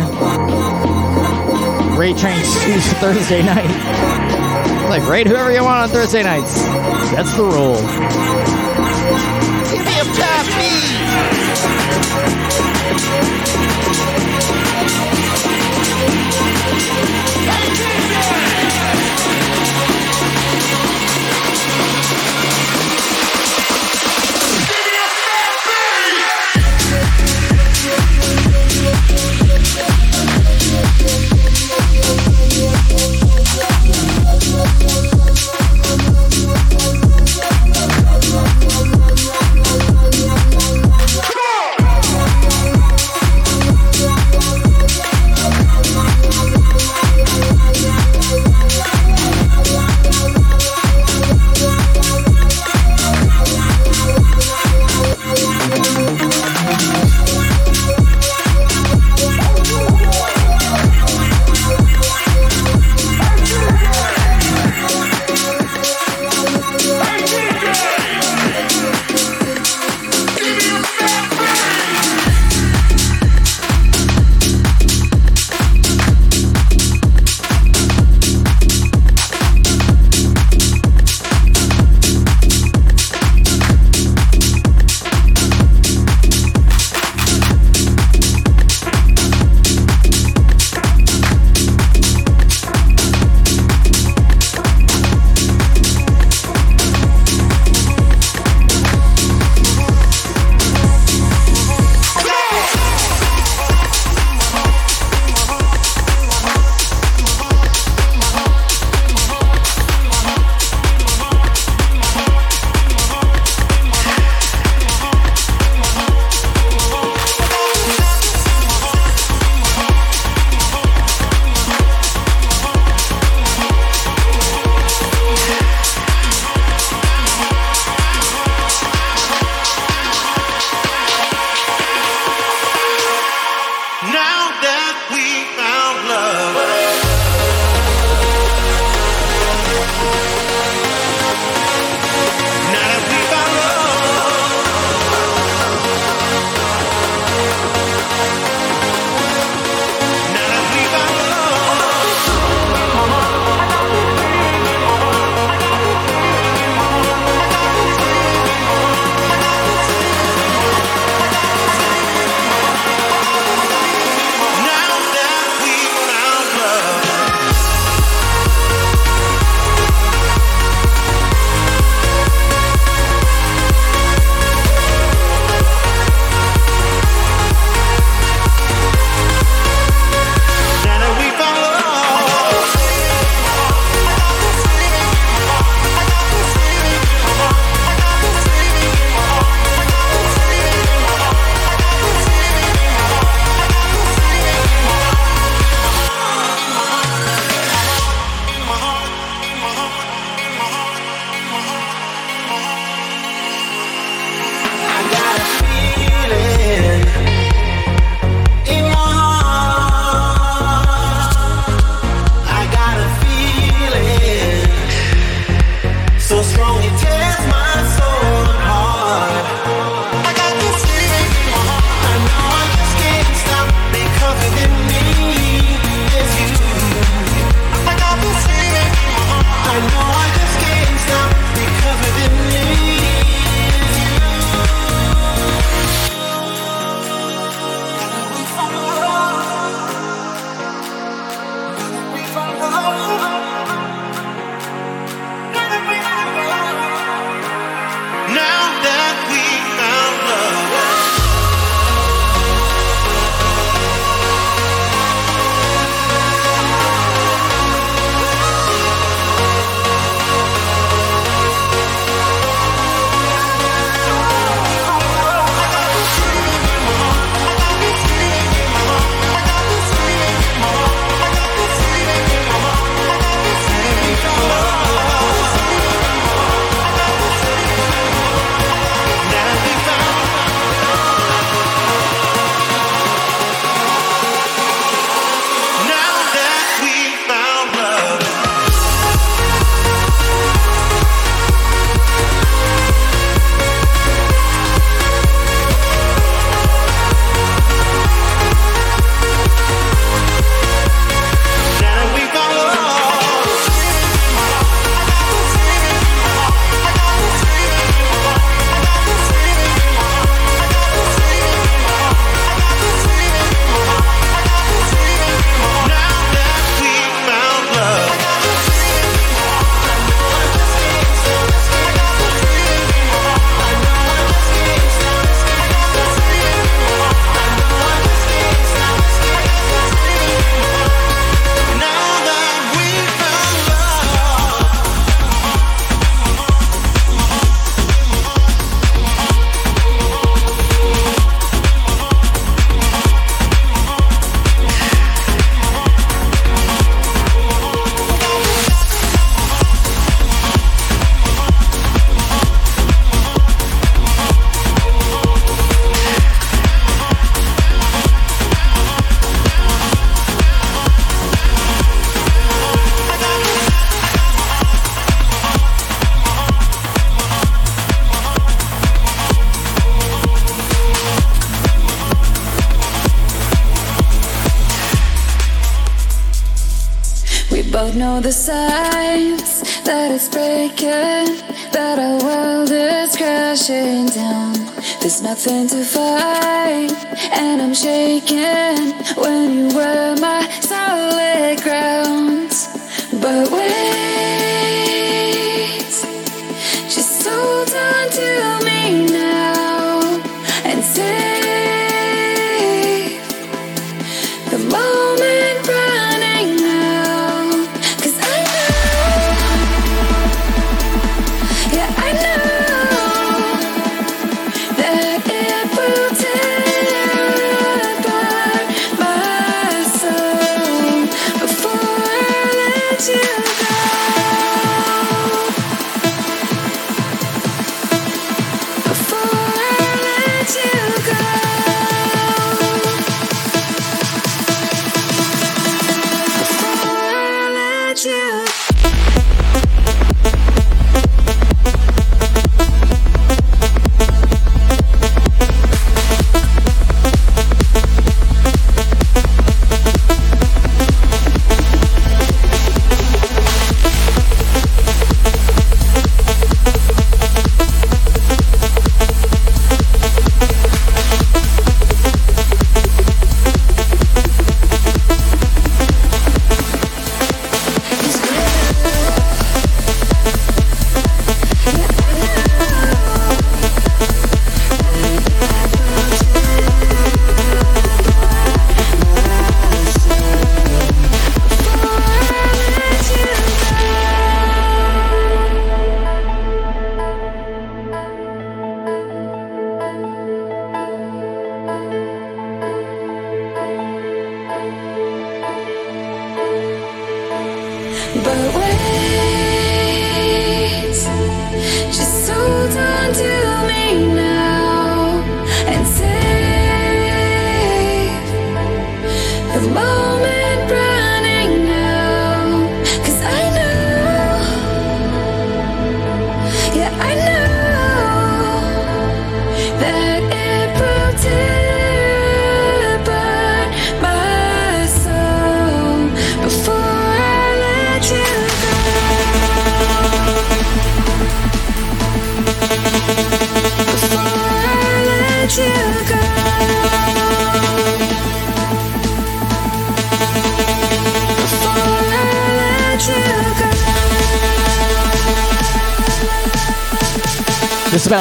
raid 1.97 2.19
train 2.19 2.39
Thursday 3.01 3.43
night. 3.43 3.65
Like, 4.91 5.09
raid 5.09 5.27
whoever 5.27 5.51
you 5.51 5.65
want 5.65 5.85
on 5.85 5.89
Thursday 5.89 6.23
nights. 6.23 6.65
That's 7.13 7.35
the 7.35 7.45
rule. 7.45 8.68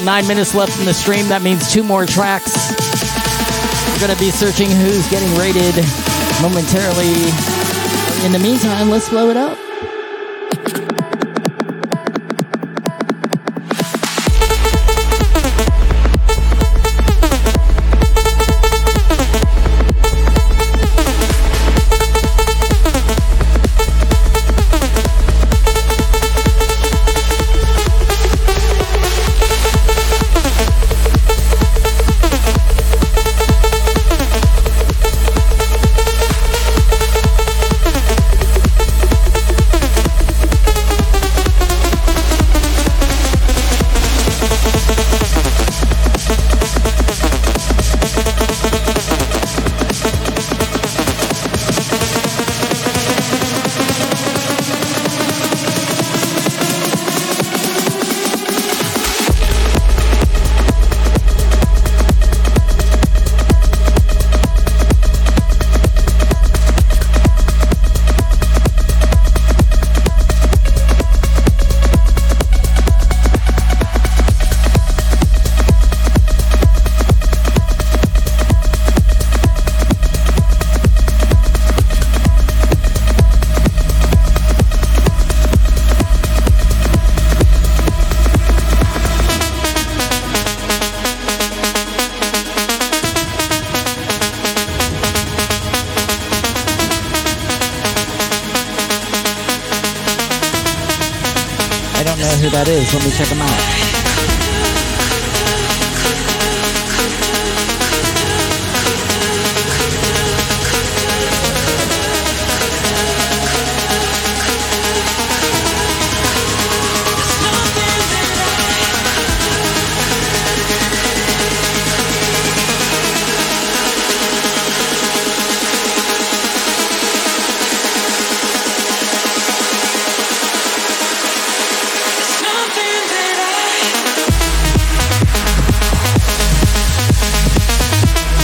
nine 0.08 0.26
minutes 0.26 0.56
left 0.56 0.80
in 0.80 0.86
the 0.86 0.94
stream. 0.94 1.27
That 1.27 1.42
means 1.42 1.69
two 1.69 1.84
more 1.84 2.06
tracks. 2.06 2.72
We're 3.92 4.08
going 4.08 4.16
to 4.16 4.24
be 4.24 4.32
searching 4.32 4.72
who's 4.72 5.06
getting 5.10 5.27
rated 5.36 5.76
momentarily. 6.42 7.11
In 8.26 8.32
the 8.32 8.40
meantime, 8.42 8.90
let's 8.90 9.10
blow 9.10 9.30
it 9.30 9.36
up. 9.36 9.67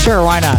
Sure, 0.04 0.22
why 0.22 0.42
not? 0.42 0.58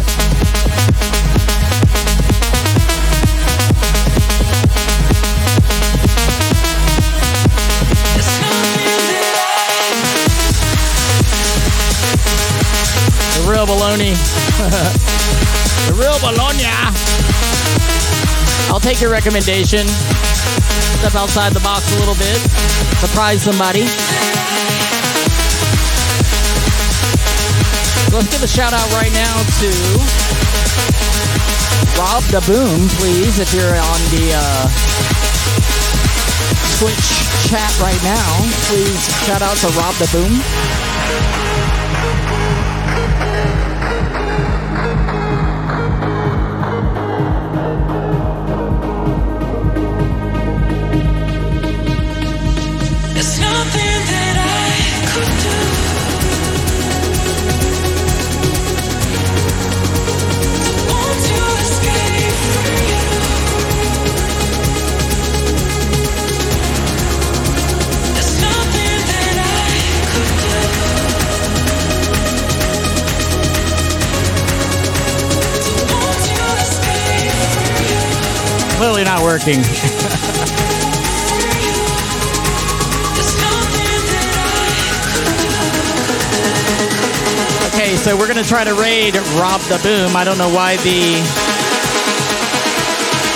The 13.35 13.45
real 13.47 13.67
baloney. 13.67 14.15
the 15.85 15.93
real 15.93 16.17
bologna. 16.19 16.65
I'll 18.73 18.79
take 18.79 18.99
your 18.99 19.11
recommendation. 19.11 19.85
Step 20.97 21.13
outside 21.13 21.53
the 21.53 21.59
box 21.59 21.95
a 21.95 21.99
little 21.99 22.15
bit. 22.15 22.39
Surprise 22.97 23.43
somebody. 23.43 23.85
Let's 28.15 28.31
give 28.31 28.43
a 28.43 28.47
shout 28.47 28.71
out 28.71 28.89
right 28.93 29.11
now 29.11 29.43
to 29.59 29.67
Rob 31.99 32.23
the 32.31 32.41
Boom, 32.47 32.87
please, 32.95 33.39
if 33.39 33.53
you're 33.53 33.75
on 33.75 33.99
the 34.15 34.31
uh, 34.33 34.69
Twitch 36.79 37.11
chat 37.49 37.77
right 37.81 38.01
now. 38.03 38.39
Please 38.71 39.03
shout 39.25 39.41
out 39.41 39.57
to 39.57 39.67
Rob 39.77 39.95
the 39.95 40.07
Boom. 40.13 41.54
Clearly 78.77 79.03
not 79.03 79.23
working. 79.23 79.61
Okay, 87.75 87.97
so 87.97 88.15
we're 88.17 88.27
gonna 88.27 88.41
try 88.41 88.63
to 88.63 88.73
raid 88.73 89.17
Rob 89.35 89.59
the 89.67 89.77
Boom. 89.83 90.15
I 90.15 90.23
don't 90.23 90.37
know 90.37 90.47
why 90.49 90.77
the 90.77 91.19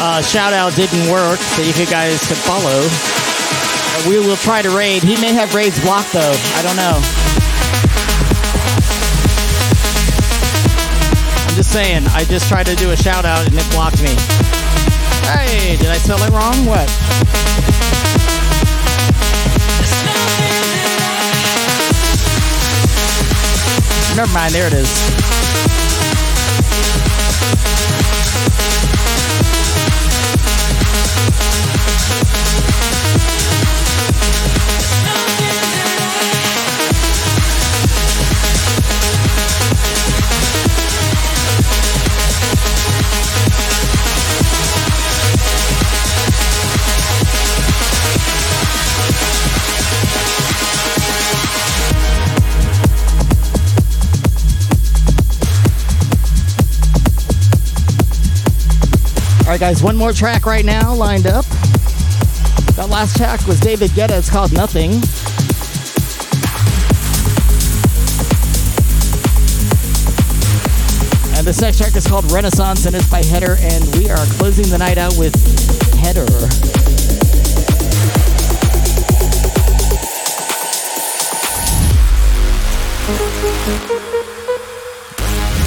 uh, 0.01 0.21
shout 0.21 0.53
out 0.53 0.73
didn't 0.75 1.11
work, 1.11 1.39
so 1.39 1.61
you 1.61 1.73
guys 1.85 2.25
could 2.25 2.37
follow. 2.37 2.87
But 3.93 4.07
we 4.07 4.17
will 4.17 4.37
try 4.37 4.61
to 4.61 4.69
raid. 4.69 5.03
He 5.03 5.19
may 5.19 5.33
have 5.33 5.53
raids 5.53 5.79
blocked 5.83 6.13
though. 6.13 6.33
I 6.55 6.61
don't 6.63 6.77
know. 6.77 6.95
I'm 11.45 11.55
just 11.55 11.73
saying. 11.73 12.07
I 12.07 12.23
just 12.23 12.47
tried 12.47 12.67
to 12.67 12.75
do 12.75 12.91
a 12.91 12.95
shout 12.95 13.25
out 13.25 13.45
and 13.45 13.53
it 13.53 13.69
blocked 13.71 14.01
me. 14.01 14.58
Hey, 15.25 15.77
did 15.77 15.87
I 15.87 15.97
spell 15.97 16.21
it 16.23 16.31
wrong? 16.31 16.65
What? 16.65 16.87
Never 24.15 24.33
mind. 24.33 24.53
There 24.53 24.67
it 24.67 24.73
is. 24.73 25.28
Right, 59.59 59.71
guys, 59.71 59.83
one 59.83 59.97
more 59.97 60.13
track 60.13 60.45
right 60.45 60.63
now 60.63 60.93
lined 60.93 61.27
up. 61.27 61.45
That 62.75 62.87
last 62.89 63.17
track 63.17 63.45
was 63.45 63.59
David 63.59 63.91
Guetta. 63.91 64.17
It's 64.17 64.29
called 64.29 64.53
Nothing. 64.53 64.91
And 71.37 71.45
this 71.45 71.59
next 71.61 71.77
track 71.77 71.95
is 71.95 72.07
called 72.07 72.31
Renaissance 72.31 72.85
and 72.85 72.95
it's 72.95 73.09
by 73.09 73.23
Header. 73.23 73.57
And 73.59 73.83
we 73.95 74.09
are 74.09 74.25
closing 74.37 74.69
the 74.69 74.77
night 74.77 74.97
out 74.97 75.17
with 75.17 75.35
Header. 75.95 76.25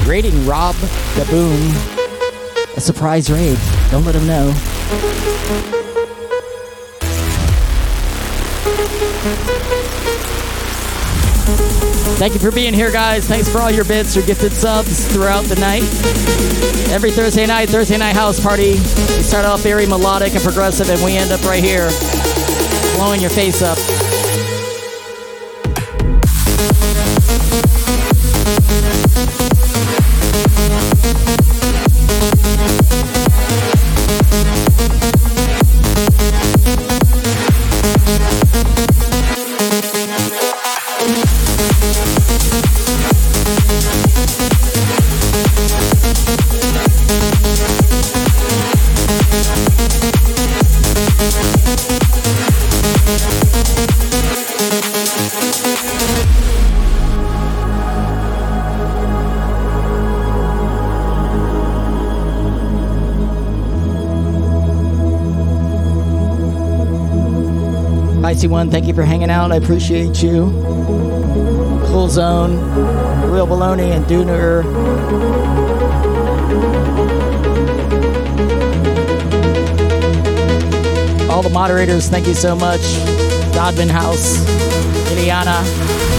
Rating 0.09 0.47
Rob 0.47 0.77
the 0.77 1.27
Boom. 1.31 2.02
Surprise 2.83 3.31
raid. 3.31 3.57
Don't 3.93 4.05
let 4.05 4.17
him 4.17 4.27
know. 4.27 4.53
Thank 12.19 12.35
you 12.35 12.41
for 12.41 12.51
being 12.51 12.75
here, 12.75 12.91
guys. 12.91 13.27
Thanks 13.27 13.49
for 13.49 13.59
all 13.59 13.71
your 13.71 13.85
bits, 13.85 14.17
your 14.17 14.27
gifted 14.27 14.51
subs 14.53 15.07
throughout 15.13 15.45
the 15.45 15.57
night. 15.57 15.85
Every 16.93 17.13
Thursday 17.13 17.47
night, 17.47 17.69
Thursday 17.69 17.99
night 17.99 18.17
house 18.17 18.41
party. 18.41 18.73
We 18.73 19.23
start 19.23 19.45
off 19.45 19.61
very 19.63 19.87
melodic 19.87 20.35
and 20.35 20.43
progressive, 20.43 20.91
and 20.91 21.03
we 21.05 21.17
end 21.17 21.31
up 21.31 21.45
right 21.45 21.63
here, 21.63 21.89
blowing 22.97 23.21
your 23.21 23.31
face 23.31 23.63
up. 23.63 23.79
Icy 68.53 68.59
One, 68.59 68.71
thank 68.71 68.87
you 68.87 68.93
for 68.93 69.03
hanging 69.03 69.31
out. 69.31 69.51
I 69.51 69.57
appreciate 69.57 70.23
you. 70.23 70.51
Cool 71.87 72.09
Zone, 72.11 72.59
Real 73.31 73.47
Baloney, 73.47 73.97
and 73.97 74.05
Dooner. 74.05 74.63
All 81.31 81.43
the 81.43 81.49
moderators, 81.49 82.11
thank 82.11 82.27
you 82.27 82.35
so 82.35 82.55
much. 82.55 82.83
Godwin 83.55 83.89
House, 83.89 84.37
Iliana. 85.09 86.12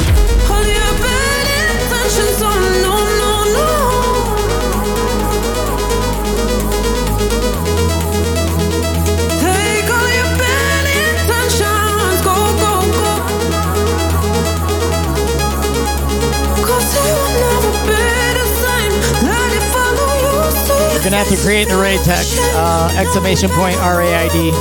going 21.04 21.12
to 21.12 21.18
have 21.18 21.28
to 21.28 21.36
create 21.44 21.68
the 21.68 21.76
raid 21.76 22.00
tech. 22.06 22.26
Uh, 22.56 22.96
exclamation 22.98 23.50
point 23.50 23.76
R-A-I-D. 23.78 24.52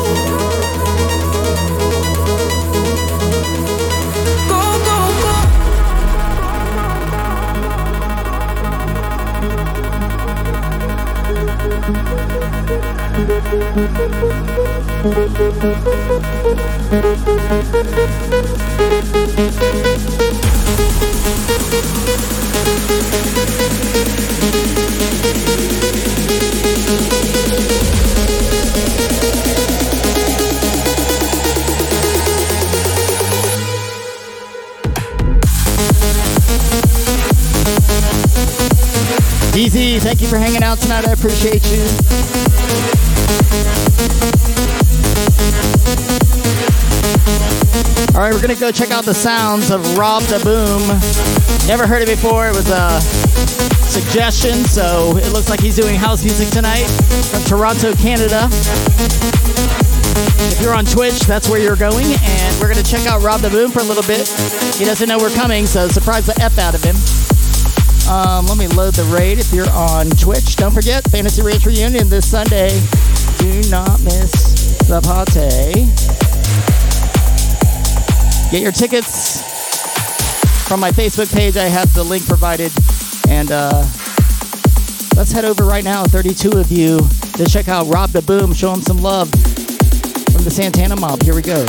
Go, 4.49 4.61
go, 4.85 4.99
go. 20.19 20.32
You 40.23 40.28
for 40.28 40.39
hanging 40.39 40.62
out 40.62 40.78
tonight. 40.78 41.07
I 41.07 41.12
appreciate 41.12 41.65
you. 41.70 41.83
All 48.15 48.20
right, 48.20 48.33
we're 48.33 48.41
gonna 48.41 48.55
go 48.55 48.70
check 48.70 48.91
out 48.91 49.05
the 49.05 49.15
sounds 49.15 49.70
of 49.70 49.99
Rob 49.99 50.23
the 50.25 50.39
Boom. 50.44 50.83
Never 51.67 51.86
heard 51.86 52.02
it 52.02 52.09
before. 52.09 52.47
It 52.47 52.55
was 52.55 52.70
a 52.70 53.01
suggestion, 53.89 54.65
so 54.65 55.17
it 55.17 55.33
looks 55.33 55.49
like 55.49 55.60
he's 55.60 55.76
doing 55.76 55.97
house 55.97 56.23
music 56.23 56.49
tonight 56.51 56.86
from 57.31 57.42
Toronto, 57.44 57.94
Canada. 57.94 58.49
If 60.52 60.60
you're 60.60 60.75
on 60.75 60.84
Twitch, 60.84 61.20
that's 61.20 61.49
where 61.49 61.60
you're 61.60 61.76
going, 61.76 62.07
and 62.07 62.60
we're 62.60 62.68
gonna 62.68 62.83
check 62.83 63.07
out 63.07 63.23
Rob 63.23 63.41
the 63.41 63.51
Boom 63.51 63.70
for 63.70 63.81
a 63.81 63.84
little 63.84 64.05
bit. 64.05 64.28
He 64.76 64.84
doesn't 64.84 65.09
know 65.09 65.18
we're 65.18 65.34
coming, 65.34 65.67
so 65.67 65.89
surprise 65.89 66.26
the 66.26 66.39
F 66.41 66.59
out 66.59 66.75
of 66.75 66.84
him. 66.84 66.97
Um, 68.12 68.44
let 68.44 68.58
me 68.58 68.66
load 68.66 68.92
the 68.92 69.05
raid 69.05 69.39
if 69.39 69.55
you're 69.55 69.70
on 69.70 70.10
Twitch. 70.10 70.57
Don't 70.57 70.70
forget, 70.70 71.02
Fantasy 71.10 71.41
Ranch 71.41 71.65
Reunion 71.65 72.10
this 72.10 72.31
Sunday. 72.31 72.68
Do 73.39 73.70
not 73.70 74.02
miss 74.02 74.76
the 74.86 75.00
party. 75.00 75.89
Get 78.50 78.60
your 78.60 78.70
tickets 78.70 79.41
from 80.68 80.78
my 80.78 80.91
Facebook 80.91 81.32
page. 81.32 81.57
I 81.57 81.68
have 81.68 81.94
the 81.94 82.05
link 82.05 82.26
provided. 82.26 82.70
And 83.31 83.50
uh, 83.50 83.82
let's 85.16 85.32
head 85.32 85.47
over 85.47 85.65
right 85.65 85.82
now, 85.82 86.05
32 86.05 86.50
of 86.50 86.70
you, 86.70 86.99
to 87.39 87.47
check 87.47 87.68
out 87.68 87.86
Rob 87.86 88.10
the 88.10 88.20
Boom. 88.20 88.52
Show 88.52 88.74
him 88.74 88.82
some 88.82 88.99
love 88.99 89.31
from 89.31 90.44
the 90.44 90.50
Santana 90.50 90.97
Mob. 90.97 91.23
Here 91.23 91.34
we 91.34 91.41
go. 91.41 91.65